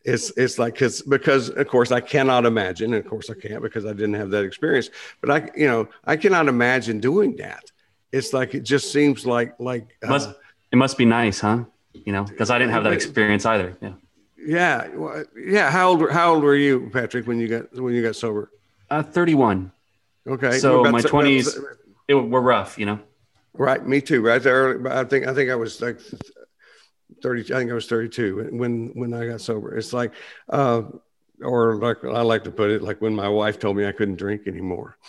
It's 0.04 0.32
it's 0.38 0.60
like 0.60 0.74
because 0.74 1.02
because 1.02 1.50
of 1.50 1.68
course 1.68 1.92
I 1.92 2.02
cannot 2.02 2.46
imagine, 2.46 2.94
and 2.94 3.04
of 3.04 3.10
course 3.10 3.30
I 3.30 3.34
can't 3.34 3.62
because 3.62 3.86
I 3.86 3.94
didn't 3.94 4.14
have 4.16 4.30
that 4.32 4.44
experience. 4.44 4.90
But 5.22 5.32
I 5.32 5.50
you 5.56 5.68
know 5.68 5.88
I 6.06 6.18
cannot 6.18 6.48
imagine 6.48 7.00
doing 7.00 7.36
that. 7.38 7.64
It's 8.12 8.34
like 8.34 8.54
it 8.56 8.64
just 8.64 8.92
seems 8.92 9.26
like 9.26 9.56
like 9.60 9.96
uh, 10.04 10.10
Must, 10.10 10.30
it 10.72 10.76
must 10.76 10.98
be 10.98 11.06
nice, 11.06 11.40
huh? 11.40 11.66
You 11.94 12.14
know, 12.14 12.24
because 12.24 12.50
I 12.50 12.58
didn't 12.60 12.72
have 12.72 12.84
that 12.84 12.94
experience 12.94 13.46
either. 13.46 13.76
Yeah. 13.82 13.94
yeah 14.38 14.88
well, 14.90 15.24
yeah. 15.36 15.72
How 15.72 15.90
old 15.90 16.02
were- 16.02 16.12
how 16.12 16.34
old 16.34 16.44
were 16.44 16.56
you, 16.56 16.90
Patrick, 16.94 17.28
when 17.28 17.40
you 17.40 17.48
got 17.48 17.74
when 17.74 17.94
you 17.94 18.02
got 18.02 18.16
sober? 18.16 18.52
Uh, 18.90 19.04
31. 19.04 19.72
Okay, 20.28 20.60
So 20.60 20.84
my 20.84 21.02
20s 21.02 21.58
It 22.08 22.14
were 22.14 22.42
rough, 22.42 22.78
you 22.78 22.86
know. 22.86 23.00
Right, 23.54 23.86
me 23.86 24.02
too. 24.02 24.22
Right 24.22 24.42
there, 24.42 24.88
I 24.88 25.04
think 25.04 25.28
I 25.28 25.34
think 25.34 25.50
I 25.50 25.56
was 25.56 25.82
like 25.82 26.00
thirty. 27.22 27.42
I 27.54 27.58
think 27.58 27.72
I 27.72 27.74
was 27.74 27.88
thirty-two 27.88 28.50
when 28.52 28.92
when 28.94 29.14
I 29.14 29.28
got 29.28 29.42
sober. 29.42 29.76
It's 29.76 29.94
like, 29.94 30.14
uh, 30.50 30.84
or 31.42 31.76
like 31.76 32.04
I 32.04 32.22
like 32.22 32.44
to 32.46 32.52
put 32.52 32.70
it, 32.70 32.82
like 32.82 33.02
when 33.02 33.16
my 33.16 33.28
wife 33.30 33.60
told 33.60 33.78
me 33.78 33.86
I 33.86 33.92
couldn't 33.92 34.16
drink 34.18 34.48
anymore. 34.48 34.98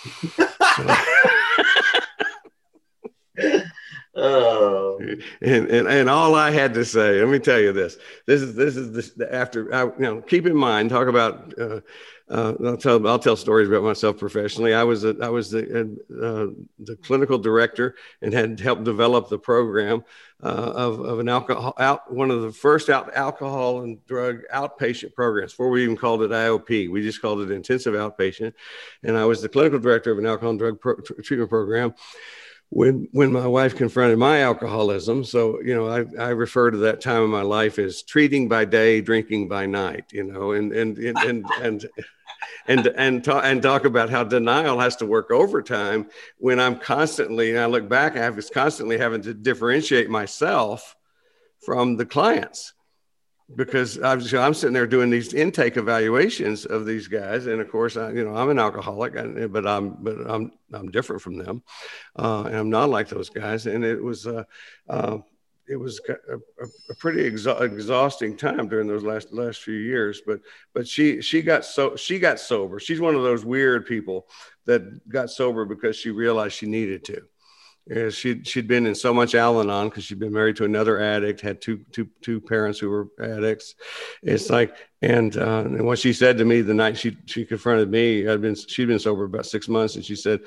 Oh, 4.12 4.98
and, 5.40 5.68
and 5.68 5.86
and 5.86 6.10
all 6.10 6.34
I 6.34 6.50
had 6.50 6.74
to 6.74 6.84
say, 6.84 7.20
let 7.20 7.28
me 7.28 7.38
tell 7.38 7.60
you 7.60 7.72
this. 7.72 7.96
This 8.26 8.42
is 8.42 8.56
this 8.56 8.76
is 8.76 8.92
this, 8.92 9.10
the 9.12 9.32
after. 9.32 9.72
I, 9.72 9.84
you 9.84 9.92
know, 9.98 10.20
keep 10.20 10.46
in 10.46 10.56
mind. 10.56 10.90
Talk 10.90 11.06
about. 11.06 11.58
Uh, 11.58 11.80
uh, 12.30 12.54
I'll 12.64 12.76
tell 12.76 13.04
I'll 13.08 13.18
tell 13.18 13.34
stories 13.34 13.68
about 13.68 13.82
myself 13.82 14.18
professionally. 14.18 14.72
I 14.72 14.84
was 14.84 15.04
a, 15.04 15.16
I 15.20 15.28
was 15.28 15.50
the 15.50 15.98
uh, 16.10 16.54
the 16.78 16.96
clinical 17.02 17.38
director 17.38 17.96
and 18.22 18.32
had 18.32 18.60
helped 18.60 18.84
develop 18.84 19.28
the 19.28 19.38
program 19.38 20.04
uh, 20.40 20.46
of 20.46 21.00
of 21.00 21.18
an 21.18 21.28
alcohol 21.28 21.74
out 21.78 22.12
one 22.12 22.30
of 22.30 22.42
the 22.42 22.52
first 22.52 22.88
out 22.88 23.12
alcohol 23.16 23.82
and 23.82 24.04
drug 24.06 24.42
outpatient 24.54 25.12
programs. 25.14 25.52
Before 25.52 25.70
we 25.70 25.82
even 25.82 25.96
called 25.96 26.22
it 26.22 26.30
IOP, 26.30 26.88
we 26.88 27.02
just 27.02 27.20
called 27.20 27.40
it 27.40 27.50
intensive 27.50 27.94
outpatient. 27.94 28.52
And 29.02 29.16
I 29.16 29.24
was 29.24 29.42
the 29.42 29.48
clinical 29.48 29.80
director 29.80 30.12
of 30.12 30.18
an 30.18 30.26
alcohol 30.26 30.50
and 30.50 30.58
drug 30.58 30.80
pro- 30.80 31.00
treatment 31.00 31.50
program 31.50 31.94
when 32.68 33.08
when 33.10 33.32
my 33.32 33.48
wife 33.48 33.74
confronted 33.74 34.16
my 34.16 34.42
alcoholism 34.42 35.24
so 35.24 35.60
you 35.60 35.74
know 35.74 35.88
I, 35.88 36.04
I 36.22 36.28
refer 36.28 36.70
to 36.70 36.76
that 36.78 37.00
time 37.00 37.22
of 37.22 37.28
my 37.28 37.42
life 37.42 37.80
as 37.80 38.02
treating 38.02 38.48
by 38.48 38.64
day 38.64 39.00
drinking 39.00 39.48
by 39.48 39.66
night 39.66 40.04
you 40.12 40.22
know 40.22 40.52
and 40.52 40.72
and 40.72 40.96
and 40.96 41.18
and 41.18 41.44
and 41.60 41.84
and 41.96 42.06
and, 42.66 43.24
ta- 43.24 43.40
and 43.40 43.62
talk 43.62 43.84
about 43.84 44.10
how 44.10 44.24
denial 44.24 44.78
has 44.78 44.96
to 44.96 45.06
work 45.06 45.30
overtime 45.30 46.08
when 46.38 46.60
i'm 46.60 46.78
constantly 46.78 47.50
and 47.50 47.58
i 47.58 47.66
look 47.66 47.88
back 47.88 48.16
i 48.16 48.28
was 48.30 48.50
constantly 48.50 48.98
having 48.98 49.22
to 49.22 49.34
differentiate 49.34 50.10
myself 50.10 50.96
from 51.64 51.96
the 51.96 52.06
clients 52.06 52.72
because 53.56 54.00
I'm, 54.02 54.20
so 54.20 54.40
I'm 54.40 54.54
sitting 54.54 54.74
there 54.74 54.86
doing 54.86 55.10
these 55.10 55.34
intake 55.34 55.76
evaluations 55.76 56.66
of 56.66 56.86
these 56.86 57.08
guys, 57.08 57.46
and 57.46 57.60
of 57.60 57.70
course, 57.70 57.96
I, 57.96 58.10
you 58.12 58.24
know, 58.24 58.34
I'm 58.34 58.48
an 58.48 58.58
alcoholic, 58.58 59.14
but 59.50 59.66
I'm, 59.66 59.96
but 60.00 60.30
I'm, 60.30 60.52
I'm 60.72 60.90
different 60.90 61.22
from 61.22 61.36
them, 61.36 61.62
uh, 62.16 62.44
and 62.44 62.56
I'm 62.56 62.70
not 62.70 62.90
like 62.90 63.08
those 63.08 63.28
guys. 63.28 63.66
And 63.66 63.84
it 63.84 64.02
was, 64.02 64.26
uh, 64.26 64.44
uh, 64.88 65.18
it 65.70 65.76
was 65.76 66.00
a, 66.08 66.34
a, 66.90 66.94
pretty 66.96 67.30
exa- 67.30 67.60
exhausting 67.60 68.36
time 68.36 68.68
during 68.68 68.88
those 68.88 69.04
last 69.04 69.32
last 69.32 69.62
few 69.62 69.74
years. 69.74 70.20
But, 70.26 70.40
but 70.74 70.88
she, 70.88 71.22
she 71.22 71.42
got 71.42 71.64
so 71.64 71.96
she 71.96 72.18
got 72.18 72.40
sober. 72.40 72.80
She's 72.80 73.00
one 73.00 73.14
of 73.14 73.22
those 73.22 73.44
weird 73.44 73.86
people 73.86 74.26
that 74.66 75.08
got 75.08 75.30
sober 75.30 75.64
because 75.64 75.96
she 75.96 76.10
realized 76.10 76.54
she 76.54 76.66
needed 76.66 77.04
to. 77.04 77.22
Yeah, 77.86 78.10
she'd 78.10 78.46
she'd 78.46 78.68
been 78.68 78.86
in 78.86 78.94
so 78.94 79.14
much 79.14 79.34
Al-Anon 79.34 79.88
because 79.88 80.04
she'd 80.04 80.18
been 80.18 80.32
married 80.32 80.56
to 80.56 80.64
another 80.64 81.00
addict, 81.00 81.40
had 81.40 81.60
two 81.60 81.84
two 81.92 82.08
two 82.20 82.40
parents 82.40 82.78
who 82.78 82.90
were 82.90 83.08
addicts. 83.20 83.74
It's 84.22 84.50
like, 84.50 84.76
and 85.02 85.36
uh, 85.36 85.64
and 85.64 85.86
what 85.86 85.98
she 85.98 86.12
said 86.12 86.38
to 86.38 86.44
me 86.44 86.60
the 86.60 86.74
night 86.74 86.98
she 86.98 87.16
she 87.26 87.44
confronted 87.44 87.90
me, 87.90 88.28
I'd 88.28 88.42
been 88.42 88.54
she'd 88.54 88.88
been 88.88 88.98
sober 88.98 89.24
about 89.24 89.46
six 89.46 89.68
months, 89.68 89.96
and 89.96 90.04
she 90.04 90.14
said, 90.14 90.40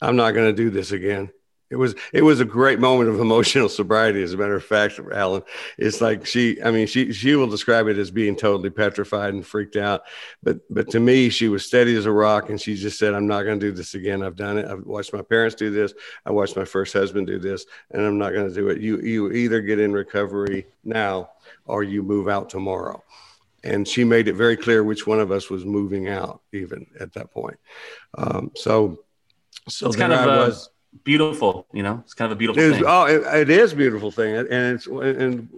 I'm 0.00 0.16
not 0.16 0.32
going 0.32 0.54
to 0.54 0.62
do 0.62 0.70
this 0.70 0.92
again. 0.92 1.30
It 1.68 1.76
was 1.76 1.96
it 2.12 2.22
was 2.22 2.38
a 2.38 2.44
great 2.44 2.78
moment 2.78 3.10
of 3.10 3.18
emotional 3.18 3.68
sobriety. 3.68 4.22
As 4.22 4.32
a 4.32 4.36
matter 4.36 4.54
of 4.54 4.64
fact, 4.64 5.00
Alan, 5.12 5.42
it's 5.78 6.00
like 6.00 6.24
she. 6.24 6.62
I 6.62 6.70
mean, 6.70 6.86
she 6.86 7.12
she 7.12 7.34
will 7.34 7.48
describe 7.48 7.88
it 7.88 7.98
as 7.98 8.10
being 8.12 8.36
totally 8.36 8.70
petrified 8.70 9.34
and 9.34 9.44
freaked 9.44 9.74
out. 9.74 10.02
But 10.44 10.60
but 10.70 10.88
to 10.90 11.00
me, 11.00 11.28
she 11.28 11.48
was 11.48 11.66
steady 11.66 11.96
as 11.96 12.06
a 12.06 12.12
rock, 12.12 12.50
and 12.50 12.60
she 12.60 12.76
just 12.76 12.98
said, 12.98 13.14
"I'm 13.14 13.26
not 13.26 13.42
going 13.42 13.58
to 13.58 13.66
do 13.66 13.72
this 13.72 13.94
again. 13.94 14.22
I've 14.22 14.36
done 14.36 14.58
it. 14.58 14.66
I've 14.66 14.86
watched 14.86 15.12
my 15.12 15.22
parents 15.22 15.56
do 15.56 15.70
this. 15.70 15.92
I 16.24 16.30
watched 16.30 16.56
my 16.56 16.64
first 16.64 16.92
husband 16.92 17.26
do 17.26 17.40
this, 17.40 17.66
and 17.90 18.02
I'm 18.02 18.18
not 18.18 18.32
going 18.32 18.48
to 18.48 18.54
do 18.54 18.68
it. 18.68 18.80
You 18.80 19.00
you 19.00 19.32
either 19.32 19.60
get 19.60 19.80
in 19.80 19.92
recovery 19.92 20.66
now, 20.84 21.30
or 21.64 21.82
you 21.82 22.02
move 22.02 22.28
out 22.28 22.48
tomorrow." 22.48 23.02
And 23.64 23.88
she 23.88 24.04
made 24.04 24.28
it 24.28 24.34
very 24.34 24.56
clear 24.56 24.84
which 24.84 25.08
one 25.08 25.18
of 25.18 25.32
us 25.32 25.50
was 25.50 25.64
moving 25.64 26.08
out, 26.08 26.42
even 26.52 26.86
at 27.00 27.12
that 27.14 27.32
point. 27.32 27.56
Um, 28.16 28.52
so 28.54 29.00
so 29.68 29.88
It's 29.88 29.96
kind 29.96 30.12
of 30.12 30.20
I 30.20 30.26
was. 30.26 30.70
Beautiful, 31.04 31.66
you 31.72 31.82
know, 31.82 32.00
it's 32.04 32.14
kind 32.14 32.30
of 32.30 32.36
a 32.36 32.38
beautiful 32.38 32.62
It 32.62 32.66
is, 32.66 32.76
thing. 32.76 32.84
oh, 32.86 33.04
it, 33.04 33.22
it 33.42 33.50
is 33.50 33.72
a 33.72 33.76
beautiful 33.76 34.10
thing, 34.10 34.36
and 34.36 34.48
it's 34.50 34.86
and 34.86 35.48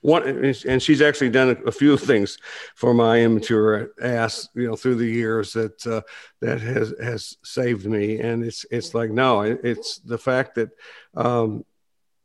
one 0.00 0.22
and 0.66 0.82
she's 0.82 1.02
actually 1.02 1.30
done 1.30 1.56
a 1.66 1.72
few 1.72 1.96
things 2.10 2.38
for 2.74 2.94
my 2.94 3.20
immature 3.20 3.90
ass, 4.02 4.48
you 4.54 4.66
know, 4.66 4.76
through 4.76 4.96
the 4.96 5.06
years 5.06 5.52
that 5.52 5.86
uh, 5.86 6.00
that 6.40 6.60
has 6.60 6.94
has 7.02 7.36
saved 7.42 7.86
me. 7.86 8.20
And 8.20 8.44
it's 8.44 8.64
it's 8.70 8.94
like 8.94 9.10
no, 9.10 9.42
it's 9.42 9.98
the 9.98 10.18
fact 10.18 10.54
that 10.54 10.70
um, 11.14 11.64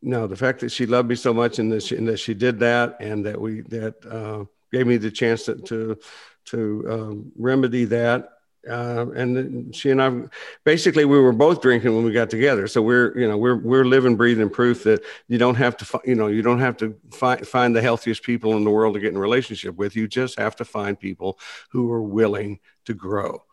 no, 0.01 0.27
the 0.27 0.35
fact 0.35 0.59
that 0.61 0.69
she 0.69 0.85
loved 0.85 1.09
me 1.09 1.15
so 1.15 1.33
much 1.33 1.59
and 1.59 1.71
that 1.71 1.83
she, 1.83 1.97
and 1.97 2.07
that 2.07 2.17
she 2.19 2.33
did 2.33 2.59
that, 2.59 2.97
and 2.99 3.25
that 3.25 3.39
we 3.41 3.61
that 3.61 3.95
uh, 4.05 4.45
gave 4.71 4.87
me 4.87 4.97
the 4.97 5.11
chance 5.11 5.43
to 5.45 5.55
to, 5.55 5.97
to 6.45 6.85
um, 6.89 7.31
remedy 7.37 7.85
that. 7.85 8.29
Uh, 8.69 9.05
and 9.15 9.75
she 9.75 9.91
and 9.91 10.01
I, 10.01 10.21
basically, 10.63 11.05
we 11.05 11.19
were 11.19 11.31
both 11.31 11.61
drinking 11.61 11.95
when 11.95 12.03
we 12.03 12.11
got 12.11 12.29
together. 12.29 12.67
So 12.67 12.81
we're, 12.81 13.17
you 13.17 13.27
know, 13.27 13.37
we're 13.37 13.57
we're 13.57 13.85
living, 13.85 14.15
breathing 14.15 14.49
proof 14.49 14.83
that 14.83 15.03
you 15.27 15.37
don't 15.37 15.55
have 15.55 15.77
to, 15.77 16.01
you 16.05 16.15
know, 16.15 16.27
you 16.27 16.41
don't 16.41 16.59
have 16.59 16.77
to 16.77 16.95
find 17.11 17.47
find 17.47 17.75
the 17.75 17.81
healthiest 17.81 18.23
people 18.23 18.57
in 18.57 18.63
the 18.63 18.71
world 18.71 18.95
to 18.95 18.99
get 18.99 19.11
in 19.11 19.17
a 19.17 19.21
relationship 19.21 19.75
with. 19.75 19.95
You 19.95 20.07
just 20.07 20.39
have 20.39 20.55
to 20.57 20.65
find 20.65 20.99
people 20.99 21.39
who 21.69 21.91
are 21.91 22.01
willing 22.01 22.59
to 22.85 22.93
grow. 22.93 23.43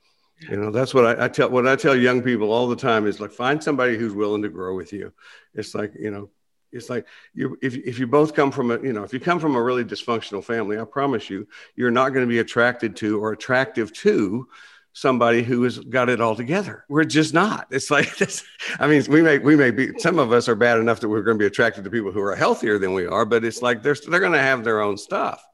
You 0.49 0.57
know, 0.57 0.71
that's 0.71 0.93
what 0.93 1.07
I, 1.07 1.27
I 1.27 1.29
tell. 1.29 1.51
What 1.51 1.69
I 1.69 1.77
tell 1.77 1.95
young 1.95 2.23
people 2.23 2.53
all 2.53 2.67
the 2.67 2.77
time 2.77 3.07
is 3.07 3.21
like, 3.21 3.33
find 3.33 3.63
somebody 3.63 3.97
who's 3.97 4.15
willing 4.15 4.43
to 4.43 4.49
grow 4.49 4.75
with 4.75 4.93
you. 4.93 5.13
It's 5.55 5.75
like, 5.75 5.93
you 5.99 6.11
know, 6.11 6.31
it's 6.73 6.89
like 6.89 7.07
you 7.35 7.57
if, 7.63 7.77
if 7.77 7.99
you 7.99 8.07
both 8.07 8.35
come 8.35 8.51
from 8.51 8.71
a 8.71 8.81
you 8.81 8.93
know 8.93 9.05
if 9.05 9.13
you 9.13 9.21
come 9.21 9.39
from 9.39 9.55
a 9.55 9.63
really 9.63 9.85
dysfunctional 9.85 10.43
family 10.43 10.79
i 10.79 10.85
promise 10.85 11.29
you 11.29 11.47
you're 11.77 11.91
not 11.91 12.11
going 12.11 12.27
to 12.27 12.29
be 12.29 12.39
attracted 12.39 12.97
to 12.97 13.23
or 13.23 13.33
attractive 13.33 13.93
to 13.93 14.49
somebody 14.93 15.43
who 15.43 15.63
has 15.63 15.79
got 15.79 16.09
it 16.09 16.21
all 16.21 16.37
together. 16.37 16.85
We're 16.89 17.05
just 17.05 17.33
not. 17.35 17.67
It's 17.71 17.91
like 17.91 18.17
this 18.19 18.45
i 18.79 18.87
mean 18.87 19.05
we 19.09 19.23
may 19.23 19.39
we 19.39 19.57
may 19.57 19.71
be 19.71 19.99
some 19.99 20.19
of 20.19 20.33
us 20.33 20.49
are 20.49 20.55
bad 20.55 20.79
enough 20.79 21.01
that 21.01 21.09
we're 21.09 21.23
going 21.23 21.37
to 21.37 21.43
be 21.43 21.47
attracted 21.47 21.85
to 21.85 21.91
people 21.91 22.13
who 22.13 22.23
are 22.23 22.35
healthier 22.35 22.79
than 22.79 22.95
we 22.95 23.07
are 23.07 23.25
but 23.25 23.45
it's 23.45 23.63
like 23.63 23.83
they're 23.83 23.97
they're 24.09 24.21
going 24.21 24.33
to 24.33 24.39
have 24.39 24.65
their 24.65 24.81
own 24.81 24.97
stuff 24.97 25.45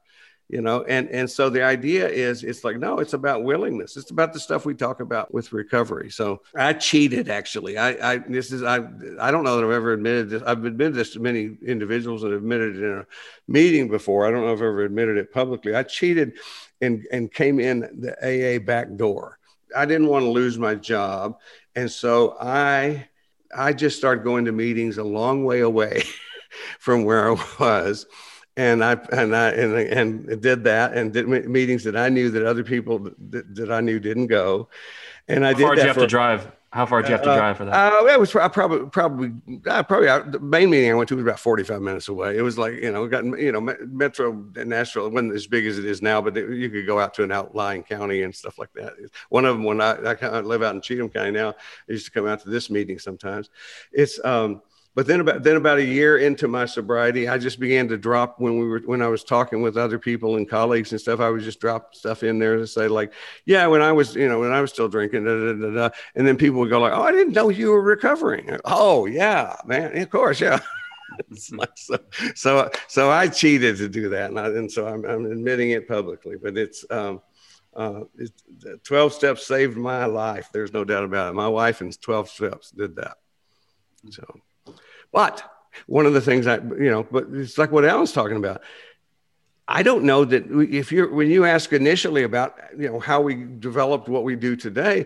you 0.49 0.61
know? 0.61 0.83
And 0.83 1.07
and 1.09 1.29
so 1.29 1.49
the 1.49 1.63
idea 1.63 2.07
is 2.09 2.43
it's 2.43 2.63
like 2.63 2.77
no 2.77 2.99
it's 2.99 3.13
about 3.13 3.43
willingness. 3.43 3.95
It's 3.95 4.09
about 4.09 4.33
the 4.33 4.39
stuff 4.39 4.65
we 4.65 4.73
talk 4.73 4.99
about 4.99 5.31
with 5.33 5.53
recovery. 5.53 6.09
So 6.09 6.41
i 6.55 6.73
cheated 6.73 7.29
actually. 7.29 7.77
I 7.77 8.13
i 8.13 8.17
this 8.17 8.51
is 8.51 8.63
i 8.63 8.77
i 9.21 9.31
don't 9.31 9.43
know 9.43 9.57
that 9.57 9.65
i've 9.65 9.71
ever 9.71 9.93
admitted 9.93 10.31
this. 10.31 10.43
I've 10.43 10.65
admitted 10.65 10.95
this 10.95 11.13
to 11.13 11.19
many 11.19 11.55
individuals 11.65 12.23
and 12.23 12.33
admitted 12.33 12.77
it 12.77 12.83
in 12.83 12.97
a 12.97 13.05
meeting 13.47 13.89
before. 13.89 14.25
I 14.25 14.31
don't 14.31 14.41
know 14.41 14.53
if 14.53 14.57
i've 14.57 14.63
ever 14.63 14.83
admitted 14.83 15.17
it 15.17 15.31
publicly. 15.31 15.75
I 15.75 15.83
cheated 15.83 16.33
and 16.81 17.05
and 17.11 17.31
came 17.33 17.59
in 17.59 17.79
the 17.99 18.15
aa 18.23 18.59
back 18.59 18.95
door 18.95 19.39
i 19.75 19.85
didn't 19.85 20.07
want 20.07 20.23
to 20.23 20.29
lose 20.29 20.57
my 20.57 20.75
job 20.75 21.37
and 21.75 21.91
so 21.91 22.37
i 22.39 23.07
i 23.55 23.73
just 23.73 23.97
started 23.97 24.23
going 24.23 24.45
to 24.45 24.51
meetings 24.51 24.97
a 24.97 25.03
long 25.03 25.43
way 25.43 25.61
away 25.61 26.03
from 26.79 27.03
where 27.03 27.31
i 27.31 27.45
was 27.59 28.05
and 28.59 28.83
I 28.83 28.93
and 29.13 29.33
I 29.33 29.51
and, 29.51 29.73
and 30.27 30.41
did 30.41 30.65
that 30.65 30.93
and 30.93 31.13
did 31.13 31.27
meetings 31.27 31.85
that 31.85 31.95
I 31.95 32.09
knew 32.09 32.29
that 32.31 32.45
other 32.45 32.63
people 32.63 33.09
that, 33.29 33.55
that 33.55 33.71
I 33.71 33.79
knew 33.79 34.01
didn't 34.01 34.27
go, 34.27 34.67
and 35.29 35.45
I 35.45 35.53
How 35.53 35.59
far 35.59 35.75
did 35.75 35.77
you 35.77 35.81
that 35.83 35.87
have 35.87 35.95
for. 35.95 36.01
to 36.01 36.07
drive? 36.07 36.51
How 36.71 36.85
far 36.85 37.01
do 37.01 37.07
you 37.07 37.13
have 37.13 37.23
to 37.23 37.31
uh, 37.31 37.35
drive 37.35 37.57
for 37.57 37.65
that? 37.65 37.93
Uh, 37.93 38.05
it 38.05 38.19
was 38.19 38.31
pro- 38.31 38.47
probably 38.47 38.87
probably 38.89 39.31
uh, 39.65 39.81
probably 39.81 40.07
uh, 40.07 40.19
the 40.19 40.39
main 40.39 40.69
meeting 40.69 40.91
I 40.91 40.93
went 40.93 41.09
to 41.09 41.15
was 41.15 41.23
about 41.23 41.39
forty 41.39 41.63
five 41.63 41.81
minutes 41.81 42.09
away. 42.09 42.37
It 42.37 42.43
was 42.43 42.59
like 42.59 42.73
you 42.75 42.91
know 42.91 43.07
got 43.07 43.25
you 43.25 43.51
know 43.51 43.59
Me- 43.59 43.73
Metro 43.87 44.33
Nashville 44.55 45.07
it 45.07 45.13
wasn't 45.13 45.33
as 45.33 45.47
big 45.47 45.65
as 45.65 45.79
it 45.79 45.85
is 45.85 46.03
now, 46.03 46.21
but 46.21 46.37
it, 46.37 46.47
you 46.51 46.69
could 46.69 46.85
go 46.85 46.99
out 46.99 47.15
to 47.15 47.23
an 47.23 47.31
outlying 47.31 47.81
county 47.81 48.21
and 48.21 48.35
stuff 48.35 48.59
like 48.59 48.71
that. 48.73 48.93
One 49.29 49.45
of 49.45 49.55
them 49.55 49.63
when 49.63 49.81
I, 49.81 50.11
I 50.11 50.13
kind 50.13 50.35
of 50.35 50.45
live 50.45 50.61
out 50.61 50.75
in 50.75 50.81
Cheatham 50.81 51.09
County 51.09 51.31
now, 51.31 51.49
I 51.49 51.53
used 51.91 52.05
to 52.05 52.11
come 52.11 52.27
out 52.27 52.41
to 52.43 52.49
this 52.49 52.69
meeting 52.69 52.99
sometimes. 52.99 53.49
It's 53.91 54.23
um, 54.23 54.61
but 54.99 55.07
then 55.07 55.21
about 55.21 55.43
then 55.43 55.55
about 55.55 55.77
a 55.77 55.85
year 55.85 56.17
into 56.17 56.49
my 56.49 56.65
sobriety, 56.65 57.29
I 57.29 57.37
just 57.37 57.57
began 57.57 57.87
to 57.87 57.97
drop 57.97 58.37
when 58.41 58.59
we 58.59 58.67
were 58.67 58.79
when 58.79 59.01
I 59.01 59.07
was 59.07 59.23
talking 59.23 59.61
with 59.61 59.77
other 59.77 59.97
people 59.97 60.35
and 60.35 60.45
colleagues 60.45 60.91
and 60.91 60.99
stuff. 60.99 61.21
I 61.21 61.29
would 61.29 61.39
just 61.39 61.61
drop 61.61 61.95
stuff 61.95 62.21
in 62.21 62.37
there 62.37 62.57
to 62.57 62.67
say 62.67 62.89
like, 62.89 63.13
yeah, 63.45 63.65
when 63.67 63.81
I 63.81 63.93
was 63.93 64.13
you 64.13 64.27
know 64.27 64.41
when 64.41 64.51
I 64.51 64.59
was 64.59 64.73
still 64.73 64.89
drinking, 64.89 65.23
da, 65.23 65.31
da, 65.31 65.53
da, 65.53 65.73
da. 65.73 65.95
and 66.15 66.27
then 66.27 66.35
people 66.35 66.59
would 66.59 66.69
go 66.69 66.81
like, 66.81 66.91
oh, 66.91 67.01
I 67.01 67.13
didn't 67.13 67.31
know 67.31 67.47
you 67.47 67.69
were 67.69 67.81
recovering. 67.81 68.57
Oh 68.65 69.05
yeah, 69.05 69.55
man, 69.65 69.97
of 69.97 70.09
course, 70.09 70.41
yeah. 70.41 70.59
So, 71.35 71.97
so 72.35 72.69
so 72.87 73.09
I 73.09 73.29
cheated 73.29 73.77
to 73.77 73.87
do 73.87 74.09
that, 74.09 74.29
and, 74.29 74.39
I, 74.39 74.47
and 74.47 74.71
so 74.71 74.85
I'm, 74.85 75.05
I'm 75.05 75.25
admitting 75.25 75.71
it 75.71 75.87
publicly. 75.87 76.35
But 76.41 76.57
it's 76.57 76.85
um, 76.89 77.21
uh, 77.73 78.01
it, 78.17 78.31
the 78.59 78.77
12 78.83 79.13
steps 79.13 79.47
saved 79.47 79.75
my 79.75 80.05
life. 80.05 80.49
There's 80.53 80.73
no 80.73 80.83
doubt 80.83 81.05
about 81.05 81.31
it. 81.31 81.35
My 81.35 81.47
wife 81.47 81.81
and 81.81 81.99
12 81.99 82.29
steps 82.29 82.71
did 82.71 82.97
that. 82.97 83.17
So, 84.11 84.23
but 85.11 85.43
one 85.87 86.05
of 86.05 86.13
the 86.13 86.21
things 86.21 86.47
I, 86.47 86.55
you 86.55 86.89
know, 86.89 87.07
but 87.09 87.27
it's 87.31 87.57
like 87.57 87.71
what 87.71 87.85
Alan's 87.85 88.11
talking 88.11 88.37
about. 88.37 88.61
I 89.67 89.83
don't 89.83 90.03
know 90.03 90.25
that 90.25 90.45
if 90.49 90.91
you're, 90.91 91.13
when 91.13 91.29
you 91.29 91.45
ask 91.45 91.71
initially 91.73 92.23
about, 92.23 92.57
you 92.77 92.89
know, 92.89 92.99
how 92.99 93.21
we 93.21 93.35
developed 93.35 94.09
what 94.09 94.23
we 94.23 94.35
do 94.35 94.55
today, 94.55 95.05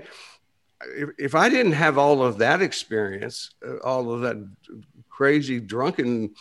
if, 0.81 1.09
if 1.17 1.35
I 1.35 1.49
didn't 1.49 1.73
have 1.73 1.97
all 1.97 2.23
of 2.23 2.37
that 2.37 2.61
experience, 2.61 3.53
uh, 3.67 3.77
all 3.79 4.13
of 4.13 4.21
that 4.21 4.37
crazy 5.09 5.59
drunken 5.59 6.33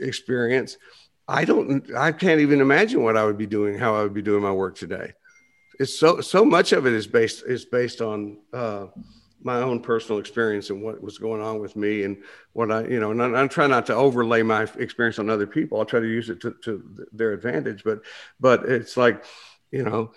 experience, 0.00 0.76
I 1.26 1.44
don't, 1.46 1.94
I 1.94 2.12
can't 2.12 2.40
even 2.40 2.60
imagine 2.60 3.02
what 3.02 3.16
I 3.16 3.24
would 3.24 3.38
be 3.38 3.46
doing, 3.46 3.78
how 3.78 3.94
I 3.96 4.02
would 4.02 4.14
be 4.14 4.22
doing 4.22 4.42
my 4.42 4.52
work 4.52 4.76
today. 4.76 5.12
It's 5.80 5.98
so, 5.98 6.20
so 6.20 6.44
much 6.44 6.72
of 6.72 6.86
it 6.86 6.92
is 6.92 7.06
based, 7.06 7.44
is 7.46 7.64
based 7.64 8.00
on, 8.02 8.38
uh, 8.52 8.86
my 9.42 9.56
own 9.56 9.80
personal 9.80 10.18
experience 10.18 10.70
and 10.70 10.82
what 10.82 11.00
was 11.00 11.18
going 11.18 11.40
on 11.40 11.60
with 11.60 11.76
me 11.76 12.02
and 12.02 12.16
what 12.52 12.72
I, 12.72 12.84
you 12.86 12.98
know, 12.98 13.12
and 13.12 13.22
I, 13.22 13.26
I'm 13.40 13.48
trying 13.48 13.70
not 13.70 13.86
to 13.86 13.94
overlay 13.94 14.42
my 14.42 14.62
experience 14.78 15.18
on 15.18 15.30
other 15.30 15.46
people. 15.46 15.78
I'll 15.78 15.84
try 15.84 16.00
to 16.00 16.06
use 16.06 16.28
it 16.30 16.40
to, 16.40 16.54
to 16.64 17.06
their 17.12 17.32
advantage, 17.32 17.84
but, 17.84 18.00
but 18.40 18.64
it's 18.64 18.96
like, 18.96 19.24
you 19.70 19.84
know, 19.84 20.12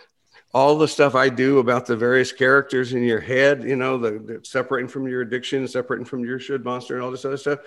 all 0.54 0.78
the 0.78 0.88
stuff 0.88 1.16
I 1.16 1.30
do 1.30 1.60
about 1.60 1.86
the 1.86 1.96
various 1.96 2.32
characters 2.32 2.94
in 2.94 3.04
your 3.04 3.22
head, 3.22 3.64
you 3.64 3.76
know, 3.76 3.98
the, 3.98 4.12
the 4.12 4.42
separating 4.44 4.90
from 4.90 5.08
your 5.08 5.22
addiction, 5.22 5.68
separating 5.68 6.06
from 6.06 6.26
your 6.26 6.40
should 6.40 6.66
monster 6.66 6.96
and 6.96 7.04
all 7.04 7.12
this 7.12 7.26
other 7.26 7.38
stuff. 7.38 7.60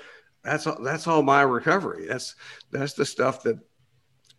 That's 0.42 0.66
all, 0.66 0.82
that's 0.82 1.06
all 1.06 1.22
my 1.22 1.42
recovery. 1.42 2.06
That's, 2.06 2.34
that's 2.70 2.92
the 2.92 3.06
stuff 3.06 3.42
that, 3.44 3.58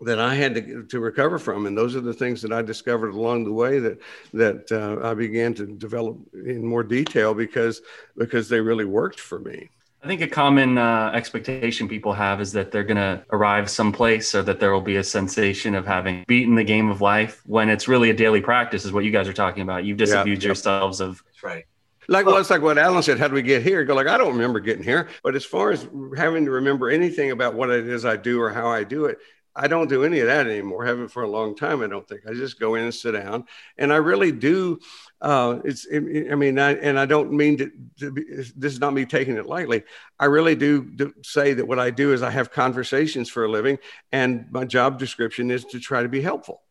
that 0.01 0.19
I 0.19 0.35
had 0.35 0.55
to, 0.55 0.83
to 0.83 0.99
recover 0.99 1.39
from. 1.39 1.65
And 1.65 1.77
those 1.77 1.95
are 1.95 2.01
the 2.01 2.13
things 2.13 2.41
that 2.41 2.51
I 2.51 2.61
discovered 2.61 3.13
along 3.13 3.45
the 3.45 3.53
way 3.53 3.79
that, 3.79 3.99
that 4.33 4.71
uh, 4.71 5.07
I 5.07 5.13
began 5.13 5.53
to 5.55 5.65
develop 5.65 6.17
in 6.33 6.65
more 6.65 6.83
detail 6.83 7.33
because, 7.33 7.81
because 8.17 8.49
they 8.49 8.59
really 8.59 8.85
worked 8.85 9.19
for 9.19 9.39
me. 9.39 9.69
I 10.03 10.07
think 10.07 10.21
a 10.21 10.27
common 10.27 10.77
uh, 10.77 11.09
expectation 11.15 11.87
people 11.87 12.13
have 12.13 12.39
is 12.39 12.51
that 12.51 12.71
they're 12.71 12.83
going 12.83 12.97
to 12.97 13.25
arrive 13.31 13.67
someplace 13.71 14.35
or 14.35 14.43
that 14.43 14.59
there 14.59 14.71
will 14.71 14.79
be 14.79 14.97
a 14.97 15.03
sensation 15.03 15.73
of 15.73 15.87
having 15.87 16.23
beaten 16.27 16.53
the 16.53 16.63
game 16.63 16.91
of 16.91 17.01
life 17.01 17.41
when 17.47 17.69
it's 17.69 17.87
really 17.87 18.11
a 18.11 18.13
daily 18.13 18.39
practice, 18.39 18.85
is 18.85 18.91
what 18.91 19.03
you 19.03 19.09
guys 19.09 19.27
are 19.27 19.33
talking 19.33 19.63
about. 19.63 19.83
You've 19.83 19.97
disabused 19.97 20.43
yeah. 20.43 20.49
yourselves 20.49 21.01
of 21.01 21.23
That's 21.25 21.43
right. 21.43 21.65
Like 22.07 22.27
well, 22.27 22.37
it's 22.37 22.51
like 22.51 22.61
what 22.61 22.77
Alan 22.77 23.01
said. 23.01 23.17
How 23.17 23.27
do 23.27 23.33
we 23.33 23.41
get 23.41 23.63
here? 23.63 23.83
Go 23.83 23.95
like 23.95 24.05
I 24.05 24.17
don't 24.17 24.33
remember 24.33 24.59
getting 24.59 24.83
here. 24.83 25.09
But 25.23 25.35
as 25.35 25.43
far 25.43 25.71
as 25.71 25.87
having 26.15 26.45
to 26.45 26.51
remember 26.51 26.89
anything 26.89 27.31
about 27.31 27.55
what 27.55 27.71
it 27.71 27.87
is 27.87 28.05
I 28.05 28.15
do 28.15 28.39
or 28.39 28.51
how 28.51 28.67
I 28.67 28.83
do 28.83 29.05
it, 29.05 29.17
I 29.55 29.67
don't 29.67 29.87
do 29.87 30.03
any 30.03 30.19
of 30.19 30.27
that 30.27 30.47
anymore. 30.47 30.85
Haven't 30.85 31.07
for 31.07 31.23
a 31.23 31.29
long 31.29 31.55
time. 31.55 31.81
I 31.81 31.87
don't 31.87 32.07
think. 32.07 32.27
I 32.27 32.33
just 32.33 32.59
go 32.59 32.75
in 32.75 32.83
and 32.83 32.93
sit 32.93 33.13
down, 33.13 33.45
and 33.77 33.93
I 33.93 33.97
really 33.97 34.31
do. 34.31 34.79
Uh, 35.21 35.59
it's. 35.63 35.87
I 35.91 35.99
mean, 35.99 36.59
I, 36.59 36.73
and 36.73 36.99
I 36.99 37.05
don't 37.05 37.31
mean 37.31 37.57
to. 37.57 37.71
to 37.99 38.11
be, 38.11 38.23
this 38.23 38.73
is 38.73 38.79
not 38.79 38.93
me 38.93 39.05
taking 39.05 39.37
it 39.37 39.45
lightly. 39.45 39.83
I 40.19 40.25
really 40.25 40.55
do, 40.55 40.83
do 40.83 41.13
say 41.23 41.53
that 41.53 41.67
what 41.67 41.79
I 41.79 41.89
do 41.89 42.11
is 42.11 42.21
I 42.21 42.31
have 42.31 42.51
conversations 42.51 43.29
for 43.29 43.45
a 43.45 43.49
living, 43.49 43.79
and 44.11 44.45
my 44.51 44.65
job 44.65 44.99
description 44.99 45.49
is 45.51 45.63
to 45.65 45.79
try 45.79 46.03
to 46.03 46.09
be 46.09 46.21
helpful 46.21 46.64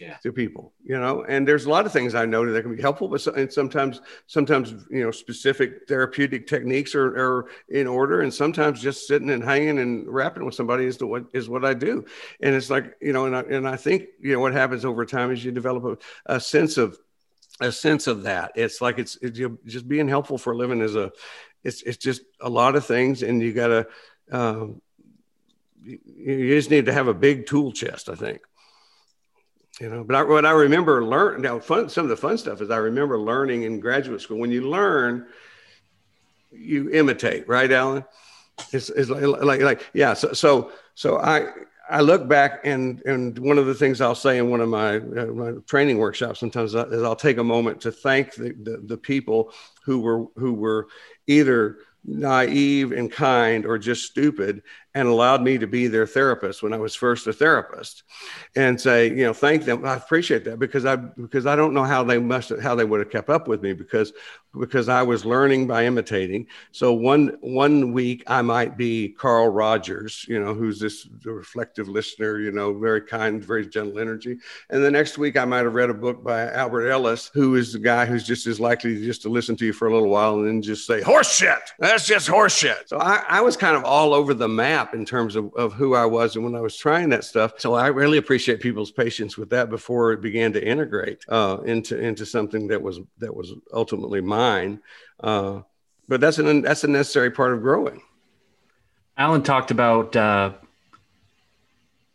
Yeah. 0.00 0.16
to 0.22 0.32
people, 0.32 0.72
you 0.82 0.98
know, 0.98 1.24
and 1.28 1.46
there's 1.46 1.66
a 1.66 1.70
lot 1.70 1.84
of 1.84 1.92
things 1.92 2.14
I 2.14 2.24
know 2.24 2.50
that 2.50 2.62
can 2.62 2.74
be 2.74 2.80
helpful, 2.80 3.06
but 3.08 3.20
so, 3.20 3.32
and 3.34 3.52
sometimes, 3.52 4.00
sometimes, 4.26 4.72
you 4.90 5.04
know, 5.04 5.10
specific 5.10 5.86
therapeutic 5.86 6.46
techniques 6.46 6.94
are, 6.94 7.06
are 7.06 7.50
in 7.68 7.86
order. 7.86 8.22
And 8.22 8.32
sometimes 8.32 8.80
just 8.80 9.06
sitting 9.06 9.28
and 9.28 9.44
hanging 9.44 9.78
and 9.78 10.08
rapping 10.08 10.46
with 10.46 10.54
somebody 10.54 10.86
is 10.86 10.96
the, 10.96 11.06
what 11.06 11.26
is 11.34 11.50
what 11.50 11.66
I 11.66 11.74
do. 11.74 12.06
And 12.40 12.54
it's 12.54 12.70
like, 12.70 12.96
you 13.02 13.12
know, 13.12 13.26
and 13.26 13.36
I, 13.36 13.40
and 13.40 13.68
I 13.68 13.76
think, 13.76 14.04
you 14.20 14.32
know, 14.32 14.40
what 14.40 14.54
happens 14.54 14.86
over 14.86 15.04
time 15.04 15.32
is 15.32 15.44
you 15.44 15.52
develop 15.52 15.84
a, 16.26 16.34
a 16.36 16.40
sense 16.40 16.78
of, 16.78 16.98
a 17.60 17.70
sense 17.70 18.06
of 18.06 18.22
that. 18.22 18.52
It's 18.54 18.80
like 18.80 18.98
it's, 18.98 19.18
it's 19.20 19.38
just 19.66 19.86
being 19.86 20.08
helpful 20.08 20.38
for 20.38 20.54
a 20.54 20.56
living 20.56 20.80
is 20.80 20.96
a, 20.96 21.12
it's 21.62 21.82
it's 21.82 21.98
just 21.98 22.22
a 22.40 22.48
lot 22.48 22.74
of 22.74 22.86
things, 22.86 23.22
and 23.22 23.42
you 23.42 23.52
gotta, 23.52 23.86
um, 24.32 24.80
you 25.84 26.56
just 26.56 26.70
need 26.70 26.86
to 26.86 26.92
have 26.92 27.08
a 27.08 27.14
big 27.14 27.46
tool 27.46 27.70
chest, 27.72 28.08
I 28.08 28.14
think. 28.14 28.40
You 29.80 29.88
know, 29.88 30.04
but 30.04 30.14
I, 30.14 30.22
what 30.22 30.44
I 30.44 30.50
remember 30.50 31.02
learn 31.02 31.40
now, 31.40 31.58
fun 31.58 31.88
some 31.88 32.04
of 32.04 32.10
the 32.10 32.16
fun 32.16 32.36
stuff 32.36 32.60
is 32.60 32.70
I 32.70 32.76
remember 32.76 33.18
learning 33.18 33.62
in 33.62 33.80
graduate 33.80 34.20
school. 34.20 34.38
When 34.38 34.50
you 34.50 34.68
learn, 34.68 35.26
you 36.52 36.90
imitate, 36.90 37.48
right, 37.48 37.70
Alan? 37.72 38.04
It's, 38.72 38.90
it's 38.90 39.08
like, 39.08 39.22
like, 39.22 39.60
like 39.62 39.86
yeah. 39.94 40.12
So, 40.12 40.34
so, 40.34 40.72
so 40.94 41.18
I, 41.18 41.46
I 41.88 42.02
look 42.02 42.28
back 42.28 42.60
and 42.64 43.00
and 43.06 43.38
one 43.38 43.56
of 43.56 43.64
the 43.64 43.74
things 43.74 44.02
I'll 44.02 44.14
say 44.14 44.36
in 44.36 44.50
one 44.50 44.60
of 44.60 44.68
my, 44.68 44.96
uh, 44.96 45.26
my 45.26 45.52
training 45.66 45.96
workshops 45.96 46.40
sometimes 46.40 46.74
is 46.74 47.02
I'll 47.02 47.16
take 47.16 47.38
a 47.38 47.44
moment 47.44 47.80
to 47.80 47.90
thank 47.90 48.34
the, 48.34 48.52
the, 48.62 48.82
the 48.84 48.98
people 48.98 49.52
who 49.84 50.00
were 50.00 50.26
who 50.36 50.52
were 50.52 50.88
either 51.26 51.78
naive 52.04 52.92
and 52.92 53.10
kind 53.10 53.64
or 53.64 53.78
just 53.78 54.04
stupid 54.04 54.62
and 54.94 55.06
allowed 55.06 55.42
me 55.42 55.56
to 55.58 55.66
be 55.66 55.86
their 55.86 56.06
therapist 56.06 56.62
when 56.62 56.72
I 56.72 56.78
was 56.78 56.94
first 56.94 57.26
a 57.26 57.32
therapist 57.32 58.02
and 58.56 58.80
say, 58.80 59.08
you 59.08 59.24
know, 59.24 59.32
thank 59.32 59.64
them. 59.64 59.84
I 59.84 59.94
appreciate 59.94 60.44
that 60.44 60.58
because 60.58 60.84
I 60.84 60.96
because 60.96 61.46
I 61.46 61.54
don't 61.56 61.74
know 61.74 61.84
how 61.84 62.02
they 62.02 62.18
must 62.18 62.52
how 62.60 62.74
they 62.74 62.84
would 62.84 63.00
have 63.00 63.10
kept 63.10 63.30
up 63.30 63.46
with 63.46 63.62
me 63.62 63.72
because 63.72 64.12
because 64.58 64.88
I 64.88 65.02
was 65.02 65.24
learning 65.24 65.68
by 65.68 65.84
imitating. 65.86 66.46
So 66.72 66.92
one 66.92 67.36
one 67.40 67.92
week 67.92 68.24
I 68.26 68.42
might 68.42 68.76
be 68.76 69.10
Carl 69.10 69.48
Rogers, 69.48 70.24
you 70.28 70.42
know, 70.42 70.54
who's 70.54 70.80
this 70.80 71.06
reflective 71.24 71.88
listener, 71.88 72.40
you 72.40 72.50
know, 72.50 72.76
very 72.76 73.02
kind, 73.02 73.44
very 73.44 73.66
gentle 73.66 74.00
energy. 74.00 74.38
And 74.70 74.82
the 74.82 74.90
next 74.90 75.18
week 75.18 75.36
I 75.36 75.44
might 75.44 75.64
have 75.64 75.74
read 75.74 75.90
a 75.90 75.94
book 75.94 76.24
by 76.24 76.50
Albert 76.50 76.88
Ellis, 76.88 77.30
who 77.32 77.54
is 77.54 77.72
the 77.72 77.78
guy 77.78 78.06
who's 78.06 78.24
just 78.24 78.46
as 78.48 78.58
likely 78.58 79.04
just 79.04 79.22
to 79.22 79.28
listen 79.28 79.54
to 79.56 79.66
you 79.66 79.72
for 79.72 79.86
a 79.86 79.92
little 79.92 80.08
while 80.08 80.34
and 80.34 80.46
then 80.46 80.62
just 80.62 80.86
say, 80.86 81.00
horse 81.00 81.32
shit. 81.32 81.60
That's 81.78 82.06
just 82.06 82.26
horse 82.26 82.56
shit. 82.56 82.88
So 82.88 82.98
I, 82.98 83.22
I 83.28 83.40
was 83.40 83.56
kind 83.56 83.76
of 83.76 83.84
all 83.84 84.12
over 84.12 84.34
the 84.34 84.48
map 84.48 84.79
in 84.94 85.04
terms 85.04 85.36
of, 85.36 85.52
of 85.54 85.72
who 85.72 85.94
I 85.94 86.06
was 86.06 86.36
and 86.36 86.44
when 86.44 86.54
I 86.54 86.60
was 86.60 86.76
trying 86.76 87.10
that 87.10 87.24
stuff. 87.24 87.54
So 87.58 87.74
I 87.74 87.88
really 87.88 88.18
appreciate 88.18 88.60
people's 88.60 88.90
patience 88.90 89.36
with 89.36 89.50
that 89.50 89.70
before 89.70 90.12
it 90.12 90.20
began 90.20 90.52
to 90.54 90.64
integrate 90.64 91.24
uh, 91.28 91.58
into 91.64 91.98
into 91.98 92.24
something 92.26 92.68
that 92.68 92.80
was 92.80 93.00
that 93.18 93.34
was 93.34 93.52
ultimately 93.72 94.20
mine. 94.20 94.80
Uh, 95.20 95.60
but 96.08 96.20
that's 96.20 96.38
an 96.38 96.62
that's 96.62 96.84
a 96.84 96.88
necessary 96.88 97.30
part 97.30 97.52
of 97.52 97.62
growing. 97.62 98.02
Alan 99.16 99.42
talked 99.42 99.70
about, 99.70 100.16
uh, 100.16 100.52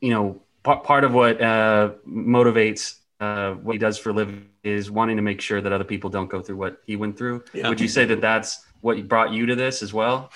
you 0.01 0.10
know, 0.10 0.41
p- 0.63 0.82
part 0.84 1.04
of 1.04 1.13
what 1.13 1.39
uh, 1.41 1.91
motivates 2.08 2.95
uh, 3.19 3.54
what 3.54 3.73
he 3.73 3.80
does 3.80 3.97
for 3.97 4.10
a 4.10 4.13
living 4.13 4.49
is 4.63 4.91
wanting 4.91 5.15
to 5.15 5.21
make 5.21 5.39
sure 5.39 5.62
that 5.62 5.71
other 5.71 5.84
people 5.84 6.10
don't 6.10 6.30
go 6.30 6.41
through 6.41 6.58
what 6.58 6.82
he 6.86 6.95
went 6.95 7.17
through. 7.17 7.43
Yeah. 7.54 7.69
Would 7.69 7.80
you 7.80 7.88
say 7.88 8.06
that 8.06 8.19
that's 8.21 8.65
what 8.82 9.08
brought 9.08 9.32
you 9.32 9.45
to 9.45 9.56
this 9.56 9.82
as 9.82 9.93
well? 9.93 10.32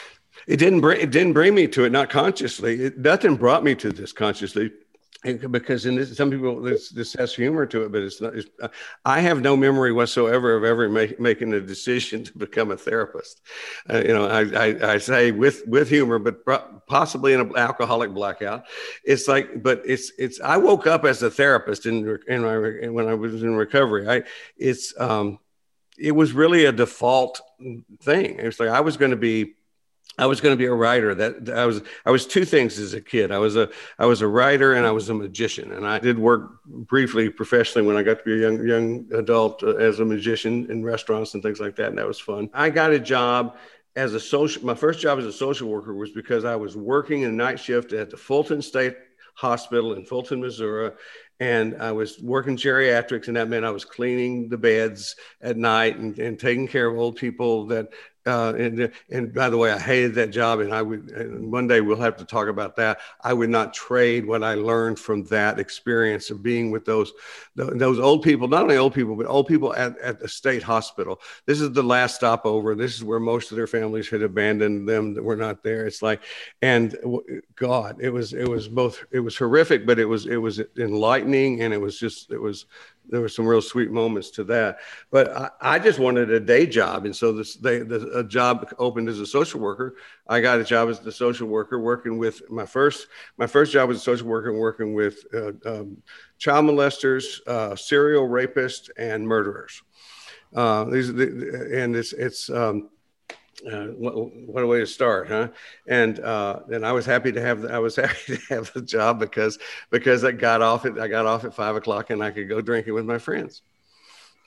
It 0.47 0.57
didn't 0.57 0.81
bring 0.81 1.01
it 1.01 1.11
didn't 1.11 1.33
bring 1.33 1.55
me 1.55 1.67
to 1.67 1.83
it, 1.85 1.91
not 1.91 2.09
consciously. 2.09 2.81
It, 2.81 2.97
nothing 2.97 3.35
brought 3.35 3.63
me 3.63 3.75
to 3.75 3.91
this 3.91 4.11
consciously. 4.11 4.71
Because 5.21 5.85
in 5.85 5.95
this, 5.95 6.15
some 6.15 6.31
people 6.31 6.61
this, 6.61 6.91
this 6.91 7.11
has 7.15 7.35
humor 7.35 7.65
to 7.65 7.83
it, 7.83 7.91
but 7.91 8.03
it's 8.03 8.21
not. 8.21 8.35
It's, 8.35 8.47
I 9.03 9.19
have 9.19 9.41
no 9.41 9.57
memory 9.57 9.91
whatsoever 9.91 10.55
of 10.55 10.63
ever 10.63 10.87
make, 10.87 11.19
making 11.19 11.51
a 11.51 11.59
decision 11.59 12.23
to 12.25 12.37
become 12.37 12.71
a 12.71 12.77
therapist. 12.77 13.41
Uh, 13.89 13.97
you 13.97 14.13
know, 14.13 14.27
I, 14.27 14.43
I, 14.43 14.93
I 14.93 14.97
say 14.97 15.31
with 15.31 15.67
with 15.67 15.89
humor, 15.89 16.19
but 16.19 16.45
possibly 16.87 17.33
in 17.33 17.41
an 17.41 17.51
alcoholic 17.57 18.13
blackout. 18.13 18.63
It's 19.03 19.27
like, 19.27 19.61
but 19.61 19.81
it's 19.85 20.13
it's. 20.17 20.39
I 20.39 20.55
woke 20.55 20.87
up 20.87 21.03
as 21.03 21.21
a 21.21 21.29
therapist 21.29 21.85
in 21.85 22.17
in 22.29 22.41
my 22.41 22.87
when 22.87 23.09
I 23.09 23.13
was 23.13 23.43
in 23.43 23.55
recovery. 23.55 24.07
I 24.07 24.23
it's 24.55 24.97
um, 25.01 25.39
it 25.97 26.13
was 26.13 26.31
really 26.31 26.63
a 26.63 26.71
default 26.71 27.41
thing. 28.01 28.39
It 28.39 28.45
was 28.45 28.59
like 28.59 28.69
I 28.69 28.79
was 28.79 28.95
going 28.95 29.11
to 29.11 29.17
be 29.17 29.55
I 30.19 30.25
was 30.25 30.41
going 30.41 30.53
to 30.53 30.57
be 30.57 30.65
a 30.65 30.73
writer. 30.73 31.15
That 31.15 31.49
I 31.49 31.65
was. 31.65 31.81
I 32.05 32.11
was 32.11 32.27
two 32.27 32.43
things 32.43 32.77
as 32.77 32.93
a 32.93 33.01
kid. 33.01 33.31
I 33.31 33.37
was 33.37 33.55
a. 33.55 33.69
I 33.97 34.05
was 34.05 34.21
a 34.21 34.27
writer 34.27 34.73
and 34.73 34.85
I 34.85 34.91
was 34.91 35.09
a 35.09 35.13
magician. 35.13 35.71
And 35.71 35.87
I 35.87 35.97
did 35.99 36.19
work 36.19 36.63
briefly 36.65 37.29
professionally 37.29 37.87
when 37.87 37.95
I 37.95 38.03
got 38.03 38.19
to 38.19 38.23
be 38.25 38.33
a 38.33 38.49
young 38.49 38.67
young 38.67 39.05
adult 39.13 39.63
uh, 39.63 39.75
as 39.77 39.99
a 40.01 40.05
magician 40.05 40.69
in 40.69 40.83
restaurants 40.83 41.33
and 41.33 41.41
things 41.41 41.59
like 41.59 41.77
that. 41.77 41.87
And 41.87 41.97
that 41.97 42.07
was 42.07 42.19
fun. 42.19 42.49
I 42.53 42.69
got 42.69 42.91
a 42.91 42.99
job 42.99 43.57
as 43.95 44.13
a 44.13 44.19
social. 44.19 44.65
My 44.65 44.75
first 44.75 44.99
job 44.99 45.19
as 45.19 45.25
a 45.25 45.33
social 45.33 45.69
worker 45.69 45.93
was 45.93 46.11
because 46.11 46.43
I 46.43 46.57
was 46.57 46.75
working 46.75 47.23
a 47.23 47.31
night 47.31 47.59
shift 47.59 47.93
at 47.93 48.09
the 48.09 48.17
Fulton 48.17 48.61
State 48.61 48.97
Hospital 49.35 49.93
in 49.93 50.03
Fulton, 50.03 50.41
Missouri. 50.41 50.91
And 51.39 51.81
I 51.81 51.93
was 51.93 52.19
working 52.19 52.57
geriatrics, 52.57 53.29
and 53.29 53.37
that 53.37 53.47
meant 53.47 53.63
I 53.63 53.71
was 53.71 53.85
cleaning 53.85 54.49
the 54.49 54.57
beds 54.57 55.15
at 55.41 55.55
night 55.55 55.97
and, 55.97 56.19
and 56.19 56.37
taking 56.37 56.67
care 56.67 56.87
of 56.89 56.99
old 56.99 57.15
people 57.15 57.67
that 57.67 57.93
uh, 58.29 58.53
and 58.53 58.91
and 59.09 59.33
by 59.33 59.49
the 59.49 59.57
way, 59.57 59.71
I 59.71 59.79
hated 59.79 60.15
that 60.15 60.29
job, 60.29 60.59
and 60.59 60.73
I 60.73 60.81
would. 60.81 61.09
And 61.09 61.51
one 61.51 61.67
day 61.67 61.81
we'll 61.81 61.97
have 61.97 62.17
to 62.17 62.25
talk 62.25 62.47
about 62.47 62.75
that. 62.77 62.99
I 63.21 63.33
would 63.33 63.49
not 63.49 63.73
trade 63.73 64.25
what 64.25 64.43
I 64.43 64.53
learned 64.53 64.99
from 64.99 65.23
that 65.25 65.59
experience 65.59 66.29
of 66.29 66.43
being 66.43 66.71
with 66.71 66.85
those 66.85 67.11
those 67.55 67.99
old 67.99 68.21
people. 68.21 68.47
Not 68.47 68.63
only 68.63 68.77
old 68.77 68.93
people, 68.93 69.15
but 69.15 69.25
old 69.25 69.47
people 69.47 69.73
at, 69.75 69.97
at 69.99 70.19
the 70.19 70.27
state 70.27 70.63
hospital. 70.63 71.19
This 71.45 71.59
is 71.59 71.71
the 71.71 71.83
last 71.83 72.15
stopover. 72.15 72.75
This 72.75 72.95
is 72.95 73.03
where 73.03 73.19
most 73.19 73.51
of 73.51 73.57
their 73.57 73.67
families 73.67 74.09
had 74.09 74.21
abandoned 74.21 74.87
them 74.87 75.13
that 75.15 75.23
were 75.23 75.35
not 75.35 75.63
there. 75.63 75.87
It's 75.87 76.01
like, 76.01 76.21
and 76.61 76.95
God, 77.55 77.97
it 77.99 78.11
was 78.11 78.33
it 78.33 78.47
was 78.47 78.67
both. 78.67 79.03
It 79.11 79.19
was 79.19 79.35
horrific, 79.35 79.85
but 79.85 79.99
it 79.99 80.05
was 80.05 80.27
it 80.27 80.37
was 80.37 80.61
enlightening, 80.77 81.61
and 81.61 81.73
it 81.73 81.81
was 81.81 81.99
just 81.99 82.31
it 82.31 82.41
was 82.41 82.65
there 83.09 83.21
were 83.21 83.29
some 83.29 83.45
real 83.45 83.61
sweet 83.61 83.91
moments 83.91 84.29
to 84.31 84.43
that. 84.45 84.79
But 85.11 85.35
I, 85.35 85.49
I 85.61 85.79
just 85.79 85.99
wanted 85.99 86.29
a 86.31 86.39
day 86.39 86.65
job, 86.65 87.05
and 87.05 87.15
so 87.15 87.31
this 87.31 87.55
they, 87.55 87.79
the, 87.79 88.19
a 88.19 88.23
job 88.23 88.73
opened 88.77 89.09
as 89.09 89.19
a 89.19 89.25
social 89.25 89.59
worker. 89.59 89.95
I 90.27 90.41
got 90.41 90.59
a 90.59 90.63
job 90.63 90.89
as 90.89 90.99
the 90.99 91.11
social 91.11 91.47
worker, 91.47 91.79
working 91.79 92.17
with 92.17 92.49
my 92.49 92.65
first 92.65 93.07
my 93.37 93.47
first 93.47 93.71
job 93.71 93.89
as 93.89 93.97
a 93.97 94.01
social 94.01 94.27
worker, 94.27 94.53
working 94.53 94.93
with 94.93 95.25
uh, 95.33 95.51
um, 95.65 95.97
child 96.37 96.65
molesters, 96.65 97.45
uh, 97.47 97.75
serial 97.75 98.27
rapists, 98.27 98.89
and 98.97 99.27
murderers. 99.27 99.81
Uh, 100.55 100.85
these 100.85 101.13
the, 101.13 101.69
and 101.73 101.95
it's 101.95 102.13
it's. 102.13 102.49
Um, 102.49 102.89
uh, 103.61 103.87
what, 103.87 104.63
a 104.63 104.67
way 104.67 104.79
to 104.79 104.87
start, 104.87 105.27
huh? 105.27 105.49
And 105.87 106.19
uh, 106.19 106.61
and 106.71 106.85
I 106.85 106.91
was 106.91 107.05
happy 107.05 107.31
to 107.31 107.41
have 107.41 107.65
I 107.65 107.79
was 107.79 107.95
happy 107.97 108.37
to 108.37 108.41
have 108.49 108.71
the 108.73 108.81
job 108.81 109.19
because 109.19 109.57
because 109.89 110.23
I 110.23 110.31
got 110.31 110.61
off 110.61 110.85
at 110.85 110.99
I 110.99 111.07
got 111.07 111.25
off 111.25 111.45
at 111.45 111.53
five 111.53 111.75
o'clock 111.75 112.09
and 112.09 112.23
I 112.23 112.31
could 112.31 112.49
go 112.49 112.61
drinking 112.61 112.93
with 112.93 113.05
my 113.05 113.17
friends. 113.17 113.61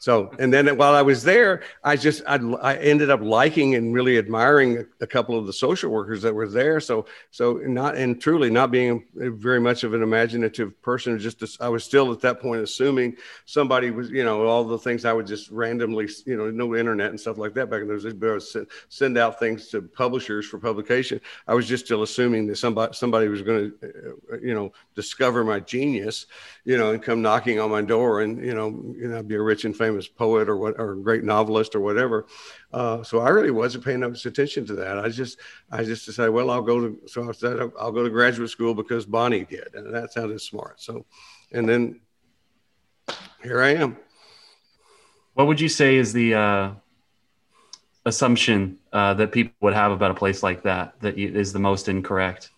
So, 0.03 0.35
and 0.41 0.53
then 0.53 0.67
while 0.77 0.97
I 0.97 1.03
was 1.03 1.23
there, 1.23 1.63
I 1.85 1.95
just, 1.95 2.25
I, 2.27 2.35
I 2.61 2.75
ended 2.79 3.09
up 3.09 3.21
liking 3.21 3.77
and 3.77 3.95
really 3.95 4.19
admiring 4.19 4.85
a 5.01 5.07
couple 5.07 5.39
of 5.39 5.47
the 5.47 5.53
social 5.53 5.93
workers 5.93 6.23
that 6.23 6.35
were 6.35 6.49
there. 6.49 6.81
So, 6.81 7.07
so 7.31 7.53
not, 7.53 7.95
and 7.95 8.21
truly 8.21 8.51
not 8.51 8.73
being 8.73 9.05
very 9.15 9.61
much 9.61 9.85
of 9.85 9.95
an 9.95 10.03
imaginative 10.03 10.83
person, 10.83 11.21
just, 11.21 11.41
I 11.63 11.69
was 11.69 11.85
still 11.85 12.11
at 12.11 12.19
that 12.23 12.41
point 12.41 12.63
assuming 12.63 13.17
somebody 13.47 13.93
was, 13.93 14.11
you 14.11 14.25
know, 14.25 14.45
all 14.45 14.65
the 14.65 14.77
things 14.77 15.05
I 15.05 15.13
would 15.13 15.29
just 15.29 15.53
randomly, 15.53 16.09
you 16.27 16.37
know, 16.37 16.51
no 16.51 16.75
internet 16.75 17.11
and 17.11 17.21
stuff 17.21 17.39
like 17.39 17.55
that 17.55 17.71
back 17.71 17.83
in 17.83 17.87
those 17.87 18.03
days, 18.03 18.15
but 18.15 18.29
I 18.29 18.33
would 18.33 18.69
send 18.89 19.17
out 19.17 19.39
things 19.39 19.69
to 19.69 19.83
publishers 19.83 20.47
for 20.47 20.59
publication. 20.59 21.21
I 21.47 21.55
was 21.55 21.69
just 21.69 21.85
still 21.85 22.03
assuming 22.03 22.49
that 22.49 22.57
somebody, 22.57 22.93
somebody 22.93 23.29
was 23.29 23.43
going 23.43 23.71
to, 23.71 24.19
uh, 24.33 24.39
you 24.43 24.53
know, 24.53 24.73
discover 24.97 25.45
my 25.45 25.61
genius, 25.61 26.27
you 26.65 26.77
know, 26.77 26.91
and 26.91 27.01
come 27.01 27.23
knocking 27.23 27.61
on 27.61 27.71
my 27.71 27.83
door 27.83 28.23
and, 28.23 28.45
you 28.45 28.55
know, 28.55 28.67
you 28.99 29.07
know, 29.07 29.23
be 29.23 29.37
a 29.37 29.41
rich 29.41 29.65
and 29.65 29.77
famous 29.77 29.92
famous 29.93 30.09
poet 30.09 30.49
or 30.49 30.57
what 30.57 30.79
or 30.79 30.95
great 30.97 31.25
novelist 31.25 31.75
or 31.75 31.81
whatever. 31.81 32.27
Uh, 32.73 33.03
so 33.03 33.21
I 33.21 33.29
really 33.29 33.51
wasn't 33.51 33.85
paying 33.85 34.01
much 34.01 34.25
attention 34.27 34.67
to 34.67 34.75
that. 34.77 34.99
I 34.99 35.09
just 35.09 35.39
I 35.71 35.85
just 35.85 36.07
decided, 36.07 36.31
well, 36.31 36.51
I'll 36.51 36.63
go 36.63 36.81
to 36.81 36.99
so 37.07 37.29
I 37.29 37.33
said 37.33 37.61
I'll 37.79 37.93
go 37.93 38.03
to 38.03 38.11
graduate 38.11 38.51
school 38.51 38.75
because 38.75 39.05
Bonnie 39.05 39.45
did, 39.45 39.75
and 39.75 39.95
that 39.95 40.13
sounded 40.13 40.41
smart. 40.41 40.81
So, 40.81 41.05
and 41.53 41.69
then 41.69 42.01
here 43.43 43.63
I 43.63 43.75
am. 43.75 43.97
What 45.35 45.47
would 45.47 45.61
you 45.61 45.69
say 45.69 45.97
is 45.97 46.13
the 46.13 46.35
uh, 46.35 46.71
assumption 48.05 48.79
uh, 48.93 49.15
that 49.15 49.33
people 49.33 49.55
would 49.61 49.75
have 49.75 49.93
about 49.93 50.11
a 50.11 50.15
place 50.15 50.43
like 50.43 50.63
that 50.63 51.01
that 51.01 51.17
you, 51.17 51.29
is 51.29 51.53
the 51.53 51.59
most 51.59 51.89
incorrect? 51.89 52.51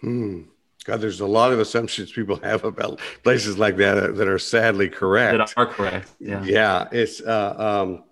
Hmm. 0.00 0.42
God, 0.90 1.00
there's 1.00 1.20
a 1.20 1.26
lot 1.26 1.52
of 1.52 1.60
assumptions 1.60 2.10
people 2.10 2.36
have 2.42 2.64
about 2.64 2.98
places 3.22 3.58
like 3.58 3.76
that 3.76 4.16
that 4.16 4.26
are 4.26 4.38
sadly 4.40 4.88
correct. 4.88 5.38
That 5.38 5.54
are 5.56 5.66
correct. 5.66 6.10
Yeah. 6.18 6.42
Yeah. 6.42 6.88
It's, 6.90 7.20
uh, 7.20 7.84
um, 7.86 8.02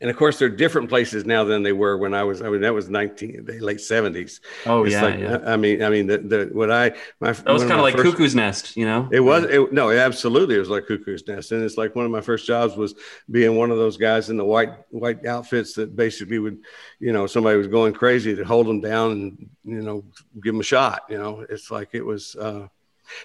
and 0.00 0.10
of 0.10 0.16
course, 0.16 0.38
they're 0.38 0.48
different 0.48 0.88
places 0.88 1.24
now 1.24 1.44
than 1.44 1.62
they 1.62 1.72
were 1.72 1.98
when 1.98 2.14
I 2.14 2.22
was. 2.22 2.40
I 2.42 2.48
mean, 2.50 2.60
that 2.60 2.72
was 2.72 2.88
nineteen, 2.88 3.44
the 3.44 3.58
late 3.60 3.80
seventies. 3.80 4.40
Oh 4.66 4.84
it's 4.84 4.92
yeah, 4.92 5.02
like, 5.02 5.18
yeah. 5.20 5.38
I 5.44 5.56
mean, 5.56 5.82
I 5.82 5.90
mean, 5.90 6.06
the, 6.06 6.18
the 6.18 6.50
what 6.52 6.70
I 6.70 6.92
my 7.20 7.32
That 7.32 7.52
was 7.52 7.62
kind 7.62 7.74
of 7.74 7.80
like 7.80 7.96
first- 7.96 8.12
Cuckoo's 8.12 8.34
Nest, 8.34 8.76
you 8.76 8.86
know? 8.86 9.08
It 9.10 9.20
was 9.20 9.44
it, 9.44 9.72
no, 9.72 9.90
absolutely. 9.90 10.54
It 10.56 10.60
was 10.60 10.68
like 10.70 10.86
cuckoo's 10.86 11.26
nest, 11.26 11.52
and 11.52 11.62
it's 11.64 11.76
like 11.76 11.96
one 11.96 12.04
of 12.04 12.10
my 12.10 12.20
first 12.20 12.46
jobs 12.46 12.76
was 12.76 12.94
being 13.30 13.56
one 13.56 13.70
of 13.70 13.78
those 13.78 13.96
guys 13.96 14.30
in 14.30 14.36
the 14.36 14.44
white 14.44 14.70
white 14.90 15.26
outfits 15.26 15.74
that 15.74 15.96
basically 15.96 16.38
would, 16.38 16.58
you 17.00 17.12
know, 17.12 17.26
somebody 17.26 17.56
was 17.58 17.66
going 17.66 17.92
crazy 17.92 18.36
to 18.36 18.44
hold 18.44 18.66
them 18.66 18.80
down 18.80 19.10
and 19.12 19.50
you 19.64 19.82
know 19.82 20.04
give 20.42 20.54
them 20.54 20.60
a 20.60 20.64
shot. 20.64 21.02
You 21.08 21.18
know, 21.18 21.44
it's 21.48 21.70
like 21.70 21.90
it 21.92 22.02
was. 22.04 22.36
uh 22.36 22.68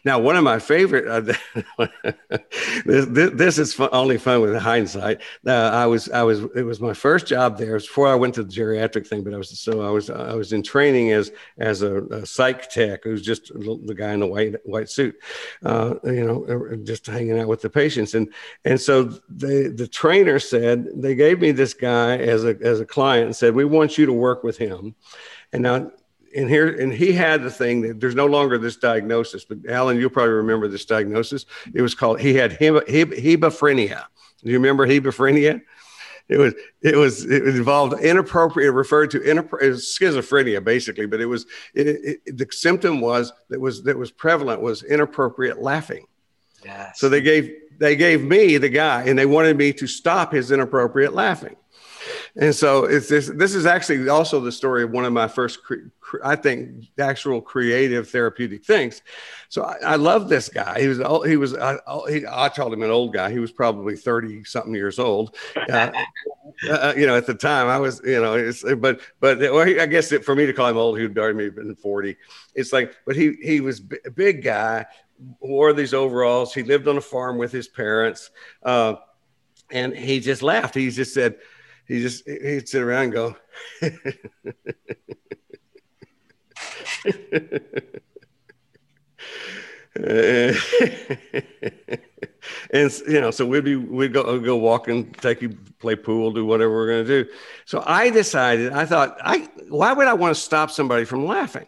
Now, 0.06 0.20
one 0.20 0.36
of 0.36 0.44
my 0.44 0.60
favorite. 0.60 1.08
Uh, 1.08 1.34
this, 2.86 3.06
this, 3.34 3.58
is 3.58 3.74
fun, 3.74 3.90
only 3.92 4.18
fun 4.18 4.42
with 4.42 4.56
hindsight. 4.56 5.22
Uh, 5.46 5.52
I 5.52 5.86
was, 5.86 6.10
I 6.10 6.24
was. 6.24 6.42
It 6.56 6.64
was 6.64 6.80
my 6.80 6.94
first 6.94 7.28
job 7.28 7.58
there. 7.58 7.72
It 7.72 7.74
was 7.74 7.88
before 7.88 8.08
I 8.08 8.16
went 8.16 8.36
to 8.36 8.44
the 8.44 8.52
geriatric 8.52 9.08
thing, 9.08 9.24
but 9.24 9.34
I 9.34 9.38
was 9.38 9.58
so 9.60 9.82
I 9.82 9.90
was, 9.90 10.10
I 10.10 10.34
was 10.36 10.54
in 10.54 10.64
training 10.64 11.12
as 11.12 11.32
as 11.58 11.82
a, 11.82 12.04
a 12.06 12.26
psych 12.26 12.70
tech, 12.70 13.04
who's 13.04 13.22
just 13.22 13.52
the 13.54 13.96
guy 13.96 14.14
in 14.14 14.20
the 14.20 14.28
white 14.28 14.56
white 14.66 14.90
suit, 14.90 15.16
uh, 15.64 15.96
you 16.04 16.26
know, 16.26 16.76
just 16.84 17.06
hanging 17.06 17.40
out 17.40 17.48
with 17.48 17.62
the 17.62 17.70
patients. 17.70 18.14
And 18.14 18.34
and 18.66 18.80
so 18.80 19.04
the 19.04 19.74
the 19.76 19.88
trainer 19.88 20.40
said 20.40 20.88
they 20.96 21.16
gave 21.16 21.40
me 21.40 21.52
this 21.52 21.74
guy 21.74 22.18
as 22.18 22.46
a 22.46 22.58
as 22.62 22.80
a 22.80 22.86
client 22.86 23.28
and 23.28 23.36
said 23.36 23.56
we 23.56 23.66
want 23.66 23.98
you 23.98 24.06
to 24.06 24.14
work 24.14 24.44
with 24.44 24.58
him. 24.58 24.96
And 25.52 25.64
now 25.64 25.92
and 26.36 26.50
here 26.50 26.68
and 26.80 26.94
he 26.94 27.12
had 27.12 27.44
the 27.44 27.52
thing 27.52 27.82
that 27.82 28.00
there's 28.00 28.16
no 28.16 28.26
longer 28.26 28.58
this 28.58 28.76
diagnosis 28.76 29.46
but 29.46 29.58
alan 29.70 29.98
you'll 29.98 30.10
probably 30.10 30.34
remember 30.34 30.68
this 30.68 30.86
diagnosis. 30.86 31.46
It 31.74 31.82
was 31.82 31.96
called 31.96 32.20
he 32.20 32.34
had 32.34 32.54
heb, 32.54 32.88
heb, 32.88 33.12
hebephrenia 33.12 34.06
do 34.44 34.52
you 34.52 34.58
remember 34.58 34.88
hebephrenia 34.88 35.62
it 36.30 36.38
was 36.38 36.54
it 36.82 36.96
was 36.96 37.26
it 37.26 37.48
involved 37.48 38.02
inappropriate 38.02 38.74
referred 38.74 39.12
to 39.12 39.22
inappropriate 39.22 39.76
schizophrenia 39.76 40.64
basically 40.64 41.06
but 41.06 41.20
it 41.20 41.26
was 41.26 41.46
it, 41.74 41.88
it, 42.26 42.38
the 42.38 42.48
symptom 42.52 43.02
was 43.02 43.34
that 43.50 43.60
was 43.60 43.84
that 43.84 43.98
was 43.98 44.12
prevalent 44.12 44.62
was 44.62 44.84
inappropriate 44.84 45.62
laughing. 45.62 46.06
Yes. 46.64 47.00
so 47.00 47.10
they 47.10 47.22
gave 47.22 47.52
they 47.78 47.96
gave 47.96 48.24
me 48.24 48.58
the 48.58 48.70
guy 48.70 49.04
and 49.04 49.20
they 49.20 49.26
wanted 49.26 49.58
me 49.58 49.74
to 49.74 49.88
stop 49.88 50.32
his 50.32 50.52
inappropriate 50.52 51.14
laughing 51.14 51.58
and 52.36 52.54
so 52.56 52.86
it's 52.86 53.10
this 53.10 53.28
this 53.36 53.54
is 53.54 53.66
actually 53.66 54.10
also 54.10 54.40
the 54.40 54.52
story 54.52 54.84
of 54.84 54.92
one 54.92 55.06
of 55.06 55.14
my 55.14 55.28
first 55.28 55.64
cre- 55.64 55.90
cre- 56.00 56.18
i 56.24 56.36
think 56.36 56.86
actual 57.00 57.40
creative 57.42 58.10
therapeutic 58.10 58.66
things. 58.66 59.02
So 59.50 59.64
i, 59.64 59.76
I 59.84 59.96
love 59.98 60.30
this 60.30 60.50
guy. 60.50 60.82
He 60.82 60.88
was 60.88 61.00
old- 61.00 61.28
he 61.28 61.38
was 61.38 61.56
I, 61.56 61.78
he, 62.10 62.26
I 62.28 62.50
called 62.50 62.74
him 62.74 62.82
an 62.82 62.90
old 62.90 63.14
guy. 63.14 63.32
He 63.32 63.40
was 63.40 63.52
probably 63.52 63.96
30 63.96 64.44
something 64.46 64.74
years 64.74 65.00
old. 65.00 65.36
Uh, 65.72 65.92
uh, 66.70 66.94
you 66.96 67.08
know 67.08 67.16
at 67.16 67.26
the 67.26 67.34
time 67.34 67.68
i 67.68 67.78
was 67.80 68.02
you 68.06 68.22
know 68.22 68.34
it's 68.36 68.64
but 68.78 69.00
but 69.20 69.40
well, 69.40 69.66
he- 69.66 69.80
i 69.80 69.86
guess 69.86 70.12
it, 70.12 70.24
for 70.26 70.36
me 70.36 70.46
to 70.46 70.54
call 70.54 70.68
him 70.68 70.78
old 70.78 70.98
he 71.00 71.08
would 71.08 71.18
already 71.18 71.50
been 71.50 71.74
40 71.76 72.16
it's 72.54 72.72
like 72.74 72.96
but 73.06 73.16
he 73.16 73.34
he 73.42 73.60
was 73.62 73.80
b- 73.80 73.98
a 74.06 74.12
big 74.12 74.44
guy 74.44 74.86
wore 75.40 75.74
these 75.74 75.94
overalls. 75.94 76.54
He 76.54 76.64
lived 76.64 76.88
on 76.88 76.98
a 76.98 77.02
farm 77.02 77.38
with 77.38 77.52
his 77.52 77.68
parents 77.68 78.30
uh, 78.64 78.96
and 79.72 79.96
he 79.96 80.20
just 80.20 80.42
laughed. 80.44 80.76
He 80.76 80.90
just 80.90 81.14
said 81.14 81.38
he 81.88 82.02
just 82.02 82.28
he'd 82.28 82.68
sit 82.68 82.82
around 82.82 83.04
and 83.04 83.14
go. 83.14 83.36
And 92.72 92.92
you 93.08 93.22
know 93.22 93.32
so 93.32 93.46
we'd 93.46 93.64
be 93.64 93.76
we'd 93.76 94.12
go 94.12 94.40
go 94.40 94.58
walking 94.58 95.12
take 95.14 95.42
you 95.42 95.56
play 95.80 95.96
pool 95.96 96.32
do 96.32 96.46
whatever 96.46 96.74
we're 96.74 96.88
going 96.88 97.06
to 97.06 97.24
do. 97.24 97.30
So 97.66 97.84
i 97.86 98.10
decided 98.10 98.74
i 98.74 98.86
thought 98.86 99.18
i 99.22 99.48
why 99.70 99.94
would 99.94 100.08
i 100.08 100.14
want 100.14 100.36
to 100.36 100.42
stop 100.42 100.72
somebody 100.72 101.06
from 101.06 101.26
laughing 101.26 101.68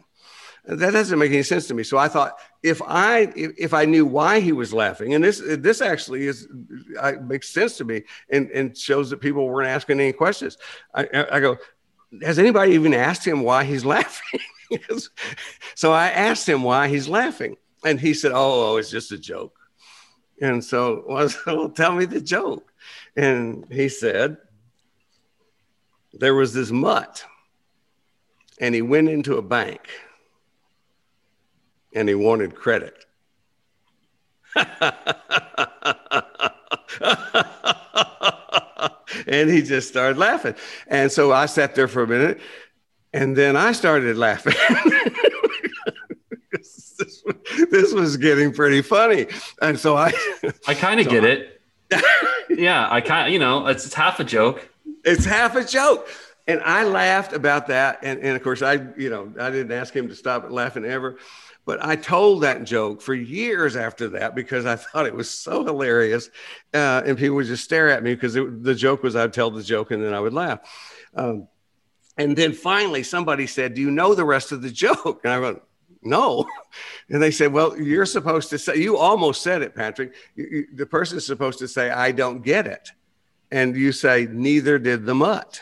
that 0.68 0.92
doesn't 0.92 1.20
make 1.20 1.32
any 1.32 1.44
sense 1.44 1.68
to 1.68 1.74
me. 1.74 1.84
So 1.84 1.98
i 1.98 2.08
thought 2.08 2.38
if 2.64 2.82
i 2.86 3.32
if, 3.36 3.74
i 3.74 3.86
knew 3.86 4.06
why 4.06 4.40
he 4.40 4.52
was 4.52 4.74
laughing 4.74 5.14
and 5.14 5.24
this 5.24 5.42
this 5.46 5.82
actually 5.82 6.28
is 6.28 6.48
makes 7.22 7.50
sense 7.50 7.78
to 7.78 7.86
me 7.86 8.04
and 8.30 8.50
and 8.52 8.78
shows 8.78 9.10
that 9.12 9.18
people 9.22 9.48
weren't 9.48 9.70
asking 9.70 10.00
any 10.00 10.14
questions. 10.14 10.58
I 10.94 11.08
i 11.14 11.28
I 11.34 11.40
go 11.40 11.58
has 12.24 12.40
anybody 12.40 12.74
even 12.74 12.94
asked 12.94 13.26
him 13.26 13.42
why 13.42 13.64
he's 13.64 13.86
laughing? 13.96 14.40
So 15.76 15.92
i 15.94 16.10
asked 16.10 16.48
him 16.50 16.64
why 16.64 16.88
he's 16.88 17.08
laughing 17.08 17.58
and 17.84 18.00
he 18.00 18.14
said 18.14 18.32
oh, 18.32 18.74
oh 18.74 18.78
it's 18.78 18.90
just 18.90 19.12
a 19.12 19.18
joke. 19.18 19.58
And 20.42 20.64
so 20.64 21.04
well, 21.08 21.30
well 21.46 21.70
tell 21.70 21.94
me 21.94 22.06
the 22.06 22.22
joke. 22.22 22.72
And 23.16 23.66
he 23.72 23.90
said 23.90 24.38
there 26.14 26.34
was 26.34 26.54
this 26.54 26.72
mutt 26.72 27.26
and 28.60 28.74
he 28.74 28.82
went 28.82 29.10
into 29.10 29.38
a 29.38 29.42
bank 29.42 29.90
and 31.96 32.08
he 32.08 32.14
wanted 32.16 32.54
credit. 32.56 33.04
and 39.28 39.50
he 39.50 39.62
just 39.62 39.88
started 39.88 40.18
laughing. 40.18 40.56
And 40.88 41.12
so 41.12 41.32
I 41.32 41.46
sat 41.46 41.76
there 41.76 41.88
for 41.88 42.04
a 42.04 42.08
minute 42.08 42.40
and 43.14 43.36
then 43.36 43.56
I 43.56 43.72
started 43.72 44.18
laughing. 44.18 44.54
this, 46.52 47.02
this 47.72 47.94
was 47.94 48.18
getting 48.18 48.54
pretty 48.54 48.82
funny. 48.82 49.28
And 49.62 49.80
so 49.80 49.96
I, 49.96 50.12
I 50.68 50.74
kind 50.74 51.00
of 51.00 51.06
So 51.06 51.12
get 51.12 51.24
I- 51.24 51.28
it. 51.28 51.52
Yeah, 52.58 52.88
I 52.90 53.02
kind 53.02 53.28
of, 53.28 53.34
you 53.34 53.40
know, 53.40 53.68
it's, 53.68 53.86
it's 53.86 53.94
half 53.96 54.22
a 54.22 54.24
joke. 54.24 54.70
it's 55.04 55.26
half 55.26 55.58
a 55.58 55.66
joke. 55.66 56.08
And 56.48 56.62
I 56.62 56.86
laughed 56.86 57.34
about 57.34 57.68
that. 57.68 58.00
And, 58.02 58.20
and 58.22 58.38
of 58.38 58.44
course, 58.44 58.62
I, 58.62 58.76
you 58.96 59.10
know, 59.10 59.34
I 59.38 59.50
didn't 59.50 59.74
ask 59.74 59.94
him 59.94 60.08
to 60.08 60.16
stop 60.16 60.50
laughing 60.50 60.86
ever. 60.86 61.18
But 61.66 61.84
I 61.84 61.96
told 61.96 62.44
that 62.44 62.64
joke 62.64 63.02
for 63.02 63.16
years 63.16 63.76
after 63.76 64.10
that 64.10 64.36
because 64.36 64.66
I 64.66 64.76
thought 64.76 65.08
it 65.08 65.16
was 65.16 65.30
so 65.30 65.66
hilarious. 65.66 66.30
Uh, 66.74 67.02
and 67.06 67.18
people 67.18 67.36
would 67.38 67.48
just 67.48 67.64
stare 67.64 67.90
at 67.90 68.04
me 68.04 68.14
because 68.14 68.36
the 68.36 68.76
joke 68.76 69.04
was 69.04 69.16
I'd 69.16 69.34
tell 69.34 69.52
the 69.52 69.64
joke 69.64 69.92
and 69.92 70.04
then 70.04 70.14
I 70.14 70.20
would 70.20 70.34
laugh. 70.34 70.60
Um, 71.16 71.48
and 72.18 72.36
then 72.36 72.54
finally, 72.54 73.04
somebody 73.04 73.48
said, 73.48 73.74
Do 73.74 73.82
you 73.82 73.92
know 73.92 74.16
the 74.16 74.26
rest 74.26 74.52
of 74.52 74.62
the 74.62 74.70
joke? 74.86 75.22
And 75.24 75.34
I 75.34 75.40
went, 75.40 75.62
No. 76.02 76.46
And 77.08 77.22
they 77.22 77.32
said, 77.32 77.54
Well, 77.54 77.80
you're 77.80 78.06
supposed 78.06 78.50
to 78.50 78.58
say, 78.58 78.78
you 78.78 78.98
almost 78.98 79.42
said 79.42 79.62
it, 79.62 79.76
Patrick. 79.76 80.14
You, 80.36 80.48
you, 80.52 80.68
the 80.74 80.86
person's 80.86 81.26
supposed 81.26 81.60
to 81.60 81.68
say, 81.68 81.90
I 81.90 82.12
don't 82.12 82.42
get 82.42 82.68
it. 82.68 82.90
And 83.52 83.76
you 83.76 83.92
say, 83.92 84.28
Neither 84.30 84.78
did 84.80 85.06
the 85.06 85.16
mutt. 85.16 85.62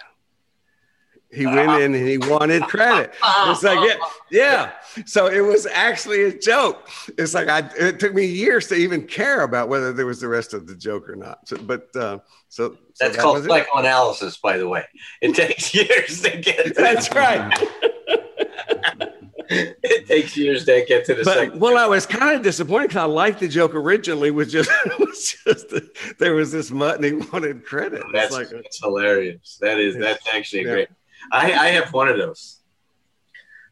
He 1.33 1.45
went 1.45 1.81
in 1.81 1.95
and 1.95 2.07
he 2.07 2.17
wanted 2.17 2.63
credit. 2.63 3.13
It's 3.47 3.63
like, 3.63 3.79
yeah, 3.89 3.95
yeah. 4.29 4.71
So 5.05 5.27
it 5.27 5.41
was 5.41 5.65
actually 5.65 6.23
a 6.23 6.37
joke. 6.37 6.87
It's 7.17 7.33
like 7.33 7.47
I. 7.49 7.69
It 7.77 7.99
took 7.99 8.13
me 8.13 8.25
years 8.25 8.67
to 8.67 8.75
even 8.75 9.07
care 9.07 9.41
about 9.41 9.67
whether 9.69 9.91
there 9.91 10.05
was 10.05 10.21
the 10.21 10.27
rest 10.27 10.53
of 10.53 10.67
the 10.67 10.75
joke 10.75 11.09
or 11.09 11.15
not. 11.15 11.47
So, 11.47 11.57
but 11.57 11.87
uh, 11.95 12.19
so, 12.49 12.73
so 12.73 12.77
That's 12.99 13.15
that 13.15 13.21
called 13.21 13.43
psychoanalysis, 13.45 14.37
by 14.37 14.57
the 14.57 14.67
way. 14.67 14.85
It 15.21 15.35
takes 15.35 15.73
years 15.73 16.21
to 16.21 16.37
get. 16.37 16.67
To 16.67 16.73
That's 16.73 17.11
right. 17.13 17.51
it 19.49 20.07
takes 20.07 20.37
years 20.37 20.65
to 20.65 20.83
get 20.87 21.05
to 21.05 21.15
the 21.15 21.23
But 21.23 21.33
second. 21.33 21.59
well, 21.59 21.77
I 21.77 21.85
was 21.87 22.05
kind 22.05 22.35
of 22.35 22.43
disappointed 22.43 22.89
because 22.89 23.01
I 23.01 23.05
liked 23.05 23.39
the 23.39 23.47
joke 23.47 23.75
originally. 23.75 24.31
Was 24.31 24.51
just, 24.51 24.69
was 24.99 25.35
just 25.45 25.69
that 25.69 26.17
there 26.19 26.33
was 26.35 26.51
this 26.51 26.71
mutt 26.71 26.95
and 26.97 27.05
he 27.05 27.13
wanted 27.13 27.65
credit. 27.65 28.03
That's, 28.13 28.31
like, 28.31 28.49
that's 28.49 28.79
hilarious. 28.81 29.57
That 29.61 29.79
is 29.79 29.95
that's 29.97 30.25
actually 30.33 30.63
Yeah. 30.65 30.71
great. 30.73 30.89
I, 31.31 31.53
I 31.53 31.67
have 31.69 31.93
one 31.93 32.07
of 32.07 32.17
those, 32.17 32.59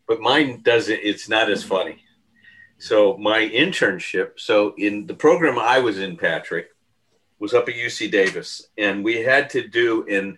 but 0.08 0.22
mine 0.22 0.62
doesn't. 0.62 1.00
It's 1.02 1.30
not 1.30 1.50
as 1.50 1.64
funny. 1.64 2.04
So 2.78 3.16
my 3.18 3.48
internship. 3.48 4.40
So 4.40 4.74
in 4.78 5.06
the 5.06 5.14
program 5.14 5.60
I 5.60 5.80
was 5.80 6.00
in, 6.00 6.18
Patrick, 6.18 6.70
was 7.40 7.54
up 7.54 7.68
at 7.70 7.76
UC 7.76 8.12
Davis, 8.12 8.68
and 8.78 9.04
we 9.04 9.22
had 9.22 9.50
to 9.52 9.68
do 9.68 10.06
an 10.08 10.38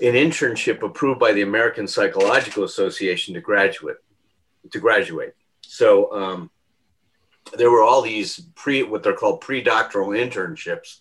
an 0.00 0.14
internship 0.14 0.82
approved 0.82 1.18
by 1.18 1.32
the 1.32 1.42
American 1.42 1.88
Psychological 1.88 2.64
Association 2.64 3.34
to 3.34 3.40
graduate 3.40 3.96
to 4.70 4.78
graduate. 4.78 5.34
So 5.62 6.12
um, 6.12 6.50
there 7.56 7.70
were 7.70 7.82
all 7.82 8.02
these 8.02 8.40
pre 8.54 8.82
what 8.82 9.02
they're 9.02 9.12
called 9.12 9.40
pre-doctoral 9.40 10.10
internships. 10.10 10.98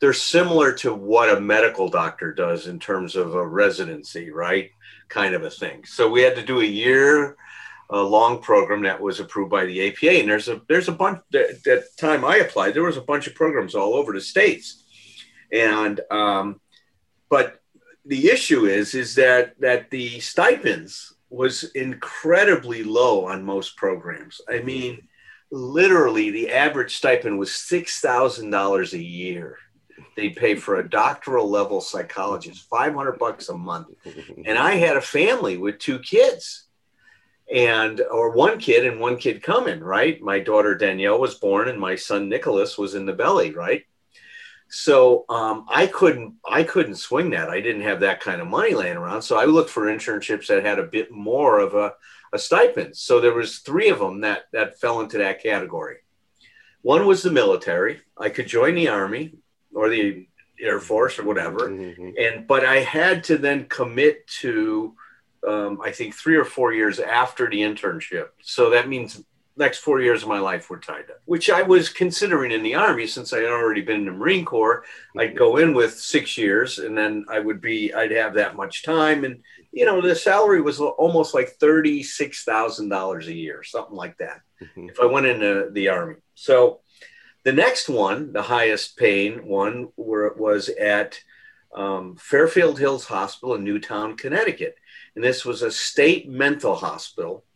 They're 0.00 0.12
similar 0.12 0.72
to 0.74 0.94
what 0.94 1.36
a 1.36 1.40
medical 1.40 1.88
doctor 1.88 2.32
does 2.32 2.66
in 2.66 2.78
terms 2.78 3.16
of 3.16 3.34
a 3.34 3.46
residency, 3.46 4.30
right? 4.30 4.70
Kind 5.08 5.34
of 5.34 5.42
a 5.42 5.50
thing. 5.50 5.84
So 5.84 6.08
we 6.08 6.22
had 6.22 6.36
to 6.36 6.44
do 6.44 6.60
a 6.60 6.64
year 6.64 7.36
uh, 7.90 8.02
long 8.02 8.40
program 8.40 8.82
that 8.82 9.00
was 9.00 9.20
approved 9.20 9.50
by 9.50 9.64
the 9.64 9.88
APA, 9.88 10.20
and 10.20 10.28
there's 10.28 10.48
a 10.48 10.60
there's 10.68 10.88
a 10.88 10.92
bunch. 10.92 11.20
That, 11.32 11.62
that 11.64 11.96
time 11.96 12.24
I 12.24 12.36
applied, 12.36 12.74
there 12.74 12.82
was 12.82 12.98
a 12.98 13.02
bunch 13.02 13.26
of 13.26 13.34
programs 13.34 13.74
all 13.74 13.94
over 13.94 14.12
the 14.12 14.20
states, 14.20 14.84
and 15.52 16.00
um, 16.10 16.60
but 17.30 17.60
the 18.04 18.28
issue 18.28 18.66
is 18.66 18.94
is 18.94 19.14
that 19.14 19.58
that 19.60 19.90
the 19.90 20.20
stipends 20.20 21.14
was 21.30 21.64
incredibly 21.74 22.82
low 22.84 23.26
on 23.26 23.42
most 23.42 23.76
programs. 23.76 24.40
I 24.48 24.60
mean, 24.60 25.08
literally, 25.50 26.30
the 26.30 26.50
average 26.50 26.96
stipend 26.96 27.38
was 27.38 27.54
six 27.54 28.00
thousand 28.00 28.50
dollars 28.50 28.92
a 28.92 29.02
year. 29.02 29.58
They 30.18 30.30
pay 30.30 30.56
for 30.56 30.80
a 30.80 30.90
doctoral 30.90 31.48
level 31.48 31.80
psychologist, 31.80 32.68
five 32.68 32.92
hundred 32.92 33.20
bucks 33.20 33.50
a 33.50 33.56
month, 33.56 33.86
and 34.44 34.58
I 34.58 34.72
had 34.74 34.96
a 34.96 35.00
family 35.00 35.56
with 35.56 35.78
two 35.78 36.00
kids, 36.00 36.64
and 37.54 38.00
or 38.00 38.30
one 38.32 38.58
kid 38.58 38.84
and 38.84 38.98
one 38.98 39.16
kid 39.16 39.44
coming. 39.44 39.78
Right, 39.78 40.20
my 40.20 40.40
daughter 40.40 40.74
Danielle 40.74 41.20
was 41.20 41.36
born, 41.36 41.68
and 41.68 41.78
my 41.78 41.94
son 41.94 42.28
Nicholas 42.28 42.76
was 42.76 42.96
in 42.96 43.06
the 43.06 43.12
belly. 43.12 43.52
Right, 43.52 43.84
so 44.68 45.24
um, 45.28 45.66
I 45.68 45.86
couldn't 45.86 46.34
I 46.50 46.64
couldn't 46.64 46.96
swing 46.96 47.30
that. 47.30 47.48
I 47.48 47.60
didn't 47.60 47.82
have 47.82 48.00
that 48.00 48.18
kind 48.18 48.40
of 48.40 48.48
money 48.48 48.74
laying 48.74 48.96
around. 48.96 49.22
So 49.22 49.38
I 49.38 49.44
looked 49.44 49.70
for 49.70 49.84
internships 49.84 50.48
that 50.48 50.64
had 50.64 50.80
a 50.80 50.82
bit 50.82 51.12
more 51.12 51.60
of 51.60 51.76
a 51.76 51.94
a 52.32 52.40
stipend. 52.40 52.96
So 52.96 53.20
there 53.20 53.34
was 53.34 53.58
three 53.58 53.88
of 53.88 54.00
them 54.00 54.22
that 54.22 54.46
that 54.52 54.80
fell 54.80 54.98
into 55.00 55.18
that 55.18 55.40
category. 55.40 55.98
One 56.82 57.06
was 57.06 57.22
the 57.22 57.30
military. 57.30 58.00
I 58.16 58.30
could 58.30 58.48
join 58.48 58.74
the 58.74 58.88
army 58.88 59.36
or 59.78 59.88
the 59.88 60.26
Air 60.60 60.80
Force 60.80 61.18
or 61.20 61.24
whatever, 61.24 61.68
Mhm. 61.68 62.14
and 62.18 62.46
but 62.48 62.64
I 62.64 62.78
had 62.80 63.22
to 63.24 63.38
then 63.38 63.66
commit 63.68 64.26
to 64.42 64.94
um, 65.46 65.80
I 65.80 65.92
think 65.92 66.16
three 66.16 66.34
or 66.36 66.44
four 66.44 66.72
years 66.72 66.98
after 66.98 67.48
the 67.48 67.60
internship. 67.60 68.30
So 68.42 68.70
that 68.70 68.88
means 68.88 69.22
next 69.56 69.78
four 69.78 70.00
years 70.00 70.22
of 70.24 70.28
my 70.28 70.40
life 70.40 70.68
were 70.68 70.78
tied 70.80 71.08
up, 71.10 71.20
which 71.26 71.48
I 71.48 71.62
was 71.62 71.88
considering 71.88 72.50
in 72.50 72.64
the 72.64 72.74
army 72.74 73.06
since 73.06 73.32
I 73.32 73.38
had 73.38 73.52
already 73.52 73.80
been 73.82 74.00
in 74.00 74.06
the 74.06 74.12
Marine 74.12 74.44
Corps. 74.44 74.84
I'd 75.16 75.36
go 75.36 75.56
in 75.58 75.74
with 75.74 75.96
six 75.96 76.36
years, 76.36 76.80
and 76.80 76.98
then 76.98 77.24
I 77.28 77.38
would 77.38 77.60
be 77.60 77.94
I'd 77.94 78.10
have 78.10 78.34
that 78.34 78.56
much 78.56 78.82
time, 78.82 79.22
and 79.24 79.40
you 79.70 79.84
know 79.86 80.00
the 80.00 80.16
salary 80.16 80.60
was 80.60 80.80
almost 80.80 81.34
like 81.34 81.50
thirty 81.50 82.02
six 82.02 82.42
thousand 82.42 82.88
dollars 82.88 83.28
a 83.28 83.34
year, 83.44 83.62
something 83.62 83.94
like 84.04 84.16
that 84.18 84.40
Mhm. 84.60 84.90
if 84.90 84.98
I 84.98 85.06
went 85.06 85.26
into 85.26 85.70
the 85.70 85.88
army. 85.88 86.16
So 86.34 86.80
the 87.48 87.54
next 87.54 87.88
one, 87.88 88.34
the 88.34 88.42
highest 88.42 88.98
paying 88.98 89.48
one, 89.48 89.88
were, 89.96 90.26
it 90.26 90.36
was 90.36 90.68
at 90.68 91.18
um, 91.74 92.14
Fairfield 92.16 92.78
Hills 92.78 93.06
Hospital 93.06 93.54
in 93.54 93.64
Newtown, 93.64 94.18
Connecticut, 94.18 94.76
and 95.14 95.24
this 95.24 95.46
was 95.46 95.62
a 95.62 95.70
state 95.70 96.28
mental 96.28 96.74
hospital 96.74 97.46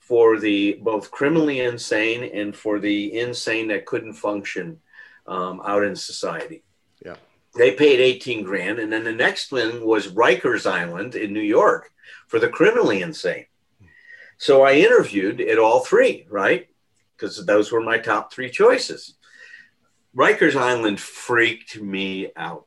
for 0.00 0.40
the 0.40 0.76
both 0.82 1.12
criminally 1.12 1.60
insane 1.60 2.24
and 2.34 2.56
for 2.56 2.80
the 2.80 3.16
insane 3.16 3.68
that 3.68 3.86
couldn't 3.86 4.14
function 4.14 4.80
um, 5.28 5.62
out 5.64 5.84
in 5.84 5.94
society. 5.94 6.64
Yeah. 7.04 7.14
They 7.56 7.70
paid 7.76 8.00
18 8.00 8.42
grand. 8.42 8.80
And 8.80 8.92
then 8.92 9.04
the 9.04 9.12
next 9.12 9.52
one 9.52 9.86
was 9.86 10.08
Rikers 10.08 10.68
Island 10.68 11.14
in 11.14 11.32
New 11.32 11.40
York 11.40 11.92
for 12.26 12.40
the 12.40 12.48
criminally 12.48 13.02
insane. 13.02 13.46
So 14.38 14.62
I 14.62 14.72
interviewed 14.72 15.40
at 15.40 15.60
all 15.60 15.84
three, 15.84 16.26
right? 16.28 16.66
Because 17.22 17.46
those 17.46 17.70
were 17.70 17.80
my 17.80 17.98
top 17.98 18.32
three 18.32 18.50
choices. 18.50 19.14
Rikers 20.16 20.56
Island 20.56 20.98
freaked 20.98 21.80
me 21.80 22.32
out. 22.34 22.66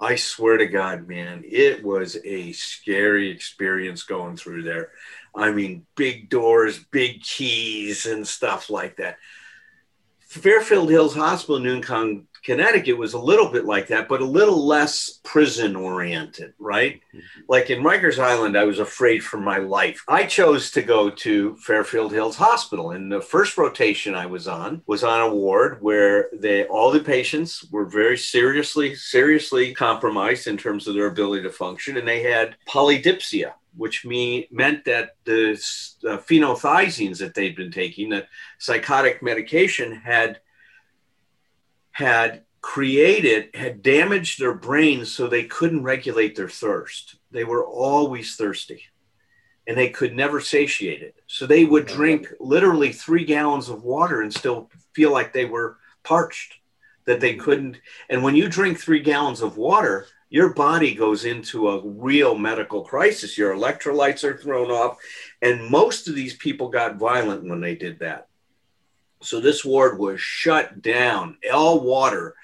I 0.00 0.14
swear 0.14 0.56
to 0.56 0.66
God, 0.66 1.08
man, 1.08 1.42
it 1.44 1.82
was 1.82 2.16
a 2.24 2.52
scary 2.52 3.30
experience 3.30 4.04
going 4.04 4.36
through 4.36 4.62
there. 4.62 4.90
I 5.34 5.50
mean, 5.50 5.84
big 5.96 6.28
doors, 6.28 6.78
big 6.92 7.22
keys, 7.22 8.06
and 8.06 8.26
stuff 8.26 8.70
like 8.70 8.98
that. 8.98 9.16
Fairfield 10.28 10.88
Hills 10.88 11.16
Hospital 11.16 11.56
in 11.56 11.82
Connecticut 12.44 12.98
was 12.98 13.14
a 13.14 13.18
little 13.18 13.48
bit 13.48 13.64
like 13.64 13.86
that, 13.88 14.08
but 14.08 14.20
a 14.20 14.24
little 14.24 14.66
less 14.66 15.20
prison 15.22 15.76
oriented, 15.76 16.54
right? 16.58 17.00
Like 17.48 17.70
in 17.70 17.82
Rikers 17.82 18.18
Island, 18.18 18.56
I 18.56 18.64
was 18.64 18.80
afraid 18.80 19.22
for 19.22 19.38
my 19.38 19.58
life. 19.58 20.02
I 20.08 20.24
chose 20.24 20.70
to 20.72 20.82
go 20.82 21.08
to 21.10 21.56
Fairfield 21.56 22.12
Hills 22.12 22.36
Hospital, 22.36 22.90
and 22.90 23.10
the 23.10 23.20
first 23.20 23.56
rotation 23.56 24.14
I 24.14 24.26
was 24.26 24.48
on 24.48 24.82
was 24.86 25.04
on 25.04 25.20
a 25.20 25.34
ward 25.34 25.78
where 25.80 26.28
they 26.32 26.64
all 26.64 26.90
the 26.90 27.00
patients 27.00 27.64
were 27.70 27.86
very 27.86 28.18
seriously 28.18 28.94
seriously 28.94 29.74
compromised 29.74 30.46
in 30.46 30.56
terms 30.56 30.88
of 30.88 30.94
their 30.94 31.06
ability 31.06 31.42
to 31.44 31.50
function, 31.50 31.96
and 31.96 32.08
they 32.08 32.22
had 32.22 32.56
polydipsia, 32.68 33.52
which 33.76 34.04
me, 34.04 34.48
meant 34.50 34.84
that 34.84 35.16
the 35.24 35.52
uh, 36.08 36.18
phenothiazines 36.18 37.18
that 37.18 37.34
they'd 37.34 37.56
been 37.56 37.70
taking, 37.70 38.10
the 38.10 38.26
psychotic 38.58 39.22
medication, 39.22 39.94
had 39.94 40.40
had 41.92 42.42
created 42.60 43.54
had 43.54 43.82
damaged 43.82 44.38
their 44.38 44.54
brains 44.54 45.12
so 45.12 45.26
they 45.26 45.44
couldn't 45.44 45.82
regulate 45.82 46.36
their 46.36 46.48
thirst. 46.48 47.16
They 47.30 47.44
were 47.44 47.64
always 47.64 48.36
thirsty 48.36 48.84
and 49.66 49.76
they 49.76 49.90
could 49.90 50.14
never 50.14 50.40
satiate 50.40 51.02
it. 51.02 51.16
So 51.26 51.46
they 51.46 51.64
would 51.64 51.86
drink 51.86 52.28
literally 52.40 52.92
three 52.92 53.24
gallons 53.24 53.68
of 53.68 53.84
water 53.84 54.22
and 54.22 54.32
still 54.32 54.70
feel 54.92 55.12
like 55.12 55.32
they 55.32 55.44
were 55.44 55.78
parched 56.02 56.54
that 57.04 57.20
they 57.20 57.34
mm-hmm. 57.34 57.42
couldn't. 57.42 57.80
And 58.08 58.22
when 58.22 58.36
you 58.36 58.48
drink 58.48 58.78
three 58.78 59.00
gallons 59.00 59.40
of 59.40 59.56
water 59.56 60.06
your 60.32 60.54
body 60.54 60.94
goes 60.94 61.26
into 61.26 61.68
a 61.68 61.86
real 61.86 62.34
medical 62.34 62.80
crisis. 62.80 63.36
Your 63.36 63.54
electrolytes 63.54 64.24
are 64.24 64.34
thrown 64.34 64.70
off 64.70 64.96
and 65.42 65.68
most 65.68 66.08
of 66.08 66.14
these 66.14 66.34
people 66.36 66.70
got 66.70 66.96
violent 66.96 67.44
when 67.44 67.60
they 67.60 67.74
did 67.74 67.98
that 67.98 68.28
so 69.22 69.40
this 69.40 69.64
ward 69.64 69.98
was 69.98 70.20
shut 70.20 70.82
down. 70.82 71.38
All 71.52 71.80
water, 71.80 72.34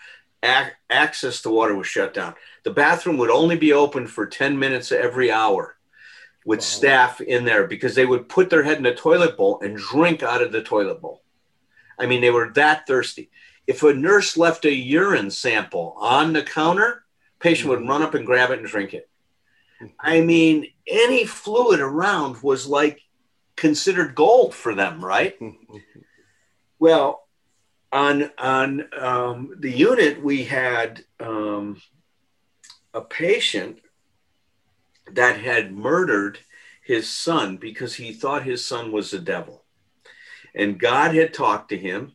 ac- 0.42 0.72
access 0.88 1.42
to 1.42 1.50
water 1.50 1.74
was 1.74 1.86
shut 1.86 2.14
down. 2.14 2.34
The 2.64 2.70
bathroom 2.70 3.18
would 3.18 3.30
only 3.30 3.56
be 3.56 3.72
open 3.72 4.06
for 4.06 4.26
10 4.26 4.58
minutes 4.58 4.92
every 4.92 5.30
hour 5.30 5.76
with 6.44 6.60
Wow. 6.60 6.64
staff 6.64 7.20
in 7.20 7.44
there 7.44 7.66
because 7.66 7.94
they 7.94 8.06
would 8.06 8.28
put 8.28 8.50
their 8.50 8.62
head 8.62 8.78
in 8.78 8.86
a 8.86 8.94
toilet 8.94 9.36
bowl 9.36 9.60
and 9.60 9.76
drink 9.76 10.22
out 10.22 10.42
of 10.42 10.52
the 10.52 10.62
toilet 10.62 11.00
bowl. 11.00 11.22
I 11.98 12.06
mean, 12.06 12.20
they 12.20 12.30
were 12.30 12.50
that 12.54 12.86
thirsty. 12.86 13.30
If 13.66 13.82
a 13.82 13.92
nurse 13.92 14.36
left 14.36 14.64
a 14.64 14.72
urine 14.72 15.30
sample 15.30 15.94
on 15.98 16.32
the 16.32 16.42
counter, 16.42 17.04
patient 17.38 17.68
would 17.68 17.80
mm-hmm. 17.80 17.88
run 17.88 18.02
up 18.02 18.14
and 18.14 18.24
grab 18.24 18.50
it 18.50 18.60
and 18.60 18.68
drink 18.68 18.94
it. 18.94 19.08
Mm-hmm. 19.82 19.94
I 20.00 20.20
mean, 20.20 20.66
any 20.86 21.24
fluid 21.26 21.80
around 21.80 22.42
was 22.42 22.66
like 22.66 23.02
considered 23.56 24.14
gold 24.14 24.54
for 24.54 24.74
them, 24.74 25.04
right? 25.04 25.38
Mm-hmm. 25.38 25.76
Well, 26.78 27.26
on 27.92 28.30
on 28.38 28.88
um, 28.98 29.56
the 29.58 29.70
unit, 29.70 30.22
we 30.22 30.44
had 30.44 31.04
um, 31.18 31.80
a 32.94 33.00
patient 33.00 33.80
that 35.12 35.40
had 35.40 35.72
murdered 35.72 36.38
his 36.82 37.08
son 37.08 37.56
because 37.56 37.94
he 37.94 38.12
thought 38.12 38.42
his 38.44 38.64
son 38.64 38.92
was 38.92 39.10
the 39.10 39.18
devil, 39.18 39.64
and 40.54 40.78
God 40.78 41.14
had 41.14 41.34
talked 41.34 41.70
to 41.70 41.78
him 41.78 42.12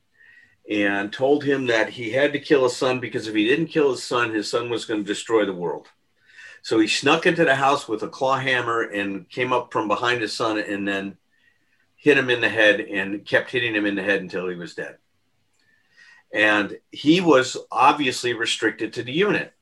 and 0.69 1.11
told 1.11 1.43
him 1.43 1.67
that 1.67 1.89
he 1.89 2.11
had 2.11 2.31
to 2.31 2.39
kill 2.39 2.63
his 2.63 2.77
son 2.77 2.99
because 2.99 3.27
if 3.27 3.35
he 3.35 3.45
didn't 3.47 3.67
kill 3.67 3.91
his 3.91 4.03
son, 4.03 4.33
his 4.33 4.49
son 4.49 4.69
was 4.69 4.85
going 4.85 5.01
to 5.01 5.05
destroy 5.05 5.45
the 5.45 5.53
world. 5.53 5.87
So 6.61 6.79
he 6.79 6.87
snuck 6.87 7.25
into 7.25 7.43
the 7.43 7.55
house 7.55 7.89
with 7.89 8.03
a 8.03 8.07
claw 8.07 8.37
hammer 8.37 8.83
and 8.83 9.29
came 9.29 9.51
up 9.51 9.73
from 9.73 9.89
behind 9.89 10.21
his 10.21 10.31
son 10.31 10.57
and 10.57 10.87
then 10.87 11.17
hit 12.03 12.17
him 12.17 12.29
in 12.29 12.41
the 12.41 12.49
head 12.49 12.81
and 12.81 13.25
kept 13.25 13.49
hitting 13.49 13.73
him 13.73 13.85
in 13.85 13.95
the 13.95 14.03
head 14.03 14.19
until 14.19 14.49
he 14.49 14.55
was 14.55 14.75
dead. 14.75 14.97
And 16.33 16.77
he 16.91 17.21
was 17.21 17.55
obviously 17.71 18.33
restricted 18.33 18.91
to 18.93 19.03
the 19.03 19.13
unit, 19.13 19.53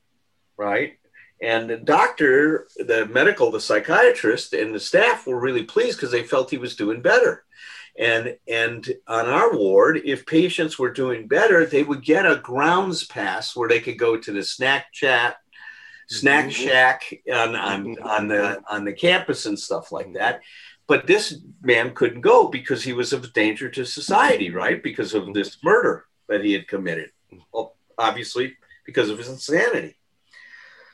right? 0.56 0.94
And 1.40 1.70
the 1.70 1.76
doctor, 1.76 2.66
the 2.76 3.06
medical, 3.06 3.52
the 3.52 3.60
psychiatrist, 3.60 4.54
and 4.54 4.74
the 4.74 4.80
staff 4.80 5.24
were 5.24 5.38
really 5.38 5.62
pleased 5.62 5.98
because 5.98 6.10
they 6.10 6.24
felt 6.24 6.50
he 6.50 6.58
was 6.58 6.74
doing 6.74 7.00
better. 7.00 7.44
And 7.96 8.36
and 8.48 8.92
on 9.06 9.26
our 9.28 9.56
ward, 9.56 10.00
if 10.04 10.26
patients 10.26 10.80
were 10.80 10.92
doing 10.92 11.28
better, 11.28 11.64
they 11.64 11.84
would 11.84 12.02
get 12.02 12.26
a 12.26 12.36
grounds 12.36 13.04
pass 13.04 13.54
where 13.54 13.68
they 13.68 13.80
could 13.80 13.98
go 13.98 14.16
to 14.16 14.32
the 14.32 14.42
snack 14.42 14.92
chat, 14.92 15.36
snack 16.08 16.46
mm-hmm. 16.46 16.64
shack 16.64 17.14
on, 17.32 17.54
on, 17.54 17.84
mm-hmm. 17.84 18.04
on 18.04 18.28
the 18.28 18.62
on 18.68 18.84
the 18.84 18.92
campus 18.92 19.46
and 19.46 19.58
stuff 19.58 19.92
like 19.92 20.06
mm-hmm. 20.06 20.14
that 20.14 20.40
but 20.92 21.06
this 21.06 21.38
man 21.62 21.94
couldn't 21.94 22.20
go 22.20 22.48
because 22.48 22.82
he 22.82 22.92
was 22.92 23.14
of 23.14 23.32
danger 23.32 23.70
to 23.70 23.86
society, 23.86 24.48
mm-hmm. 24.48 24.58
right? 24.58 24.82
Because 24.82 25.14
of 25.14 25.32
this 25.32 25.56
murder 25.64 26.04
that 26.28 26.44
he 26.44 26.52
had 26.52 26.68
committed, 26.68 27.12
well, 27.50 27.76
obviously 27.96 28.58
because 28.84 29.08
of 29.08 29.16
his 29.16 29.30
insanity. 29.30 29.96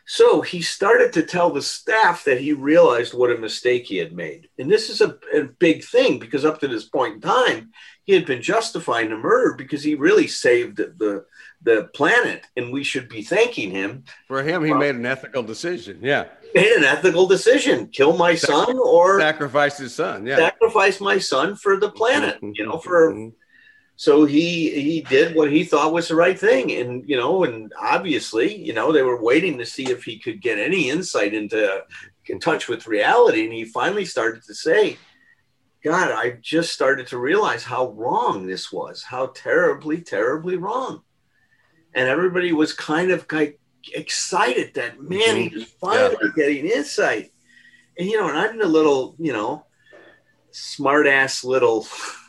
So 0.06 0.40
he 0.40 0.62
started 0.62 1.12
to 1.14 1.24
tell 1.24 1.50
the 1.50 1.62
staff 1.62 2.22
that 2.26 2.40
he 2.40 2.52
realized 2.52 3.12
what 3.12 3.32
a 3.32 3.36
mistake 3.38 3.86
he 3.86 3.96
had 3.96 4.12
made. 4.12 4.48
And 4.56 4.70
this 4.70 4.88
is 4.88 5.00
a, 5.00 5.18
a 5.34 5.48
big 5.58 5.82
thing 5.82 6.20
because 6.20 6.44
up 6.44 6.60
to 6.60 6.68
this 6.68 6.84
point 6.84 7.16
in 7.16 7.20
time, 7.20 7.72
he 8.04 8.12
had 8.12 8.24
been 8.24 8.40
justifying 8.40 9.10
the 9.10 9.16
murder 9.16 9.54
because 9.54 9.82
he 9.82 9.96
really 9.96 10.28
saved 10.28 10.76
the, 10.76 10.94
the, 10.96 11.24
the 11.62 11.88
planet 11.92 12.46
and 12.56 12.72
we 12.72 12.84
should 12.84 13.08
be 13.08 13.22
thanking 13.22 13.72
him. 13.72 14.04
For 14.28 14.44
him, 14.44 14.64
he 14.64 14.72
made 14.72 14.94
an 14.94 15.04
ethical 15.04 15.42
decision. 15.42 15.98
Yeah. 16.02 16.26
Made 16.54 16.72
an 16.72 16.84
ethical 16.84 17.26
decision 17.26 17.88
kill 17.88 18.16
my 18.16 18.34
son 18.34 18.78
or 18.78 19.20
Sacrifice 19.20 19.78
his 19.78 19.94
son. 19.94 20.26
Yeah. 20.26 20.36
sacrifice 20.36 21.00
my 21.00 21.18
son 21.18 21.54
for 21.56 21.78
the 21.78 21.90
planet, 21.90 22.38
you 22.42 22.64
know, 22.66 22.78
for 22.78 23.12
Mhm. 23.12 23.32
so 23.96 24.24
he 24.24 24.70
he 24.80 25.00
did 25.02 25.34
what 25.34 25.50
he 25.50 25.64
thought 25.64 25.92
was 25.92 26.08
the 26.08 26.14
right 26.14 26.38
thing 26.38 26.70
and 26.72 27.08
you 27.08 27.16
know 27.16 27.44
and 27.44 27.72
obviously 27.80 28.54
you 28.56 28.72
know 28.72 28.92
they 28.92 29.02
were 29.02 29.20
waiting 29.20 29.58
to 29.58 29.66
see 29.66 29.86
if 29.90 30.04
he 30.04 30.18
could 30.18 30.40
get 30.40 30.58
any 30.58 30.88
insight 30.88 31.34
into 31.34 31.82
in 32.26 32.38
touch 32.38 32.68
with 32.68 32.86
reality 32.86 33.44
and 33.44 33.52
he 33.52 33.64
finally 33.64 34.04
started 34.04 34.40
to 34.44 34.54
say 34.54 34.96
god 35.82 36.12
i 36.12 36.30
just 36.40 36.72
started 36.72 37.06
to 37.08 37.18
realize 37.18 37.64
how 37.64 37.90
wrong 37.92 38.46
this 38.46 38.70
was 38.70 39.02
how 39.02 39.26
terribly 39.34 40.00
terribly 40.00 40.56
wrong 40.56 41.02
and 41.94 42.06
everybody 42.08 42.52
was 42.52 42.72
kind 42.72 43.10
of 43.10 43.26
like 43.32 43.58
excited 43.94 44.74
that 44.74 45.00
man 45.00 45.36
he 45.36 45.50
mhm. 45.50 45.54
was 45.54 45.64
finally 45.64 46.30
getting 46.36 46.66
insight 46.66 47.32
and 47.98 48.08
you 48.08 48.18
know 48.18 48.28
and 48.28 48.38
i'm 48.38 48.58
the 48.58 48.66
little 48.66 49.14
you 49.18 49.32
know 49.32 49.64
smart 50.50 51.06
ass 51.06 51.44
little 51.44 51.86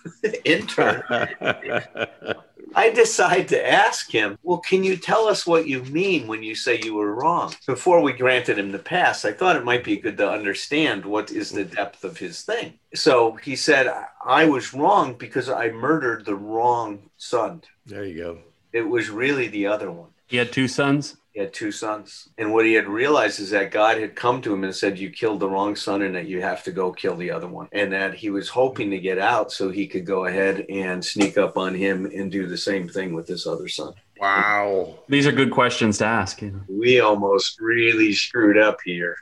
intern, 0.45 1.03
I 2.75 2.91
decide 2.91 3.47
to 3.49 3.71
ask 3.71 4.11
him, 4.11 4.37
Well, 4.43 4.59
can 4.59 4.83
you 4.83 4.95
tell 4.95 5.27
us 5.27 5.45
what 5.45 5.67
you 5.67 5.83
mean 5.85 6.27
when 6.27 6.43
you 6.43 6.55
say 6.55 6.79
you 6.83 6.93
were 6.93 7.15
wrong? 7.15 7.53
Before 7.65 8.01
we 8.01 8.13
granted 8.13 8.59
him 8.59 8.71
the 8.71 8.79
pass, 8.79 9.25
I 9.25 9.33
thought 9.33 9.55
it 9.55 9.65
might 9.65 9.83
be 9.83 9.97
good 9.97 10.17
to 10.17 10.29
understand 10.29 11.05
what 11.05 11.31
is 11.31 11.49
the 11.49 11.65
mm-hmm. 11.65 11.75
depth 11.75 12.03
of 12.03 12.17
his 12.17 12.41
thing. 12.41 12.79
So 12.93 13.33
he 13.33 13.55
said, 13.55 13.87
"I- 13.87 14.05
I 14.23 14.45
was 14.45 14.73
wrong 14.73 15.15
because 15.15 15.49
I 15.49 15.71
murdered 15.71 16.25
the 16.25 16.35
wrong 16.35 17.09
son. 17.17 17.63
there 17.85 18.05
you 18.05 18.17
go. 18.17 18.39
It 18.71 18.87
was 18.87 19.09
really 19.09 19.47
the 19.47 19.65
other 19.65 19.91
one. 19.91 20.09
He 20.27 20.37
had 20.37 20.51
two 20.51 20.67
sons. 20.67 21.17
He 21.39 21.43
had 21.45 21.53
two 21.53 21.71
sons. 21.71 22.27
And 22.37 22.51
what 22.51 22.65
he 22.65 22.73
had 22.73 22.85
realized 22.89 23.39
is 23.39 23.51
that 23.51 23.71
God 23.71 23.97
had 23.97 24.13
come 24.13 24.41
to 24.41 24.53
him 24.53 24.65
and 24.65 24.75
said, 24.75 24.99
You 24.99 25.09
killed 25.09 25.39
the 25.39 25.49
wrong 25.49 25.73
son 25.73 26.01
and 26.01 26.13
that 26.13 26.27
you 26.27 26.41
have 26.41 26.63
to 26.63 26.71
go 26.73 26.91
kill 26.91 27.15
the 27.15 27.31
other 27.31 27.47
one. 27.47 27.69
And 27.71 27.93
that 27.93 28.13
he 28.13 28.29
was 28.29 28.49
hoping 28.49 28.91
to 28.91 28.99
get 28.99 29.17
out 29.19 29.49
so 29.49 29.69
he 29.69 29.87
could 29.87 30.05
go 30.05 30.25
ahead 30.25 30.65
and 30.69 31.03
sneak 31.03 31.37
up 31.37 31.57
on 31.57 31.73
him 31.73 32.05
and 32.13 32.29
do 32.29 32.45
the 32.45 32.57
same 32.57 32.89
thing 32.89 33.13
with 33.13 33.25
this 33.25 33.47
other 33.47 33.69
son. 33.69 33.93
Wow. 34.19 34.95
These 35.07 35.27
are 35.27 35.31
good 35.31 35.51
questions 35.51 35.97
to 35.99 36.05
ask. 36.05 36.41
You 36.41 36.51
know? 36.51 36.61
We 36.67 36.99
almost 36.99 37.61
really 37.61 38.11
screwed 38.11 38.57
up 38.57 38.79
here, 38.83 39.15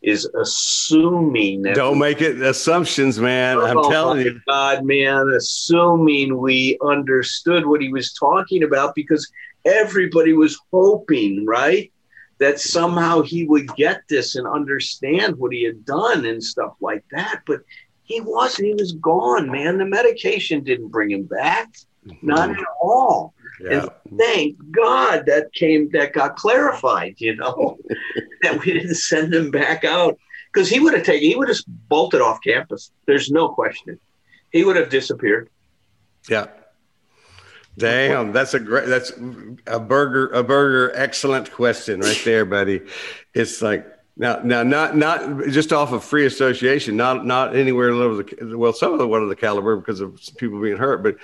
is 0.00 0.24
assuming 0.40 1.60
that. 1.64 1.74
Don't 1.74 1.98
make 1.98 2.22
it 2.22 2.40
assumptions, 2.40 3.18
man. 3.18 3.58
Oh, 3.58 3.66
I'm 3.66 3.76
Oh, 3.76 3.90
telling 3.90 4.16
my 4.16 4.22
you. 4.22 4.40
God, 4.48 4.86
man, 4.86 5.28
assuming 5.36 6.38
we 6.38 6.78
understood 6.80 7.66
what 7.66 7.82
he 7.82 7.92
was 7.92 8.14
talking 8.14 8.62
about 8.62 8.94
because 8.94 9.30
everybody 9.68 10.32
was 10.32 10.58
hoping, 10.72 11.46
right? 11.46 11.92
That 12.38 12.60
somehow 12.60 13.22
he 13.22 13.46
would 13.46 13.74
get 13.76 14.02
this 14.08 14.36
and 14.36 14.46
understand 14.46 15.36
what 15.36 15.52
he 15.52 15.64
had 15.64 15.84
done 15.84 16.24
and 16.24 16.42
stuff 16.42 16.74
like 16.80 17.04
that. 17.10 17.42
But 17.46 17.60
he 18.02 18.20
wasn't. 18.20 18.68
He 18.68 18.74
was 18.74 18.92
gone, 18.92 19.50
man. 19.50 19.78
The 19.78 19.84
medication 19.84 20.64
didn't 20.64 20.88
bring 20.88 21.10
him 21.10 21.24
back. 21.24 21.68
Mm-hmm. 22.06 22.26
Not 22.26 22.50
at 22.50 22.64
all. 22.80 23.34
Yeah. 23.60 23.86
Thank 24.16 24.56
God 24.70 25.26
that 25.26 25.52
came, 25.52 25.90
that 25.90 26.12
got 26.12 26.36
clarified, 26.36 27.16
you 27.18 27.36
know, 27.36 27.78
that 28.42 28.64
we 28.64 28.72
didn't 28.72 28.94
send 28.94 29.34
him 29.34 29.50
back 29.50 29.84
out 29.84 30.16
because 30.52 30.68
he 30.68 30.80
would 30.80 30.94
have 30.94 31.04
taken, 31.04 31.28
he 31.28 31.36
would 31.36 31.48
have 31.48 31.58
bolted 31.88 32.20
off 32.20 32.38
campus. 32.42 32.92
There's 33.06 33.30
no 33.30 33.48
question. 33.48 33.98
He 34.52 34.64
would 34.64 34.76
have 34.76 34.90
disappeared. 34.90 35.50
Yeah. 36.28 36.46
Damn, 37.78 38.32
that's 38.32 38.54
a 38.54 38.60
great 38.60 38.86
that's 38.86 39.12
a 39.66 39.78
Berger 39.78 40.28
a 40.28 40.42
Berger 40.42 40.92
excellent 40.96 41.52
question 41.52 42.00
right 42.00 42.20
there, 42.24 42.44
buddy. 42.44 42.82
It's 43.34 43.62
like 43.62 43.86
now 44.16 44.40
now 44.42 44.64
not 44.64 44.96
not 44.96 45.46
just 45.46 45.72
off 45.72 45.92
of 45.92 46.02
free 46.02 46.26
association, 46.26 46.96
not 46.96 47.24
not 47.24 47.54
anywhere 47.54 47.94
low 47.94 48.20
the 48.20 48.58
well 48.58 48.72
some 48.72 48.92
of 48.92 48.98
the 48.98 49.06
one 49.06 49.22
of 49.22 49.28
the 49.28 49.36
caliber 49.36 49.76
because 49.76 50.00
of 50.00 50.20
people 50.38 50.60
being 50.60 50.76
hurt, 50.76 51.04
but 51.04 51.16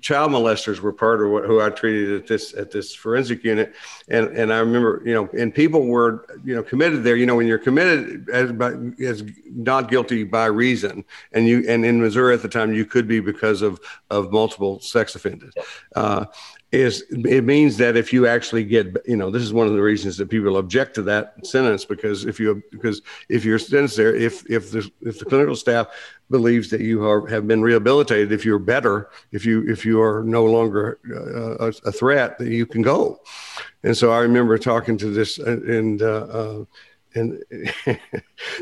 child 0.00 0.32
molesters 0.32 0.80
were 0.80 0.92
part 0.92 1.22
of 1.22 1.30
what 1.30 1.44
who 1.44 1.60
I 1.60 1.70
treated 1.70 2.12
at 2.20 2.26
this 2.26 2.54
at 2.54 2.70
this 2.70 2.94
forensic 2.94 3.44
unit, 3.44 3.74
and 4.08 4.28
and 4.28 4.52
I 4.52 4.58
remember 4.58 5.02
you 5.04 5.14
know 5.14 5.28
and 5.38 5.54
people 5.54 5.86
were 5.86 6.26
you 6.44 6.54
know 6.54 6.62
committed 6.62 7.04
there. 7.04 7.16
You 7.16 7.26
know 7.26 7.36
when 7.36 7.46
you're 7.46 7.58
committed 7.58 8.28
as 8.30 8.52
by, 8.52 8.74
as 9.04 9.24
not 9.50 9.90
guilty 9.90 10.24
by 10.24 10.46
reason, 10.46 11.04
and 11.32 11.46
you 11.46 11.64
and 11.68 11.84
in 11.84 12.00
Missouri 12.00 12.34
at 12.34 12.42
the 12.42 12.48
time 12.48 12.72
you 12.72 12.84
could 12.84 13.06
be 13.06 13.20
because 13.20 13.62
of 13.62 13.80
of 14.10 14.32
multiple 14.32 14.80
sex 14.80 15.14
offenders. 15.14 15.54
Uh, 15.94 16.26
is 16.72 17.04
it 17.10 17.44
means 17.44 17.76
that 17.76 17.96
if 17.96 18.12
you 18.12 18.26
actually 18.26 18.64
get 18.64 18.96
you 19.06 19.16
know 19.16 19.30
this 19.30 19.42
is 19.42 19.52
one 19.52 19.68
of 19.68 19.72
the 19.72 19.80
reasons 19.80 20.16
that 20.16 20.28
people 20.28 20.56
object 20.56 20.94
to 20.94 21.02
that 21.02 21.34
sentence 21.46 21.84
because 21.84 22.24
if 22.24 22.40
you 22.40 22.60
because 22.72 23.02
if 23.28 23.44
you're 23.44 23.58
sentenced 23.58 23.96
there 23.96 24.14
if 24.14 24.44
if 24.50 24.72
the 24.72 24.90
if 25.00 25.18
the 25.20 25.24
clinical 25.24 25.54
staff 25.54 25.86
believes 26.28 26.68
that 26.68 26.80
you 26.80 27.06
are 27.06 27.24
have 27.28 27.46
been 27.46 27.62
rehabilitated 27.62 28.32
if 28.32 28.44
you're 28.44 28.58
better 28.58 29.10
if 29.30 29.46
you 29.46 29.64
if 29.68 29.84
you 29.84 30.02
are 30.02 30.24
no 30.24 30.44
longer 30.44 30.98
uh, 31.08 31.66
a, 31.66 31.88
a 31.88 31.92
threat 31.92 32.36
that 32.38 32.48
you 32.48 32.66
can 32.66 32.82
go. 32.82 33.20
And 33.84 33.96
so 33.96 34.10
i 34.10 34.18
remember 34.18 34.58
talking 34.58 34.98
to 34.98 35.10
this 35.10 35.38
uh, 35.38 35.60
and 35.68 36.02
uh, 36.02 36.26
uh, 36.26 36.64
and 37.16 37.42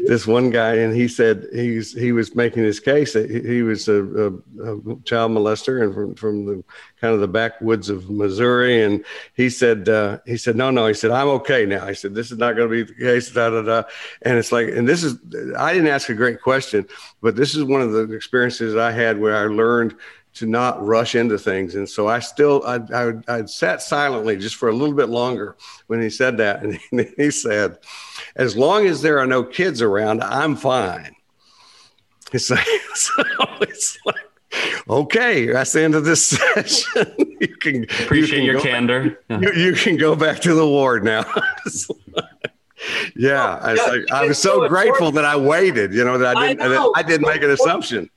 this 0.06 0.26
one 0.26 0.50
guy 0.50 0.74
and 0.76 0.94
he 0.94 1.08
said 1.08 1.46
he's 1.52 1.92
he 1.92 2.12
was 2.12 2.34
making 2.34 2.62
his 2.62 2.80
case 2.80 3.12
that 3.12 3.30
he, 3.30 3.62
was 3.62 3.88
a, 3.88 4.02
a, 4.02 4.28
a 4.28 4.96
child 5.04 5.32
molester 5.32 5.82
and 5.82 5.94
from, 5.94 6.14
from 6.14 6.46
the 6.46 6.64
kind 7.00 7.12
of 7.14 7.20
the 7.20 7.28
backwoods 7.28 7.88
of 7.88 8.08
missouri. 8.08 8.82
And 8.82 9.04
he 9.34 9.50
said 9.50 9.88
uh, 9.88 10.18
he 10.26 10.36
said 10.36 10.56
no 10.56 10.70
no. 10.70 10.86
He 10.86 10.94
said 10.94 11.10
i'm 11.10 11.28
okay 11.28 11.66
now. 11.66 11.86
He 11.86 11.94
said 11.94 12.14
this 12.14 12.30
is 12.30 12.38
not 12.38 12.56
going 12.56 12.68
to 12.68 12.84
be 12.84 12.92
the 12.92 12.98
case 12.98 13.30
da 13.30 13.50
da 13.50 13.62
da. 13.62 13.82
And 14.22 14.38
it's 14.38 14.52
like 14.52 14.68
and 14.68 14.88
this 14.88 15.02
is 15.02 15.18
i 15.58 15.72
didn't 15.72 15.88
ask 15.88 16.08
a 16.08 16.14
great 16.14 16.40
question 16.40 16.86
but 17.20 17.36
this 17.36 17.54
is 17.54 17.64
one 17.64 17.80
of 17.80 17.92
the 17.92 18.12
experiences 18.12 18.76
i 18.76 18.90
had 18.90 19.18
where 19.18 19.36
i 19.36 19.44
learned 19.46 19.94
to 20.34 20.46
not 20.46 20.84
rush 20.84 21.14
into 21.14 21.38
things. 21.38 21.74
And 21.76 21.88
so 21.88 22.08
I 22.08 22.18
still, 22.18 22.62
I, 22.66 22.80
I, 22.94 23.12
I 23.28 23.44
sat 23.46 23.82
silently 23.82 24.36
just 24.36 24.56
for 24.56 24.68
a 24.68 24.72
little 24.72 24.94
bit 24.94 25.08
longer 25.08 25.56
when 25.86 26.02
he 26.02 26.10
said 26.10 26.36
that. 26.38 26.62
And 26.62 26.78
he 27.16 27.30
said, 27.30 27.78
as 28.36 28.56
long 28.56 28.86
as 28.86 29.00
there 29.02 29.18
are 29.18 29.26
no 29.26 29.44
kids 29.44 29.80
around, 29.80 30.22
I'm 30.22 30.56
fine. 30.56 31.14
It's 32.32 32.50
like, 32.50 32.66
so 32.94 33.22
it's 33.60 33.98
like 34.04 34.16
okay, 34.88 35.46
that's 35.46 35.72
the 35.72 35.82
end 35.82 35.94
of 35.94 36.04
this 36.04 36.24
session. 36.54 37.14
you 37.40 37.48
can 37.56 37.84
Appreciate 37.84 38.40
you 38.42 38.52
your 38.52 38.60
can 38.60 38.86
go, 38.86 38.94
candor. 38.98 39.20
Yeah. 39.28 39.38
You, 39.40 39.52
you 39.52 39.72
can 39.74 39.96
go 39.96 40.14
back 40.14 40.40
to 40.40 40.54
the 40.54 40.66
ward 40.66 41.04
now. 41.04 41.24
It's 41.66 41.88
like- 42.12 42.24
yeah, 43.16 43.56
I, 43.62 43.72
was 43.72 43.80
yeah, 43.80 43.86
like, 43.92 44.12
I 44.12 44.26
was 44.26 44.38
so 44.38 44.60
so 44.62 44.68
grateful 44.68 45.10
that 45.12 45.24
I 45.24 45.36
waited. 45.36 45.94
You 45.94 46.04
know 46.04 46.18
that 46.18 46.36
I 46.36 46.40
I 46.40 46.48
didn't. 46.48 46.58
that 46.60 46.68
know. 46.74 46.92
I 46.94 47.02
didn't 47.02 47.26
make 47.26 47.42
an 47.42 47.50
assumption. 47.50 48.10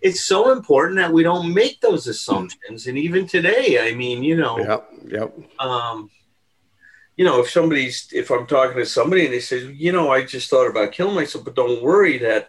It's 0.00 0.22
so 0.24 0.50
important 0.52 0.96
that 0.96 1.12
we 1.12 1.22
don't 1.22 1.52
make 1.52 1.80
those 1.80 2.06
assumptions. 2.06 2.86
And 2.86 2.96
even 2.96 3.26
today, 3.26 3.78
I 3.86 3.94
mean, 3.94 4.22
you 4.22 4.36
know, 4.36 4.58
Yep. 4.58 4.90
Yep. 5.08 5.38
um, 5.58 6.10
you 7.16 7.24
know, 7.24 7.40
if 7.40 7.50
somebody's, 7.50 8.08
if 8.12 8.30
I'm 8.30 8.46
talking 8.46 8.78
to 8.78 8.86
somebody 8.86 9.26
and 9.26 9.34
they 9.34 9.40
say, 9.40 9.66
you 9.66 9.92
know, 9.92 10.10
I 10.10 10.24
just 10.24 10.48
thought 10.48 10.66
about 10.70 10.92
killing 10.92 11.14
myself, 11.14 11.44
but 11.44 11.54
don't 11.54 11.82
worry 11.82 12.18
that 12.18 12.48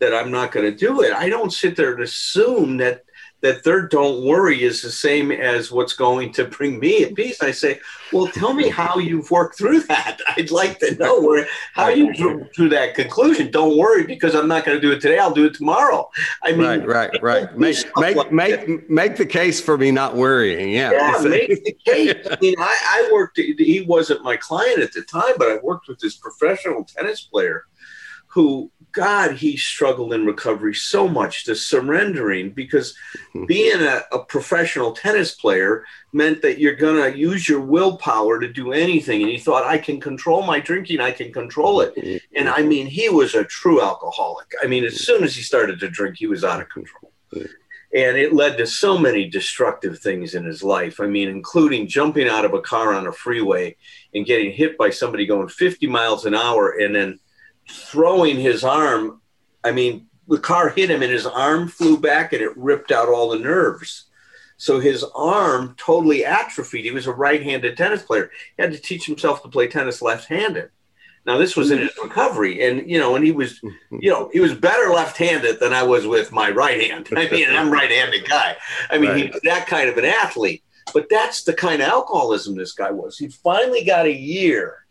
that 0.00 0.14
I'm 0.14 0.30
not 0.30 0.52
going 0.52 0.64
to 0.70 0.76
do 0.76 1.02
it. 1.02 1.12
I 1.12 1.28
don't 1.28 1.52
sit 1.52 1.76
there 1.76 1.92
and 1.92 2.02
assume 2.02 2.76
that 2.76 3.04
that 3.40 3.62
their 3.62 3.86
don't 3.86 4.24
worry 4.24 4.62
is 4.62 4.82
the 4.82 4.90
same 4.90 5.30
as 5.30 5.70
what's 5.70 5.92
going 5.92 6.32
to 6.32 6.44
bring 6.44 6.78
me 6.80 7.04
a 7.04 7.10
peace. 7.12 7.40
I 7.40 7.52
say, 7.52 7.80
well, 8.12 8.26
tell 8.26 8.52
me 8.52 8.68
how 8.68 8.98
you've 8.98 9.30
worked 9.30 9.56
through 9.58 9.80
that. 9.82 10.18
I'd 10.36 10.50
like 10.50 10.78
to 10.80 10.94
know 10.96 11.20
where 11.20 11.46
how 11.74 11.88
you 11.88 12.12
drew 12.14 12.48
to 12.56 12.68
that 12.70 12.94
conclusion. 12.94 13.50
Don't 13.50 13.78
worry 13.78 14.04
because 14.04 14.34
I'm 14.34 14.48
not 14.48 14.64
going 14.64 14.76
to 14.76 14.80
do 14.80 14.92
it 14.92 15.00
today. 15.00 15.18
I'll 15.18 15.34
do 15.34 15.46
it 15.46 15.54
tomorrow. 15.54 16.10
I 16.42 16.52
mean, 16.52 16.58
Right. 16.58 16.84
Right. 16.84 17.22
Right. 17.22 17.48
Make 17.58 17.76
make 17.96 18.16
like 18.16 18.32
make 18.32 18.90
make 18.90 19.16
the 19.16 19.26
case 19.26 19.60
for 19.60 19.76
me 19.76 19.90
not 19.90 20.16
worrying. 20.16 20.70
Yeah. 20.70 20.90
Yeah, 20.92 21.28
make 21.28 21.64
the 21.64 21.76
case. 21.84 22.26
I 22.30 22.36
mean, 22.40 22.54
I, 22.58 23.06
I 23.08 23.10
worked. 23.12 23.38
He 23.38 23.84
wasn't 23.86 24.22
my 24.22 24.36
client 24.36 24.80
at 24.80 24.92
the 24.92 25.02
time, 25.02 25.34
but 25.38 25.48
I 25.48 25.58
worked 25.62 25.88
with 25.88 25.98
this 25.98 26.16
professional 26.16 26.84
tennis 26.84 27.20
player, 27.22 27.66
who, 28.28 28.70
God, 28.92 29.32
he 29.32 29.56
struggled 29.56 30.12
in 30.12 30.26
recovery 30.26 30.74
so 30.74 31.08
much 31.08 31.44
to 31.44 31.54
surrendering 31.54 32.50
because 32.50 32.94
hmm. 33.32 33.46
being 33.46 33.80
a, 33.80 34.02
a 34.12 34.24
professional 34.24 34.92
tennis 34.92 35.34
player 35.34 35.84
meant 36.12 36.42
that 36.42 36.58
you're 36.58 36.76
gonna 36.76 37.08
use 37.08 37.48
your 37.48 37.60
willpower 37.60 38.38
to 38.38 38.52
do 38.52 38.72
anything. 38.72 39.22
And 39.22 39.30
he 39.30 39.38
thought, 39.38 39.64
I 39.64 39.78
can 39.78 40.00
control 40.00 40.42
my 40.42 40.60
drinking, 40.60 41.00
I 41.00 41.10
can 41.10 41.32
control 41.32 41.80
it. 41.80 42.22
And 42.36 42.48
I 42.48 42.62
mean, 42.62 42.86
he 42.86 43.08
was 43.08 43.34
a 43.34 43.44
true 43.44 43.82
alcoholic. 43.82 44.52
I 44.62 44.66
mean, 44.66 44.84
as 44.84 44.94
hmm. 44.94 45.04
soon 45.04 45.24
as 45.24 45.34
he 45.34 45.42
started 45.42 45.80
to 45.80 45.88
drink, 45.88 46.16
he 46.18 46.26
was 46.26 46.44
out 46.44 46.60
of 46.60 46.68
hmm. 46.68 46.80
control. 46.80 47.12
And 47.94 48.18
it 48.18 48.34
led 48.34 48.58
to 48.58 48.66
so 48.66 48.98
many 48.98 49.30
destructive 49.30 49.98
things 49.98 50.34
in 50.34 50.44
his 50.44 50.62
life. 50.62 51.00
I 51.00 51.06
mean, 51.06 51.30
including 51.30 51.88
jumping 51.88 52.28
out 52.28 52.44
of 52.44 52.52
a 52.52 52.60
car 52.60 52.92
on 52.92 53.06
a 53.06 53.12
freeway 53.12 53.76
and 54.14 54.26
getting 54.26 54.52
hit 54.52 54.76
by 54.76 54.90
somebody 54.90 55.24
going 55.24 55.48
50 55.48 55.86
miles 55.86 56.26
an 56.26 56.34
hour 56.34 56.78
and 56.78 56.94
then 56.94 57.18
throwing 57.68 58.36
his 58.36 58.64
arm. 58.64 59.20
I 59.64 59.72
mean, 59.72 60.06
the 60.26 60.38
car 60.38 60.68
hit 60.68 60.90
him 60.90 61.02
and 61.02 61.12
his 61.12 61.26
arm 61.26 61.68
flew 61.68 61.98
back 61.98 62.32
and 62.32 62.42
it 62.42 62.56
ripped 62.56 62.92
out 62.92 63.08
all 63.08 63.30
the 63.30 63.38
nerves. 63.38 64.04
So 64.56 64.80
his 64.80 65.04
arm 65.14 65.74
totally 65.78 66.24
atrophied. 66.24 66.84
He 66.84 66.90
was 66.90 67.06
a 67.06 67.12
right 67.12 67.42
handed 67.42 67.76
tennis 67.76 68.02
player. 68.02 68.30
He 68.56 68.62
had 68.62 68.72
to 68.72 68.78
teach 68.78 69.06
himself 69.06 69.42
to 69.42 69.48
play 69.48 69.68
tennis 69.68 70.02
left 70.02 70.28
handed. 70.28 70.70
Now, 71.24 71.36
this 71.36 71.56
was 71.56 71.70
in 71.70 71.78
his 71.78 71.96
recovery. 72.02 72.66
And, 72.66 72.90
you 72.90 72.98
know, 72.98 73.14
and 73.14 73.24
he 73.24 73.32
was, 73.32 73.60
you 73.90 74.10
know, 74.10 74.30
he 74.32 74.40
was 74.40 74.54
better 74.54 74.90
left 74.90 75.16
handed 75.18 75.60
than 75.60 75.72
I 75.72 75.82
was 75.82 76.06
with 76.06 76.32
my 76.32 76.50
right 76.50 76.80
hand. 76.90 77.08
I 77.16 77.28
mean, 77.28 77.48
I'm 77.50 77.70
right 77.70 77.90
handed 77.90 78.26
guy. 78.28 78.56
I 78.90 78.98
mean, 78.98 79.14
he 79.14 79.22
Right. 79.24 79.32
was 79.34 79.42
that 79.44 79.66
kind 79.66 79.88
of 79.88 79.98
an 79.98 80.06
athlete. 80.06 80.62
But 80.94 81.08
that's 81.10 81.44
the 81.44 81.52
kind 81.52 81.82
of 81.82 81.88
alcoholism 81.88 82.56
this 82.56 82.72
guy 82.72 82.90
was. 82.90 83.18
He 83.18 83.28
finally 83.28 83.84
got 83.84 84.06
a 84.06 84.12
year 84.12 84.86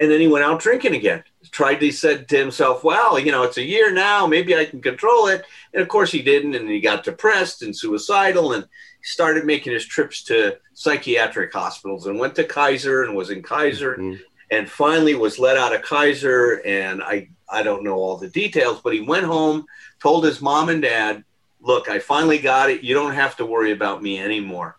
and 0.00 0.10
then 0.10 0.20
he 0.20 0.26
went 0.26 0.44
out 0.44 0.60
drinking 0.60 0.94
again. 0.94 1.22
Tried 1.50 1.76
to, 1.76 1.86
he 1.86 1.92
said 1.92 2.28
to 2.28 2.36
himself, 2.38 2.82
well, 2.84 3.18
you 3.18 3.30
know, 3.32 3.42
it's 3.42 3.56
a 3.58 3.62
year 3.62 3.92
now. 3.92 4.26
Maybe 4.26 4.54
I 4.56 4.64
can 4.64 4.80
control 4.80 5.26
it. 5.28 5.44
And 5.72 5.82
of 5.82 5.88
course 5.88 6.10
he 6.12 6.22
didn't. 6.22 6.54
And 6.54 6.68
he 6.68 6.80
got 6.80 7.04
depressed 7.04 7.62
and 7.62 7.76
suicidal 7.76 8.52
and 8.52 8.66
started 9.02 9.44
making 9.44 9.72
his 9.72 9.84
trips 9.86 10.22
to 10.24 10.58
psychiatric 10.74 11.52
hospitals 11.52 12.06
and 12.06 12.18
went 12.18 12.34
to 12.36 12.44
Kaiser 12.44 13.04
and 13.04 13.14
was 13.14 13.30
in 13.30 13.42
Kaiser 13.42 13.96
Mhm. 13.96 14.20
and 14.50 14.70
finally 14.70 15.14
was 15.14 15.38
let 15.38 15.56
out 15.56 15.74
of 15.74 15.82
Kaiser. 15.82 16.60
And 16.64 17.02
I, 17.02 17.28
I 17.48 17.62
don't 17.62 17.84
know 17.84 17.94
all 17.96 18.16
the 18.16 18.28
details, 18.28 18.80
but 18.82 18.92
he 18.92 19.00
went 19.00 19.24
home, 19.24 19.66
told 20.00 20.24
his 20.24 20.40
mom 20.42 20.68
and 20.68 20.82
dad, 20.82 21.24
look, 21.60 21.88
I 21.88 21.98
finally 21.98 22.38
got 22.38 22.70
it. 22.70 22.82
You 22.82 22.94
don't 22.94 23.14
have 23.14 23.36
to 23.36 23.46
worry 23.46 23.72
about 23.72 24.02
me 24.02 24.18
anymore. 24.18 24.78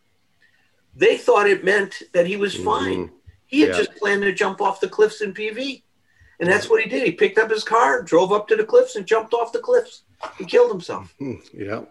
They 0.95 1.17
thought 1.17 1.47
it 1.49 1.63
meant 1.63 2.01
that 2.13 2.27
he 2.27 2.37
was 2.37 2.55
fine. 2.55 3.11
He 3.45 3.61
had 3.61 3.69
Yeah. 3.69 3.77
just 3.77 3.95
planned 3.95 4.23
to 4.23 4.33
jump 4.33 4.61
off 4.61 4.79
the 4.81 4.89
cliffs 4.89 5.21
in 5.21 5.33
PV. 5.33 5.83
And 6.39 6.49
that's 6.49 6.69
what 6.69 6.81
he 6.83 6.89
did. 6.89 7.03
He 7.05 7.11
picked 7.13 7.39
up 7.39 7.49
his 7.49 7.63
car, 7.63 8.01
drove 8.03 8.31
up 8.31 8.47
to 8.49 8.55
the 8.55 8.63
cliffs, 8.63 8.95
and 8.95 9.05
jumped 9.07 9.33
off 9.33 9.51
the 9.51 9.59
cliffs. 9.59 10.03
He 10.37 10.45
killed 10.45 10.71
himself. 10.71 11.13
Yeah. 11.53 11.81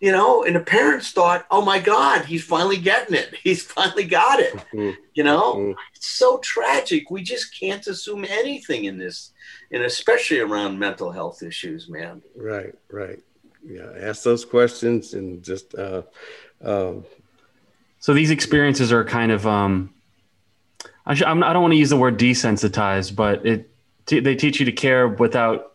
You 0.00 0.12
know, 0.12 0.44
and 0.44 0.54
the 0.56 0.60
parents 0.60 1.10
thought, 1.12 1.46
oh 1.50 1.62
my 1.62 1.78
God, 1.78 2.24
he's 2.26 2.44
finally 2.44 2.76
getting 2.76 3.14
it. 3.14 3.34
He's 3.42 3.62
finally 3.62 4.04
got 4.04 4.40
it. 4.40 4.54
Mhm. 4.74 4.94
You 5.14 5.24
know, 5.24 5.74
it's 5.94 6.06
so 6.08 6.36
tragic. 6.38 7.10
We 7.10 7.22
just 7.22 7.58
can't 7.58 7.86
assume 7.86 8.24
anything 8.28 8.84
in 8.84 8.98
this, 8.98 9.32
and 9.72 9.82
especially 9.82 10.40
around 10.40 10.78
mental 10.78 11.10
health 11.12 11.42
issues, 11.42 11.88
man. 11.88 12.22
Right. 12.36 12.74
Right. 12.90 13.20
Yeah. 13.66 13.86
Ask 13.98 14.22
those 14.22 14.44
questions 14.44 15.14
and 15.14 15.42
just, 15.42 15.74
uh, 15.74 16.02
um, 16.62 17.04
So 18.00 18.12
these 18.12 18.30
experiences 18.30 18.92
are 18.92 19.04
kind 19.04 19.32
of 19.32 19.46
um, 19.46 19.94
I, 21.06 21.14
sh- 21.14 21.22
I'm, 21.26 21.42
I 21.42 21.52
don't 21.52 21.62
want 21.62 21.72
to 21.72 21.78
use 21.78 21.90
the 21.90 21.96
word 21.96 22.18
desensitized, 22.18 23.16
but 23.16 23.46
it 23.46 23.70
t- 24.06 24.20
they 24.20 24.34
teach 24.34 24.58
you 24.60 24.66
to 24.66 24.72
care 24.72 25.06
without 25.08 25.74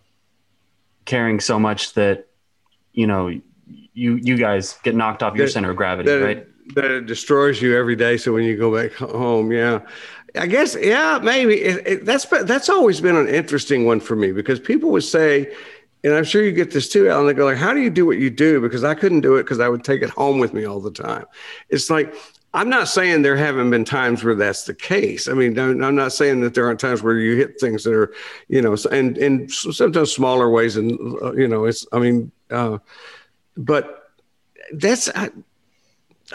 caring 1.06 1.40
so 1.40 1.60
much 1.60 1.94
that 1.94 2.28
you 2.94 3.08
know 3.08 3.28
you 3.94 4.16
you 4.16 4.38
guys 4.38 4.78
get 4.84 4.96
knocked 4.96 5.24
off 5.24 5.36
your 5.36 5.46
That- 5.46 5.52
center 5.54 5.72
of 5.72 5.76
gravity, 5.78 6.10
that, 6.10 6.24
right? 6.24 6.48
that 6.76 6.92
it 6.92 7.06
destroys 7.06 7.62
you 7.62 7.78
every 7.78 7.96
day. 7.96 8.18
So 8.18 8.34
when 8.34 8.44
you 8.44 8.56
go 8.58 8.74
back 8.76 8.94
home, 8.94 9.52
yeah, 9.52 9.82
I 10.36 10.48
guess, 10.48 10.78
yeah, 10.80 11.20
maybe 11.22 11.56
it, 11.56 11.88
it, 11.88 12.06
that's 12.06 12.26
that's 12.26 12.70
always 12.70 13.02
been 13.02 13.16
an 13.16 13.28
interesting 13.28 13.86
one 13.86 14.00
for 14.00 14.16
me 14.16 14.32
because 14.32 14.60
people 14.60 14.90
would 14.92 15.04
say, 15.04 15.54
and 16.04 16.14
I'm 16.14 16.24
sure 16.24 16.42
you 16.44 16.52
get 16.54 16.72
this 16.72 16.88
too, 16.88 17.10
Allen. 17.10 17.28
They 17.28 17.34
go 17.34 17.46
like, 17.46 17.58
"How 17.58 17.74
do 17.74 17.82
you 17.82 17.90
do 17.90 18.06
what 18.06 18.18
you 18.20 18.30
do?" 18.30 18.62
Because 18.62 18.84
I 18.84 18.94
couldn't 18.96 19.22
do 19.22 19.36
it 19.36 19.44
because 19.44 19.60
I 19.60 19.68
would 19.70 19.84
take 19.84 20.02
it 20.02 20.10
home 20.12 20.40
with 20.40 20.54
me 20.54 20.66
all 20.66 20.80
the 20.80 20.92
time. 20.92 21.26
It's 21.70 21.90
like. 21.90 22.14
I'm 22.54 22.70
not 22.70 22.90
saying 22.90 23.22
there 23.22 23.38
haven't 23.38 23.70
been 23.70 23.86
times 23.86 24.24
where 24.24 24.36
that's 24.36 24.66
the 24.66 24.74
case. 24.74 25.30
I 25.30 25.34
mean, 25.34 25.58
I'm 25.58 25.96
not 25.96 26.12
saying 26.12 26.42
that 26.42 26.54
there 26.54 26.66
aren't 26.66 26.82
times 26.82 27.02
where 27.02 27.18
you 27.18 27.38
hit 27.38 27.60
things 27.60 27.86
that 27.86 27.94
are, 27.94 28.14
you 28.50 28.62
know, 28.62 28.76
and 28.92 29.18
and 29.18 29.50
sometimes 29.52 30.12
smaller 30.14 30.50
ways, 30.50 30.76
and 30.76 31.00
uh, 31.22 31.34
you 31.34 31.48
know, 31.48 31.66
it's. 31.66 31.86
I 31.94 32.00
mean, 32.00 32.32
uh, 32.50 32.80
but 33.56 34.10
that's 34.74 35.10
I, 35.16 35.30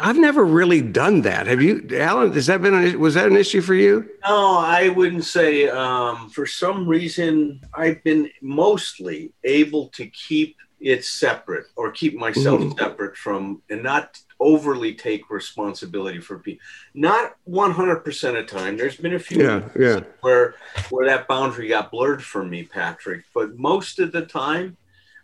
I've 0.01 0.17
never 0.17 0.43
really 0.45 0.81
done 0.81 1.21
that. 1.23 1.47
Have 1.47 1.61
you, 1.61 1.87
Allen? 1.93 2.33
Has 2.33 2.47
that 2.47 2.63
been 2.63 2.75
an, 2.75 2.99
was 2.99 3.15
that 3.15 3.27
an 3.27 3.37
issue 3.37 3.61
for 3.61 3.75
you? 3.75 4.09
No, 4.27 4.57
I 4.59 4.89
wouldn't 4.89 5.25
say. 5.25 5.69
Um, 5.69 6.31
for 6.31 6.47
some 6.47 6.89
reason, 6.89 7.61
I've 7.75 8.03
been 8.05 8.31
mostly 8.41 9.33
able 9.45 9.89
to 9.89 10.07
keep 10.07 10.57
it 10.81 11.05
separate 11.05 11.67
or 11.77 11.91
keep 11.91 12.15
myself 12.15 12.61
Mhm. 12.61 12.79
separate 12.79 13.17
from 13.17 13.63
and 13.71 13.83
not 13.83 14.19
overly 14.41 14.95
take 14.95 15.31
responsibility 15.31 16.21
for 16.21 16.39
people. 16.39 16.65
Not 16.95 17.37
100% 17.49 18.29
of 18.29 18.35
the 18.35 18.43
time. 18.45 18.77
There's 18.77 18.97
been 18.97 19.15
a 19.15 19.19
few 19.19 19.43
Yeah, 19.43 19.69
yeah. 19.79 20.01
where 20.21 20.55
where 20.91 21.07
that 21.07 21.29
boundary 21.29 21.69
got 21.69 21.91
blurred 21.91 22.23
for 22.23 22.45
me, 22.45 22.65
Patrick. 22.65 23.25
But 23.35 23.59
most 23.59 23.99
of 23.99 24.13
the 24.13 24.27
time, 24.27 24.77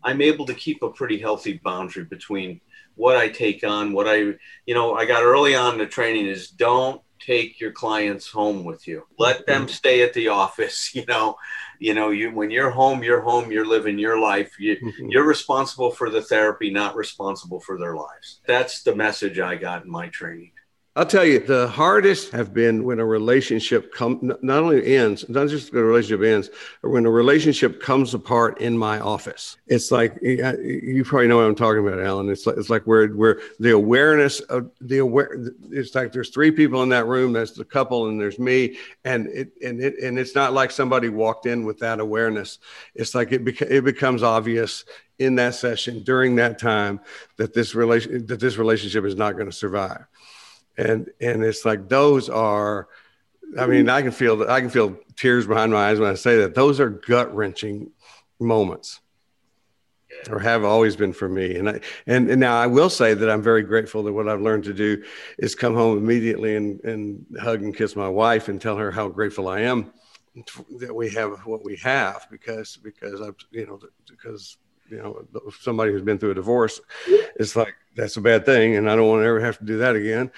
I'm 0.03 0.21
able 0.21 0.47
to 0.47 0.55
keep 0.55 0.83
a 0.83 0.91
pretty 0.91 1.19
healthy 1.19 1.61
boundary 1.63 2.05
between 2.05 2.61
what 2.95 3.17
I 3.17 3.29
take 3.29 3.65
on, 3.65 3.93
what 3.93 4.09
I, 4.09 4.35
you 4.67 4.75
know, 4.75 4.95
I 4.95 5.07
got 5.07 5.23
early 5.23 5.55
on 5.55 5.75
in 5.75 5.79
the 5.79 5.87
training 5.87 6.27
is 6.27 6.49
don't 6.49 7.01
take 7.19 7.61
your 7.61 7.73
clients 7.73 8.29
home 8.29 8.65
with 8.65 8.87
you. 8.87 9.07
Let 9.19 9.47
them 9.47 9.63
mm-hmm. 9.63 9.73
stay 9.73 10.03
at 10.03 10.13
the 10.13 10.29
office. 10.29 10.95
You 11.03 11.07
know, 11.07 11.37
you 11.83 11.95
know, 11.95 12.11
you 12.11 12.31
when 12.31 12.53
you're 12.53 12.71
home, 12.71 13.03
you're 13.03 13.21
home. 13.21 13.51
You're 13.51 13.67
living 13.67 13.99
your 13.99 14.17
life. 14.17 14.55
You, 14.59 14.77
mm-hmm. 14.77 15.09
you're 15.09 15.27
responsible 15.27 15.91
for 15.91 16.11
the 16.11 16.23
therapy, 16.23 16.71
not 16.71 16.95
responsible 16.95 17.59
for 17.59 17.77
their 17.77 17.97
lives. 17.97 18.41
That's 18.47 18.85
the 18.85 18.95
message 18.95 19.41
I 19.41 19.57
got 19.57 19.85
in 19.85 19.91
my 19.91 20.07
training. 20.07 20.53
I'll 20.95 21.07
tell 21.07 21.25
you, 21.25 21.39
the 21.39 21.69
hardest 21.69 22.33
have 22.33 22.53
been 22.53 22.85
when 22.85 23.01
a 23.01 23.07
relationship 23.07 23.95
come 23.95 24.35
not 24.43 24.63
only 24.63 24.95
ends, 24.95 25.27
not 25.27 25.49
just 25.49 25.73
the 25.73 25.83
relationship 25.83 26.23
ends, 26.23 26.51
but 26.83 26.91
when 26.91 27.07
a 27.07 27.11
relationship 27.11 27.81
comes 27.81 28.13
apart 28.13 28.61
in 28.61 28.77
my 28.77 29.01
office. 29.01 29.57
It's 29.69 29.91
like 29.91 30.19
you 30.21 31.03
probably 31.07 31.29
know 31.29 31.39
what 31.39 31.47
I'm 31.47 31.55
talking 31.55 31.87
about, 31.87 31.99
Allen. 31.99 32.29
It's 32.29 32.47
like 32.47 32.59
it's 32.59 32.69
like 32.69 32.83
where 32.83 33.09
where 33.09 33.41
the 33.59 33.71
awareness 33.71 34.41
of 34.41 34.71
the 34.83 34.99
aware. 34.99 35.35
It's 35.71 35.95
like 35.95 36.13
there's 36.13 36.29
three 36.29 36.51
people 36.51 36.83
in 36.83 36.91
that 36.91 37.07
room. 37.07 37.33
There's 37.33 37.53
the 37.53 37.65
couple, 37.65 38.09
and 38.09 38.21
there's 38.21 38.39
me, 38.39 38.77
and 39.07 39.29
it 39.29 39.53
and 39.65 39.81
it 39.81 39.99
and 39.99 40.19
it's 40.19 40.35
not 40.35 40.53
like 40.53 40.71
somebody 40.71 41.09
walked 41.09 41.47
in 41.47 41.65
with 41.65 41.79
that 41.79 42.01
awareness. 42.01 42.59
It's 42.95 43.15
like 43.15 43.33
it 43.33 43.47
beca- 43.47 43.71
it 43.71 43.85
becomes 43.85 44.23
obvious 44.23 44.85
in 45.19 45.37
that 45.37 45.55
session 45.55 46.03
during 46.03 46.37
that 46.37 46.59
time 46.59 47.01
that 47.39 47.55
this 47.55 47.75
relation 47.75 48.27
that 48.27 48.41
this 48.41 48.59
relationship 48.59 49.07
is 49.07 49.17
not 49.17 49.37
going 49.37 49.47
to 49.47 49.57
survive 49.57 50.05
and 50.77 51.11
and 51.21 51.45
it's 51.45 51.65
like 51.65 51.89
those 51.89 52.29
are 52.29 52.89
i 53.59 53.67
mean 53.67 53.89
i 53.89 54.01
can 54.01 54.11
feel 54.11 54.49
i 54.51 54.61
can 54.61 54.71
feel 54.71 54.97
tears 55.17 55.47
behind 55.47 55.73
my 55.73 55.91
eyes 55.91 55.99
when 55.99 56.11
i 56.11 56.15
say 56.15 56.39
that. 56.39 56.55
Those 56.55 56.81
are 56.81 56.89
gut 56.89 57.35
wrenching 57.35 57.91
moments 58.41 59.01
or 60.31 60.39
have 60.39 60.65
always 60.65 60.97
been 60.97 61.13
for 61.13 61.29
me. 61.29 61.57
And 61.57 61.69
i 61.69 61.81
and, 62.07 62.31
and 62.31 62.41
now 62.41 62.57
i 62.57 62.67
will 62.67 62.91
say 62.91 63.15
that 63.15 63.31
i'm 63.31 63.43
very 63.43 63.63
grateful 63.63 64.03
that 64.05 64.13
what 64.13 64.29
i've 64.29 64.41
learned 64.41 64.65
to 64.65 64.75
do 64.75 65.03
is 65.39 65.55
come 65.55 65.75
home 65.75 65.99
immediately 65.99 66.57
and 66.57 66.81
and 66.85 67.25
hug 67.41 67.63
and 67.63 67.77
kiss 67.77 67.97
my 67.97 68.09
wife 68.09 68.49
and 68.49 68.61
tell 68.61 68.77
her 68.77 68.91
how 68.91 69.09
grateful 69.09 69.49
i 69.49 69.61
am 69.61 69.93
that 70.79 70.95
we 70.95 71.11
have 71.11 71.41
what 71.45 71.65
we 71.65 71.77
have 71.77 72.27
because 72.31 72.79
because 72.79 73.21
i've 73.21 73.37
you 73.51 73.67
know 73.67 73.79
because 74.09 74.57
you 74.89 74.97
know 74.99 75.25
somebody 75.61 75.93
who's 75.93 76.03
been 76.03 76.19
through 76.19 76.31
a 76.31 76.35
divorce 76.35 76.81
it's 77.37 77.55
like 77.57 77.75
that's 77.97 78.17
a 78.17 78.21
bad 78.21 78.45
thing 78.45 78.77
and 78.77 78.91
i 78.91 78.97
don't 78.97 79.09
want 79.09 79.23
to 79.23 79.27
ever 79.27 79.41
have 79.41 79.59
to 79.59 79.65
do 79.65 79.79
that 79.79 79.97
again 79.97 80.31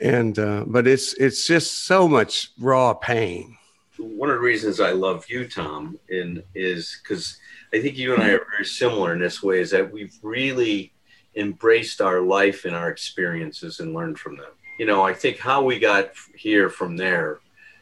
and 0.00 0.38
uh, 0.38 0.64
but 0.66 0.86
it's 0.86 1.14
it's 1.14 1.46
just 1.46 1.84
so 1.84 2.08
much 2.08 2.50
raw 2.58 2.94
pain 2.94 3.56
one 4.02 4.30
of 4.30 4.36
the 4.36 4.42
reasons 4.42 4.80
I 4.80 4.90
love 4.90 5.24
you, 5.28 5.46
Tom, 5.46 5.98
in 6.08 6.42
is 6.54 7.00
because 7.02 7.38
I 7.72 7.80
think 7.80 7.96
you 7.96 8.14
and 8.14 8.22
I 8.22 8.30
are 8.30 8.46
very 8.50 8.64
similar 8.64 9.12
in 9.12 9.20
this 9.20 9.42
way. 9.42 9.60
Is 9.60 9.70
that 9.70 9.92
we've 9.92 10.16
really 10.22 10.92
embraced 11.36 12.00
our 12.00 12.20
life 12.20 12.64
and 12.64 12.74
our 12.74 12.90
experiences 12.90 13.80
and 13.80 13.94
learned 13.94 14.18
from 14.18 14.36
them. 14.36 14.50
You 14.78 14.86
know, 14.86 15.02
I 15.02 15.14
think 15.14 15.38
how 15.38 15.62
we 15.62 15.78
got 15.78 16.10
here 16.36 16.68
from 16.68 16.96
there 16.96 17.40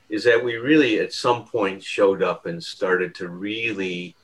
is 0.09 0.25
that 0.25 0.43
we 0.43 0.57
really, 0.57 0.99
at 0.99 1.13
some 1.13 1.45
point, 1.45 1.83
showed 1.83 2.23
up 2.23 2.47
and 2.47 2.63
started 2.63 3.15
to 3.17 3.29
really 3.29 4.15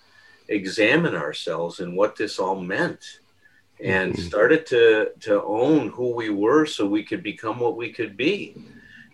examine 0.49 1.15
ourselves 1.15 1.81
and 1.81 1.97
what 1.97 2.17
this 2.17 2.39
all 2.39 2.61
meant, 2.61 3.21
and 3.81 4.15
Mhm. 4.15 4.19
started 4.19 4.67
to 4.67 5.11
to 5.21 5.43
own 5.43 5.89
who 5.91 6.15
we 6.15 6.31
were, 6.31 6.67
so 6.67 6.87
we 6.87 7.05
could 7.05 7.23
become 7.23 7.61
what 7.61 7.77
we 7.77 7.93
could 7.93 8.17
be. 8.17 8.57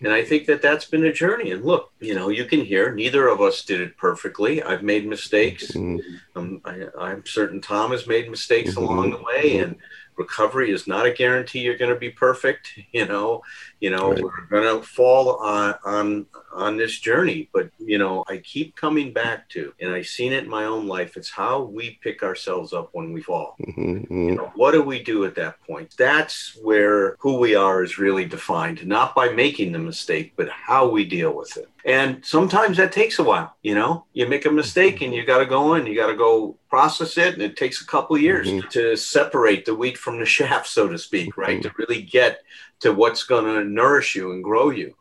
And 0.02 0.12
I 0.12 0.24
think 0.24 0.46
that 0.46 0.62
that's 0.62 0.86
been 0.86 1.04
a 1.04 1.12
journey. 1.12 1.52
And 1.52 1.64
look, 1.64 1.92
you 2.00 2.14
know, 2.14 2.28
you 2.28 2.44
can 2.44 2.60
hear 2.64 2.92
neither 2.92 3.28
of 3.28 3.40
us 3.40 3.64
did 3.64 3.80
it 3.80 3.96
perfectly. 3.96 4.62
I've 4.62 4.82
made 4.82 5.06
mistakes. 5.06 5.70
Mhm. 5.72 6.00
Um, 6.34 6.60
I, 6.64 6.86
I'm 6.98 7.24
certain 7.24 7.60
Tom 7.60 7.92
has 7.92 8.06
made 8.06 8.30
mistakes 8.30 8.74
Mhm. 8.74 8.78
along 8.78 9.10
the 9.12 9.22
way, 9.22 9.58
and 9.58 9.76
recovery 10.16 10.70
is 10.72 10.86
not 10.88 11.06
a 11.06 11.12
guarantee 11.12 11.60
you're 11.60 11.76
going 11.78 11.92
to 11.94 12.00
be 12.00 12.10
perfect. 12.10 12.68
You 12.92 13.06
know, 13.06 13.42
you 13.82 13.90
know, 13.90 14.12
Right. 14.12 14.22
we're 14.22 14.46
going 14.62 14.80
to 14.80 14.86
fall 14.86 15.36
on 15.38 15.74
on 15.84 16.26
on 16.54 16.76
this 16.76 16.98
journey, 17.00 17.48
but 17.54 17.70
you 17.78 17.96
know, 17.96 18.22
I 18.28 18.36
keep 18.36 18.76
coming 18.76 19.10
back 19.12 19.48
to, 19.54 19.72
and 19.80 19.90
I've 19.94 20.06
seen 20.18 20.34
it 20.34 20.44
in 20.44 20.50
my 20.50 20.66
own 20.66 20.86
life. 20.86 21.16
It's 21.16 21.30
how 21.30 21.62
we 21.62 21.98
pick 22.02 22.22
ourselves 22.22 22.74
up 22.74 22.90
when 22.92 23.12
we 23.14 23.22
fall. 23.22 23.56
Mhm. 23.62 24.10
You 24.10 24.34
know, 24.36 24.52
what 24.54 24.72
do 24.72 24.82
we 24.82 25.02
do 25.02 25.24
at 25.24 25.34
that 25.36 25.54
point? 25.66 25.94
That's 25.96 26.54
where 26.62 27.16
who 27.20 27.38
we 27.38 27.54
are 27.54 27.82
is 27.82 27.98
really 27.98 28.26
defined, 28.26 28.86
not 28.86 29.14
by 29.14 29.30
making 29.30 29.72
the 29.72 29.78
mistake, 29.78 30.34
but 30.36 30.48
how 30.50 30.82
we 30.90 31.06
deal 31.06 31.32
with 31.32 31.56
it. 31.56 31.68
And 31.86 32.22
sometimes 32.24 32.76
that 32.76 32.92
takes 32.92 33.18
a 33.18 33.24
while. 33.24 33.56
You 33.62 33.74
know, 33.74 34.04
you 34.12 34.26
make 34.28 34.44
a 34.46 34.50
mistake 34.52 35.00
and 35.00 35.12
you 35.14 35.24
got 35.24 35.38
to 35.38 35.46
go 35.46 35.74
in, 35.74 35.86
you 35.86 35.96
got 35.96 36.08
to 36.08 36.16
go 36.28 36.56
process 36.68 37.16
it, 37.16 37.32
and 37.34 37.42
it 37.42 37.56
takes 37.56 37.80
a 37.80 37.86
couple 37.86 38.14
of 38.14 38.22
years 38.22 38.46
Mhm. 38.48 38.68
to 38.76 38.94
separate 38.96 39.64
the 39.64 39.74
wheat 39.74 39.96
from 39.96 40.18
the 40.20 40.26
chaff, 40.36 40.66
so 40.66 40.86
to 40.88 40.98
speak, 40.98 41.36
right? 41.38 41.62
To 41.62 41.70
really 41.78 42.02
get 42.02 42.42
to 42.82 42.92
what's 42.92 43.24
going 43.24 43.44
to 43.44 43.64
nourish 43.64 44.14
you 44.14 44.32
and 44.32 44.44
grow 44.44 44.70
you. 44.70 44.94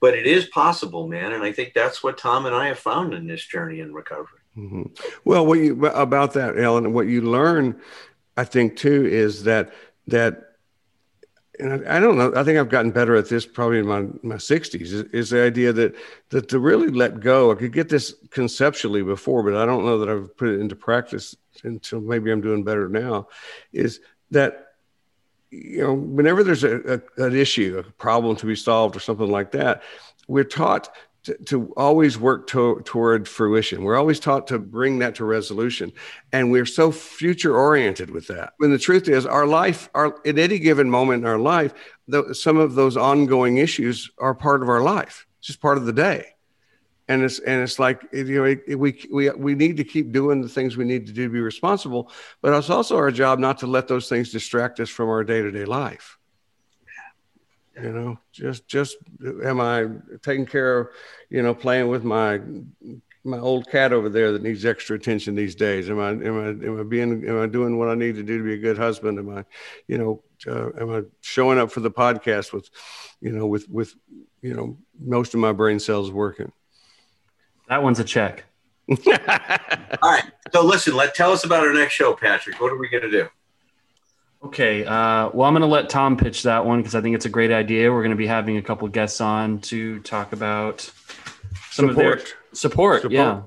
But 0.00 0.14
it 0.14 0.26
is 0.26 0.46
possible, 0.46 1.08
man. 1.08 1.32
And 1.32 1.42
I 1.42 1.52
think 1.52 1.72
that's 1.74 2.02
what 2.02 2.18
Tom 2.18 2.46
and 2.46 2.54
I 2.54 2.68
have 2.68 2.78
found 2.78 3.14
in 3.14 3.26
this 3.26 3.44
journey 3.44 3.80
in 3.80 3.94
recovery. 3.94 4.40
Mhm. 4.56 4.98
Well, 5.24 5.44
what 5.46 5.58
you 5.58 5.86
about 5.86 6.32
that, 6.34 6.58
Ellen, 6.58 6.92
what 6.92 7.06
you 7.06 7.22
learn, 7.22 7.80
I 8.36 8.44
think 8.44 8.76
too, 8.76 9.06
is 9.06 9.44
that 9.44 9.72
that, 10.06 10.56
and 11.58 11.86
I, 11.86 11.96
I 11.96 12.00
don't 12.00 12.16
know. 12.16 12.32
I 12.34 12.44
think 12.44 12.58
I've 12.58 12.68
gotten 12.68 12.90
better 12.90 13.16
at 13.16 13.28
this 13.28 13.44
probably 13.44 13.78
in 13.78 13.86
my 13.86 14.06
my 14.22 14.38
sixties. 14.38 14.92
Is, 14.92 15.02
is 15.12 15.30
the 15.30 15.42
idea 15.42 15.72
that 15.72 15.94
that 16.30 16.48
to 16.48 16.58
really 16.58 16.88
let 16.88 17.20
go. 17.20 17.50
I 17.50 17.54
could 17.54 17.72
get 17.72 17.88
this 17.88 18.14
conceptually 18.30 19.02
before, 19.02 19.42
but 19.42 19.56
I 19.56 19.66
don't 19.66 19.84
know 19.84 19.98
that 19.98 20.08
I've 20.08 20.36
put 20.36 20.48
it 20.48 20.60
into 20.60 20.76
practice 20.76 21.36
until 21.64 22.00
maybe 22.00 22.30
I'm 22.30 22.40
doing 22.40 22.64
better 22.64 22.88
now. 22.88 23.28
Is 23.72 24.00
that 24.30 24.65
you 25.64 25.82
know 25.82 25.94
whenever 25.94 26.42
there's 26.42 26.64
a, 26.64 27.00
a 27.18 27.24
an 27.24 27.34
issue, 27.34 27.82
a 27.86 27.90
problem 27.92 28.36
to 28.36 28.46
be 28.46 28.56
solved, 28.56 28.96
or 28.96 29.00
something 29.00 29.30
like 29.30 29.52
that, 29.52 29.82
we're 30.28 30.44
taught 30.44 30.94
to, 31.24 31.34
to 31.46 31.72
always 31.76 32.18
work 32.18 32.46
to, 32.48 32.80
toward 32.84 33.26
fruition. 33.26 33.82
We're 33.82 33.96
always 33.96 34.20
taught 34.20 34.46
to 34.48 34.58
bring 34.58 35.00
that 35.00 35.14
to 35.16 35.24
resolution, 35.24 35.92
and 36.32 36.50
we're 36.50 36.66
so 36.66 36.92
future 36.92 37.56
oriented 37.56 38.10
with 38.10 38.26
that. 38.28 38.52
When 38.58 38.70
the 38.70 38.78
truth 38.78 39.08
is, 39.08 39.26
our 39.26 39.46
life, 39.46 39.88
our 39.94 40.20
at 40.26 40.38
any 40.38 40.58
given 40.58 40.90
moment 40.90 41.22
in 41.22 41.28
our 41.28 41.38
life, 41.38 41.74
the, 42.06 42.34
some 42.34 42.58
of 42.58 42.74
those 42.74 42.96
ongoing 42.96 43.56
issues 43.56 44.10
are 44.18 44.34
part 44.34 44.62
of 44.62 44.68
our 44.68 44.82
life. 44.82 45.26
It's 45.38 45.48
just 45.48 45.60
part 45.60 45.78
of 45.78 45.86
the 45.86 45.92
day 45.92 46.35
and 47.08 47.22
it's 47.22 47.38
and 47.40 47.62
it's 47.62 47.78
like 47.78 48.02
you 48.12 48.24
know 48.24 48.44
it, 48.44 48.62
it, 48.66 48.74
we 48.74 49.06
we 49.10 49.30
we 49.30 49.54
need 49.54 49.76
to 49.76 49.84
keep 49.84 50.12
doing 50.12 50.40
the 50.40 50.48
things 50.48 50.76
we 50.76 50.84
need 50.84 51.06
to 51.06 51.12
do 51.12 51.24
to 51.24 51.32
be 51.32 51.40
responsible 51.40 52.10
but 52.42 52.52
it's 52.52 52.70
also 52.70 52.96
our 52.96 53.10
job 53.10 53.38
not 53.38 53.58
to 53.58 53.66
let 53.66 53.88
those 53.88 54.08
things 54.08 54.30
distract 54.32 54.80
us 54.80 54.88
from 54.88 55.08
our 55.08 55.24
day-to-day 55.24 55.64
life. 55.64 56.18
You 57.80 57.92
know 57.92 58.18
just 58.32 58.66
just 58.66 58.96
am 59.44 59.60
i 59.60 59.86
taking 60.22 60.46
care 60.46 60.78
of 60.78 60.88
you 61.28 61.42
know 61.42 61.54
playing 61.54 61.88
with 61.88 62.04
my 62.04 62.40
my 63.22 63.38
old 63.38 63.68
cat 63.68 63.92
over 63.92 64.08
there 64.08 64.32
that 64.32 64.42
needs 64.42 64.64
extra 64.64 64.96
attention 64.96 65.34
these 65.34 65.54
days? 65.54 65.90
Am 65.90 66.00
i 66.00 66.08
am 66.08 66.40
i 66.40 66.48
am 66.66 66.80
i 66.80 66.82
being 66.82 67.28
am 67.28 67.38
i 67.38 67.46
doing 67.46 67.76
what 67.76 67.88
i 67.88 67.94
need 67.94 68.14
to 68.14 68.22
do 68.22 68.38
to 68.38 68.44
be 68.44 68.54
a 68.54 68.58
good 68.58 68.78
husband? 68.78 69.18
Am 69.18 69.28
i 69.28 69.44
you 69.88 69.98
know 69.98 70.22
uh, 70.46 70.70
am 70.80 70.90
i 70.90 71.02
showing 71.20 71.58
up 71.58 71.70
for 71.70 71.80
the 71.80 71.90
podcast 71.90 72.54
with 72.54 72.70
you 73.20 73.30
know 73.32 73.46
with 73.46 73.68
with 73.68 73.94
you 74.40 74.54
know 74.54 74.78
most 74.98 75.34
of 75.34 75.40
my 75.40 75.52
brain 75.52 75.78
cells 75.78 76.10
working 76.10 76.50
That 77.68 77.82
one's 77.82 77.98
a 77.98 78.04
check. 78.04 78.44
All 78.88 78.96
right. 80.02 80.24
So 80.52 80.64
listen, 80.64 80.94
let 80.94 81.14
tell 81.14 81.32
us 81.32 81.44
about 81.44 81.66
our 81.66 81.72
next 81.72 81.94
show, 81.94 82.14
Patrick. 82.14 82.60
What 82.60 82.72
are 82.72 82.78
we 82.78 82.88
going 82.88 83.02
to 83.02 83.10
do? 83.10 83.28
Okay. 84.44 84.84
Uh, 84.84 85.30
well, 85.30 85.42
I'm 85.48 85.54
going 85.54 85.62
to 85.62 85.66
let 85.66 85.88
Tom 85.88 86.16
pitch 86.16 86.44
that 86.44 86.64
one 86.64 86.78
because 86.78 86.94
I 86.94 87.00
think 87.00 87.16
it's 87.16 87.24
a 87.24 87.30
great 87.30 87.50
idea. 87.50 87.92
We're 87.92 88.02
going 88.02 88.10
to 88.10 88.16
be 88.16 88.28
having 88.28 88.56
a 88.56 88.62
couple 88.62 88.86
guests 88.88 89.20
on 89.20 89.60
to 89.62 89.98
talk 90.00 90.32
about 90.32 90.90
some 91.70 91.88
of 91.88 91.96
their 91.96 92.18
Support. 92.18 92.36
support. 92.52 93.02
Support. 93.02 93.12
Yeah. 93.12 93.42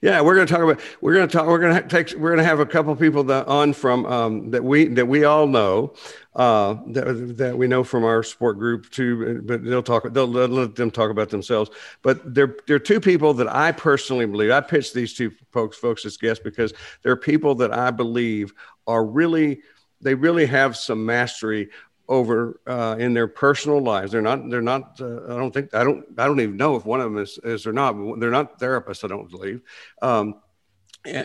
Yeah, 0.00 0.22
we're 0.22 0.34
going 0.34 0.46
to 0.46 0.52
talk 0.52 0.62
about. 0.62 0.80
We're 1.02 1.12
going 1.12 1.28
to 1.28 1.32
talk. 1.36 1.46
We're 1.46 1.58
going 1.58 1.74
to 1.74 1.88
take. 1.88 2.18
We're 2.18 2.30
going 2.30 2.38
to 2.38 2.44
have 2.44 2.58
a 2.58 2.64
couple 2.64 2.96
people 2.96 3.24
that 3.24 3.46
on 3.46 3.74
from 3.74 4.06
um, 4.06 4.50
that 4.52 4.64
we 4.64 4.86
that 4.88 5.06
we 5.06 5.24
all 5.24 5.46
know 5.46 5.92
uh, 6.36 6.76
that 6.88 7.36
that 7.36 7.56
we 7.56 7.66
know 7.66 7.84
from 7.84 8.04
our 8.04 8.22
sport 8.22 8.58
group 8.58 8.90
too. 8.90 9.42
But 9.44 9.64
they'll 9.64 9.82
talk. 9.82 10.02
They'll, 10.12 10.26
they'll 10.26 10.48
let 10.48 10.74
them 10.74 10.90
talk 10.90 11.10
about 11.10 11.30
themselves. 11.30 11.70
But 12.02 12.34
they're 12.34 12.56
they're 12.66 12.78
two 12.78 13.00
people 13.00 13.34
that 13.34 13.52
I 13.54 13.72
personally 13.72 14.26
believe. 14.26 14.50
I 14.50 14.60
pitched 14.60 14.94
these 14.94 15.14
two 15.14 15.32
folks 15.52 15.76
folks 15.76 16.04
as 16.04 16.16
guests 16.16 16.42
because 16.42 16.72
they're 17.02 17.16
people 17.16 17.54
that 17.56 17.72
I 17.72 17.90
believe 17.90 18.52
are 18.86 19.04
really 19.04 19.62
they 20.00 20.14
really 20.14 20.46
have 20.46 20.76
some 20.76 21.04
mastery 21.04 21.70
over 22.08 22.60
uh, 22.66 22.96
in 22.98 23.14
their 23.14 23.26
personal 23.26 23.80
lives. 23.80 24.12
They're 24.12 24.22
not. 24.22 24.50
They're 24.50 24.60
not. 24.60 25.00
Uh, 25.00 25.24
I 25.24 25.36
don't 25.36 25.52
think. 25.52 25.74
I 25.74 25.84
don't. 25.84 26.04
I 26.18 26.26
don't 26.26 26.40
even 26.40 26.56
know 26.56 26.76
if 26.76 26.84
one 26.84 27.00
of 27.00 27.12
them 27.12 27.22
is, 27.22 27.38
is 27.42 27.66
or 27.66 27.72
not. 27.72 27.94
They're 28.20 28.30
not 28.30 28.58
therapists. 28.58 29.04
I 29.04 29.08
don't 29.08 29.30
believe. 29.30 29.62
Um, 30.02 30.36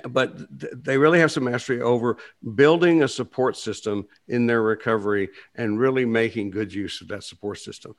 but 0.10 0.36
they 0.84 0.98
really 0.98 1.20
have 1.20 1.32
some 1.32 1.46
mastery 1.46 1.82
over 1.82 2.18
building 2.56 3.04
a 3.04 3.08
support 3.08 3.56
system 3.56 4.06
in 4.28 4.46
their 4.46 4.62
recovery 4.62 5.30
and 5.56 5.80
really 5.80 6.06
making 6.06 6.52
good 6.52 6.74
use 6.74 7.02
of 7.02 7.08
that 7.08 7.24
support 7.24 7.60
system. 7.60 7.96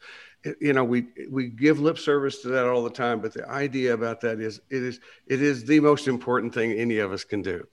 You 0.61 0.73
know, 0.73 0.85
we 0.85 1.07
we 1.31 1.49
give 1.49 1.81
lip 1.81 1.99
service 1.99 2.43
to 2.43 2.49
that 2.49 2.67
all 2.67 2.85
the 2.85 2.91
time, 2.91 3.21
but 3.21 3.33
the 3.33 3.49
idea 3.49 3.95
about 3.95 4.21
that 4.23 4.41
is 4.41 4.61
it 4.71 4.83
is 4.83 5.01
it 5.27 5.41
is 5.41 5.65
the 5.65 5.81
most 5.81 6.07
important 6.07 6.53
thing 6.53 6.73
any 6.73 6.99
of 6.99 7.13
us 7.13 7.25
can 7.25 7.43
do. 7.43 7.67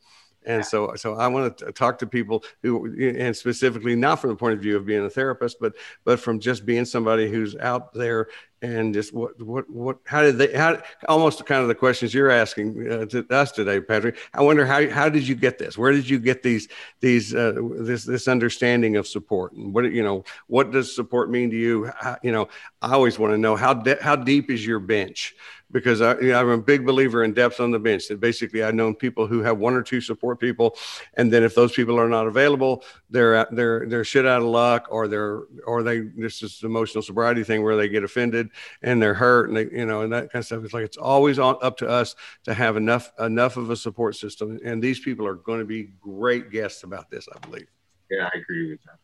And 0.47 0.65
so, 0.65 0.93
so 0.95 1.15
I 1.15 1.27
want 1.27 1.57
to 1.57 1.71
talk 1.73 1.99
to 1.99 2.07
people 2.07 2.43
who, 2.63 2.95
and 2.99 3.35
specifically 3.35 3.95
not 3.95 4.21
from 4.21 4.29
the 4.29 4.35
point 4.37 4.53
of 4.53 4.61
view 4.61 4.77
of 4.77 4.85
being 4.85 5.05
a 5.05 5.09
therapist, 5.09 5.57
but 5.59 5.73
but 6.05 6.19
from 6.21 6.39
just 6.39 6.65
being 6.65 6.85
somebody 6.85 7.29
who's 7.29 7.55
out 7.57 7.93
there 7.93 8.29
and 8.61 8.93
just 8.93 9.13
what 9.13 9.39
what 9.41 9.69
what 9.69 9.97
how 10.05 10.21
did 10.21 10.37
they 10.37 10.51
how 10.53 10.81
almost 11.07 11.45
kind 11.45 11.61
of 11.61 11.67
the 11.67 11.75
questions 11.75 12.13
you're 12.13 12.31
asking 12.31 12.89
uh, 12.91 13.05
to 13.05 13.25
us 13.29 13.51
today, 13.51 13.79
Patrick. 13.81 14.17
I 14.33 14.41
wonder 14.41 14.65
how 14.65 14.89
how 14.89 15.09
did 15.09 15.27
you 15.27 15.35
get 15.35 15.59
this? 15.59 15.77
Where 15.77 15.91
did 15.91 16.09
you 16.09 16.17
get 16.17 16.43
these 16.43 16.67
these 17.01 17.35
uh, 17.35 17.53
this 17.79 18.05
this 18.05 18.27
understanding 18.27 18.95
of 18.95 19.05
support 19.05 19.51
and 19.51 19.73
what 19.73 19.91
you 19.91 20.03
know 20.03 20.23
what 20.47 20.71
does 20.71 20.95
support 20.95 21.29
mean 21.29 21.49
to 21.51 21.57
you? 21.57 21.91
How, 21.99 22.17
you 22.23 22.31
know, 22.31 22.47
I 22.81 22.93
always 22.93 23.19
want 23.19 23.33
to 23.33 23.37
know 23.37 23.55
how 23.57 23.73
de- 23.73 24.01
how 24.01 24.15
deep 24.15 24.49
is 24.49 24.65
your 24.65 24.79
bench 24.79 25.35
because 25.71 26.01
I, 26.01 26.17
you 26.19 26.29
know, 26.29 26.39
I'm 26.39 26.49
a 26.49 26.57
big 26.57 26.85
believer 26.85 27.23
in 27.23 27.33
depth 27.33 27.59
on 27.59 27.71
the 27.71 27.79
bench. 27.79 28.07
That 28.07 28.19
basically, 28.19 28.63
I've 28.63 28.75
known 28.75 28.95
people 28.95 29.27
who 29.27 29.41
have 29.41 29.57
one 29.57 29.73
or 29.73 29.83
two 29.83 30.01
support 30.01 30.39
people, 30.39 30.75
and 31.15 31.31
then 31.31 31.43
if 31.43 31.55
those 31.55 31.73
people 31.73 31.99
are 31.99 32.09
not 32.09 32.27
available, 32.27 32.83
they're 33.09 33.47
they're 33.51 33.85
they're 33.87 34.03
shit 34.03 34.25
out 34.25 34.41
of 34.41 34.47
luck, 34.47 34.87
or 34.89 35.07
they're 35.07 35.43
or 35.65 35.83
they 35.83 35.99
this 35.99 36.41
is 36.41 36.63
emotional 36.63 37.01
sobriety 37.01 37.43
thing 37.43 37.63
where 37.63 37.75
they 37.75 37.89
get 37.89 38.03
offended 38.03 38.49
and 38.81 39.01
they're 39.01 39.13
hurt, 39.13 39.49
and 39.49 39.57
they 39.57 39.65
you 39.77 39.85
know 39.85 40.01
and 40.01 40.13
that 40.13 40.31
kind 40.31 40.41
of 40.41 40.45
stuff. 40.45 40.63
It's 40.63 40.73
like 40.73 40.85
it's 40.85 40.97
always 40.97 41.39
on, 41.39 41.57
up 41.61 41.77
to 41.77 41.87
us 41.87 42.15
to 42.45 42.53
have 42.53 42.77
enough 42.77 43.11
enough 43.19 43.57
of 43.57 43.69
a 43.69 43.75
support 43.75 44.15
system, 44.15 44.59
and 44.63 44.81
these 44.81 44.99
people 44.99 45.27
are 45.27 45.35
going 45.35 45.59
to 45.59 45.65
be 45.65 45.91
great 45.99 46.51
guests 46.51 46.83
about 46.83 47.09
this, 47.09 47.27
I 47.33 47.39
believe. 47.45 47.67
Yeah, 48.09 48.29
I 48.33 48.37
agree 48.37 48.71
with 48.71 48.83
that. 48.83 48.99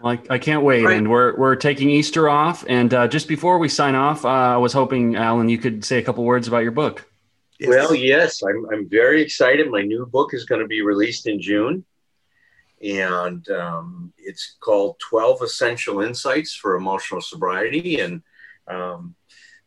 Well, 0.00 0.12
I, 0.12 0.34
I 0.34 0.38
can't 0.38 0.62
wait. 0.62 0.84
Right. 0.84 0.96
And 0.96 1.10
we're, 1.10 1.36
we're 1.36 1.56
taking 1.56 1.90
Easter 1.90 2.28
off. 2.28 2.64
And 2.68 2.92
uh, 2.92 3.08
just 3.08 3.28
before 3.28 3.58
we 3.58 3.68
sign 3.68 3.94
off, 3.94 4.24
uh, 4.24 4.28
I 4.28 4.56
was 4.56 4.72
hoping, 4.72 5.16
Allen, 5.16 5.48
you 5.48 5.58
could 5.58 5.84
say 5.84 5.98
a 5.98 6.02
couple 6.02 6.24
words 6.24 6.48
about 6.48 6.62
your 6.62 6.72
book. 6.72 7.08
Well, 7.64 7.94
yes, 7.94 8.42
I'm, 8.42 8.66
I'm 8.70 8.88
very 8.88 9.22
excited. 9.22 9.70
My 9.70 9.82
new 9.82 10.06
book 10.06 10.34
is 10.34 10.44
going 10.44 10.60
to 10.60 10.66
be 10.66 10.82
released 10.82 11.26
in 11.26 11.40
June. 11.40 11.84
And 12.82 13.48
um, 13.48 14.12
it's 14.18 14.56
called 14.60 14.98
12 15.00 15.42
Essential 15.42 16.02
Insights 16.02 16.54
for 16.54 16.76
Emotional 16.76 17.22
Sobriety. 17.22 18.00
And 18.00 18.22
um, 18.68 19.14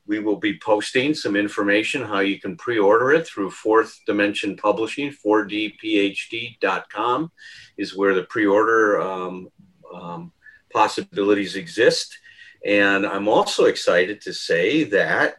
we 0.09 0.19
will 0.19 0.35
be 0.37 0.59
posting 0.59 1.13
some 1.13 1.35
information 1.35 2.01
how 2.03 2.19
you 2.19 2.39
can 2.39 2.55
pre 2.57 2.79
order 2.79 3.11
it 3.11 3.27
through 3.27 3.51
Fourth 3.51 3.99
Dimension 4.05 4.57
Publishing, 4.57 5.11
4dphd.com 5.11 7.31
is 7.77 7.95
where 7.95 8.15
the 8.15 8.23
pre 8.23 8.47
order 8.47 8.99
um, 8.99 9.49
um, 9.93 10.31
possibilities 10.71 11.55
exist. 11.55 12.17
And 12.65 13.05
I'm 13.05 13.27
also 13.27 13.65
excited 13.65 14.21
to 14.21 14.33
say 14.33 14.83
that 14.85 15.37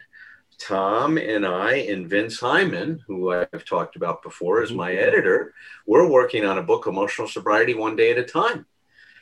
Tom 0.58 1.18
and 1.18 1.46
I 1.46 1.74
and 1.74 2.08
Vince 2.08 2.38
Hyman, 2.40 3.02
who 3.06 3.32
I've 3.32 3.64
talked 3.64 3.96
about 3.96 4.22
before 4.22 4.62
as 4.62 4.72
my 4.72 4.92
editor, 4.92 5.54
we're 5.86 6.06
working 6.08 6.44
on 6.44 6.58
a 6.58 6.62
book, 6.62 6.86
Emotional 6.86 7.28
Sobriety 7.28 7.74
One 7.74 7.96
Day 7.96 8.10
at 8.10 8.18
a 8.18 8.24
Time. 8.24 8.66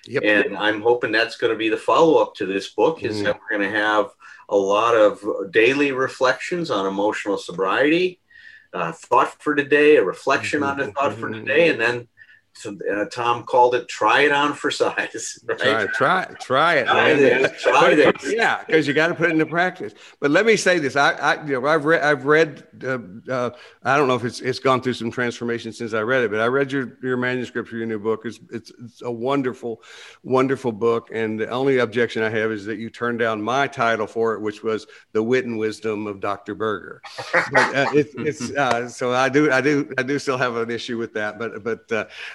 Yep. 0.07 0.23
And 0.25 0.57
I'm 0.57 0.81
hoping 0.81 1.13
that's 1.13 1.37
going 1.37 1.53
to 1.53 1.59
be 1.59 1.69
the 1.69 1.77
follow 1.77 2.23
up 2.23 2.35
to 2.37 2.47
this 2.47 2.71
book, 2.71 3.03
is 3.03 3.21
Mm. 3.21 3.25
that 3.25 3.39
we're 3.41 3.59
going 3.59 3.71
to 3.71 3.79
have 3.79 4.11
a 4.49 4.57
lot 4.57 4.95
of 4.97 5.23
daily 5.51 5.93
reflections 5.93 6.71
on 6.71 6.87
emotional 6.87 7.37
sobriety, 7.37 8.21
uh, 8.73 8.93
thought 8.93 9.41
for 9.43 9.55
today, 9.55 9.97
a 9.97 10.05
reflection 10.05 10.63
on 10.63 10.79
the 10.79 10.93
thought 10.93 11.15
for 11.15 11.31
today, 11.31 11.69
and 11.69 11.81
then 11.81 12.09
so, 12.55 12.77
uh, 12.93 13.05
Tom 13.07 13.45
called 13.45 13.75
it 13.75 13.89
"try 13.89 14.23
it 14.23 14.33
on 14.33 14.53
for 14.53 14.71
size." 14.71 15.39
Right? 15.49 15.59
Try, 15.59 15.87
try, 15.87 16.25
try 16.41 16.75
it, 16.75 16.87
Try 16.87 17.15
this, 17.15 17.63
try 17.63 17.95
this. 17.95 18.35
Yeah, 18.35 18.63
because 18.65 18.87
you 18.87 18.95
got 18.95 19.09
to 19.09 19.15
put 19.15 19.29
it 19.29 19.33
into 19.33 19.47
practice. 19.47 19.95
But 20.21 20.31
let 20.31 20.45
me 20.45 20.57
say 20.57 20.79
this: 20.79 20.97
I, 20.97 21.13
I 21.13 21.45
you 21.45 21.61
know, 21.61 21.67
I've 21.67 21.85
read, 21.85 22.03
I've 22.03 22.25
read. 22.25 22.65
Uh, 22.83 22.99
uh, 23.31 23.51
I 23.83 23.97
don't 23.97 24.09
know 24.09 24.15
if 24.15 24.25
it's 24.25 24.41
it's 24.41 24.59
gone 24.59 24.83
through 24.83 24.95
some 24.95 25.11
transformation 25.11 25.73
since 25.73 25.95
I 25.95 26.01
read 26.01 26.25
it, 26.25 26.31
but 26.31 26.41
I 26.41 26.47
read 26.47 26.71
your 26.73 26.99
your 27.03 27.17
manuscript 27.17 27.69
for 27.69 27.77
your 27.77 27.87
new 27.87 27.99
book. 27.99 28.23
It's 28.25 28.41
it's, 28.53 28.73
it's 28.85 29.03
a 29.03 29.11
wonderful, 29.11 29.83
wonderful 30.23 30.73
book. 30.73 31.11
And 31.13 31.39
the 31.39 31.49
only 31.49 31.79
objection 31.79 32.23
I 32.23 32.31
have 32.31 32.51
is 32.51 32.65
that 32.67 32.79
you 32.79 32.91
turned 32.91 33.21
down 33.21 33.41
my 33.41 33.67
title 33.67 34.07
for 34.07 34.35
it, 34.35 34.41
which 34.41 34.63
was 34.63 34.87
"The 35.13 35.23
Wit 35.23 35.47
and 35.47 35.59
Wisdom 35.59 36.07
of 36.07 36.21
Dr. 36.21 36.55
Berger." 36.55 37.01
But 37.33 37.75
uh, 37.75 37.87
it's 37.95 38.15
it's 38.19 38.51
uh, 38.57 38.89
so 38.89 39.13
I 39.13 39.29
do 39.29 39.51
I 39.51 39.61
do 39.61 39.93
I 39.97 40.03
do 40.03 40.19
still 40.19 40.39
have 40.39 40.57
an 40.57 40.71
issue 40.71 40.99
with 40.99 41.15
that. 41.15 41.39
But 41.39 41.65
but 41.65 41.89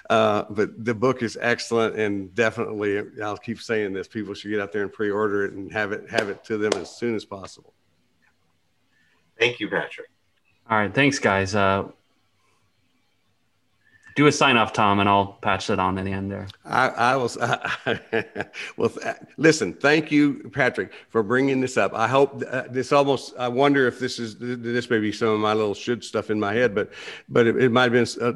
uh, 0.10 0.44
but 0.50 0.84
the 0.84 0.94
book 0.94 1.24
is 1.24 1.38
excellent, 1.40 1.96
and 1.96 2.34
definitely 2.36 3.04
I'll 3.22 3.38
keep 3.38 3.62
saying 3.62 3.94
this: 3.94 4.08
people 4.08 4.34
should 4.34 4.52
get 4.52 4.60
out 4.60 4.72
there 4.72 4.84
and 4.84 4.92
pre-order 4.92 5.46
it 5.46 5.54
and 5.54 5.72
have 5.72 5.92
it 5.92 6.10
have 6.10 6.30
it 6.30 6.44
to 6.46 6.58
them 6.58 6.74
as 6.74 6.96
soon 6.96 7.16
as 7.16 7.24
possible. 7.26 7.74
Thank 9.40 9.60
you, 9.60 9.70
Patrick. 9.70 10.10
All 10.70 10.78
right. 10.78 10.94
Thanks, 10.94 11.20
guys. 11.20 11.56
Uh, 11.56 11.88
do 14.16 14.28
a 14.28 14.32
sign 14.32 14.58
off, 14.58 14.74
Tom, 14.74 15.00
and 15.00 15.10
I'll 15.10 15.34
patch 15.42 15.70
it 15.70 15.80
on 15.80 15.98
at 15.98 16.06
the 16.06 16.12
end 16.12 16.32
there. 16.32 16.48
I, 16.66 16.90
I 16.90 17.16
well. 18.78 18.90
th- 18.90 19.16
Listen, 19.38 19.74
thank 19.74 20.12
you, 20.12 20.50
Patrick, 20.54 20.94
for 21.10 21.24
bringing 21.24 21.60
this 21.60 21.78
up. 21.78 21.94
I 21.94 22.08
hope 22.08 22.44
uh, 22.50 22.64
this 22.70 22.92
almost. 22.92 23.34
I 23.38 23.48
wonder 23.48 23.88
if 23.88 24.00
this 24.00 24.20
is 24.20 24.36
this 24.40 24.90
may 24.90 25.00
be 25.00 25.12
some 25.12 25.30
of 25.30 25.40
my 25.40 25.54
little 25.54 25.74
should 25.74 26.04
stuff 26.04 26.30
in 26.30 26.40
my 26.40 26.54
head, 26.54 26.76
but 26.76 26.92
but 27.30 27.48
it, 27.48 27.62
it 27.62 27.72
might 27.72 27.92
have 27.92 27.94
been 27.94 28.08
uh, 28.22 28.34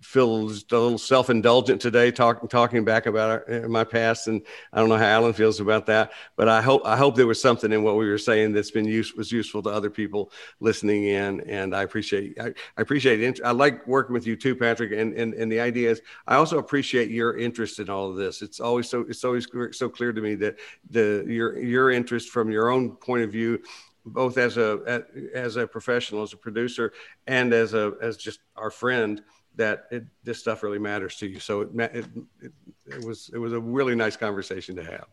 feel 0.00 0.48
just 0.48 0.70
a 0.72 0.78
little 0.78 0.98
self 0.98 1.30
indulgent 1.30 1.80
today, 1.80 2.10
talking 2.10 2.48
talking 2.48 2.84
back 2.84 3.06
about 3.06 3.30
our, 3.48 3.64
uh, 3.64 3.68
my 3.68 3.84
past, 3.84 4.28
and 4.28 4.42
I 4.72 4.78
don't 4.78 4.88
know 4.88 4.96
how 4.96 5.06
Allen 5.06 5.32
feels 5.32 5.60
about 5.60 5.86
that. 5.86 6.12
But 6.36 6.48
I 6.48 6.62
hope 6.62 6.82
I 6.84 6.96
hope 6.96 7.16
there 7.16 7.26
was 7.26 7.40
something 7.40 7.72
in 7.72 7.82
what 7.82 7.96
we 7.96 8.08
were 8.08 8.18
saying 8.18 8.52
that's 8.52 8.70
been 8.70 8.84
use 8.86 9.14
was 9.14 9.32
useful 9.32 9.62
to 9.64 9.70
other 9.70 9.90
people 9.90 10.30
listening 10.60 11.04
in, 11.04 11.40
and 11.40 11.74
I 11.74 11.82
appreciate 11.82 12.38
I, 12.40 12.48
I 12.76 12.82
appreciate 12.82 13.20
it. 13.20 13.40
I 13.44 13.50
like 13.50 13.86
working 13.86 14.14
with 14.14 14.26
you 14.26 14.36
too, 14.36 14.54
Patrick, 14.54 14.92
and 14.92 15.15
and 15.16 15.34
and 15.34 15.50
the 15.50 15.60
idea 15.60 15.90
is 15.90 16.00
I 16.26 16.36
also 16.36 16.58
appreciate 16.58 17.10
your 17.10 17.36
interest 17.38 17.78
in 17.80 17.88
all 17.90 18.10
of 18.10 18.16
this. 18.16 18.42
It's 18.42 18.60
always 18.60 18.88
so 18.88 19.00
it's 19.08 19.24
always 19.24 19.46
clear- 19.46 19.72
so 19.72 19.88
clear 19.88 20.12
to 20.12 20.20
me 20.20 20.34
that 20.36 20.56
the 20.90 21.24
your 21.26 21.58
your 21.58 21.90
interest 21.90 22.28
from 22.30 22.50
your 22.50 22.70
own 22.70 22.92
point 22.96 23.22
of 23.24 23.30
view 23.32 23.60
both 24.04 24.38
as 24.38 24.56
a 24.56 25.04
as 25.34 25.56
a 25.56 25.66
professional, 25.66 26.22
as 26.22 26.32
a 26.32 26.36
producer, 26.36 26.92
and 27.26 27.52
as 27.52 27.74
a 27.74 27.94
as 28.00 28.16
just 28.16 28.38
our 28.56 28.70
friend, 28.70 29.20
that 29.56 29.86
it, 29.90 30.04
this 30.22 30.38
stuff 30.38 30.62
really 30.62 30.78
matters 30.78 31.16
to 31.16 31.26
you. 31.26 31.40
So 31.40 31.62
it, 31.62 31.70
it, 31.74 32.06
it, 32.40 32.52
it 32.86 33.04
was 33.04 33.30
it 33.34 33.38
was 33.38 33.52
a 33.52 33.58
really 33.60 33.96
nice 33.96 34.16
conversation 34.16 34.76
to 34.76 34.84
have. 34.84 35.06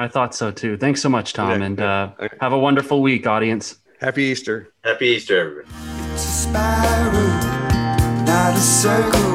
I 0.00 0.08
thought 0.08 0.34
so 0.34 0.50
too. 0.50 0.76
Thanks 0.76 1.00
so 1.00 1.08
much, 1.08 1.32
Tom, 1.32 1.52
Okay. 1.52 1.64
and 1.64 1.80
uh, 1.80 2.10
Okay. 2.18 2.36
have 2.40 2.52
a 2.52 2.58
wonderful 2.58 3.02
week, 3.02 3.26
audience. 3.28 3.76
Happy 4.00 4.24
Easter. 4.24 4.72
Happy 4.82 5.06
Easter, 5.06 5.64
everybody. 6.52 7.51
Not 8.32 8.56
a 8.56 8.60
circle. 8.60 9.34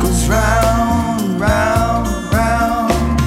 Goes 0.00 0.26
round, 0.26 1.38
round, 1.38 2.08
round. 2.32 3.20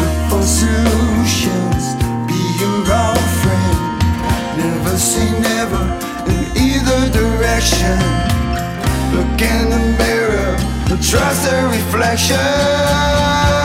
Look 0.00 0.16
for 0.30 0.42
solutions, 0.42 1.84
be 2.26 2.40
your 2.62 2.80
own 3.04 3.22
friend. 3.42 3.76
Never 4.56 4.96
say 4.96 5.28
never 5.38 5.82
in 6.32 6.40
either 6.66 7.00
direction. 7.20 7.98
Look 9.14 9.38
in 9.52 9.68
the 9.68 9.82
mirror, 10.00 10.56
trust 11.02 11.44
the 11.44 11.68
reflection. 11.76 13.59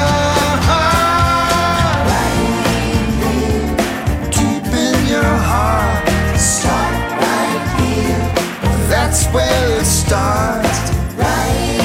where 9.35 9.79
it 9.81 9.85
starts. 9.85 10.79
Right 11.15 11.77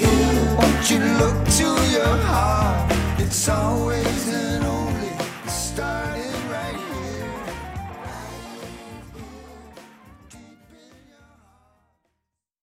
here. 0.00 0.56
Won't 0.58 0.90
you 0.90 1.00
look 1.20 1.38
to 1.60 1.68
your 1.96 2.16
heart? 2.28 2.90
It's 3.18 3.48
always. 3.48 3.93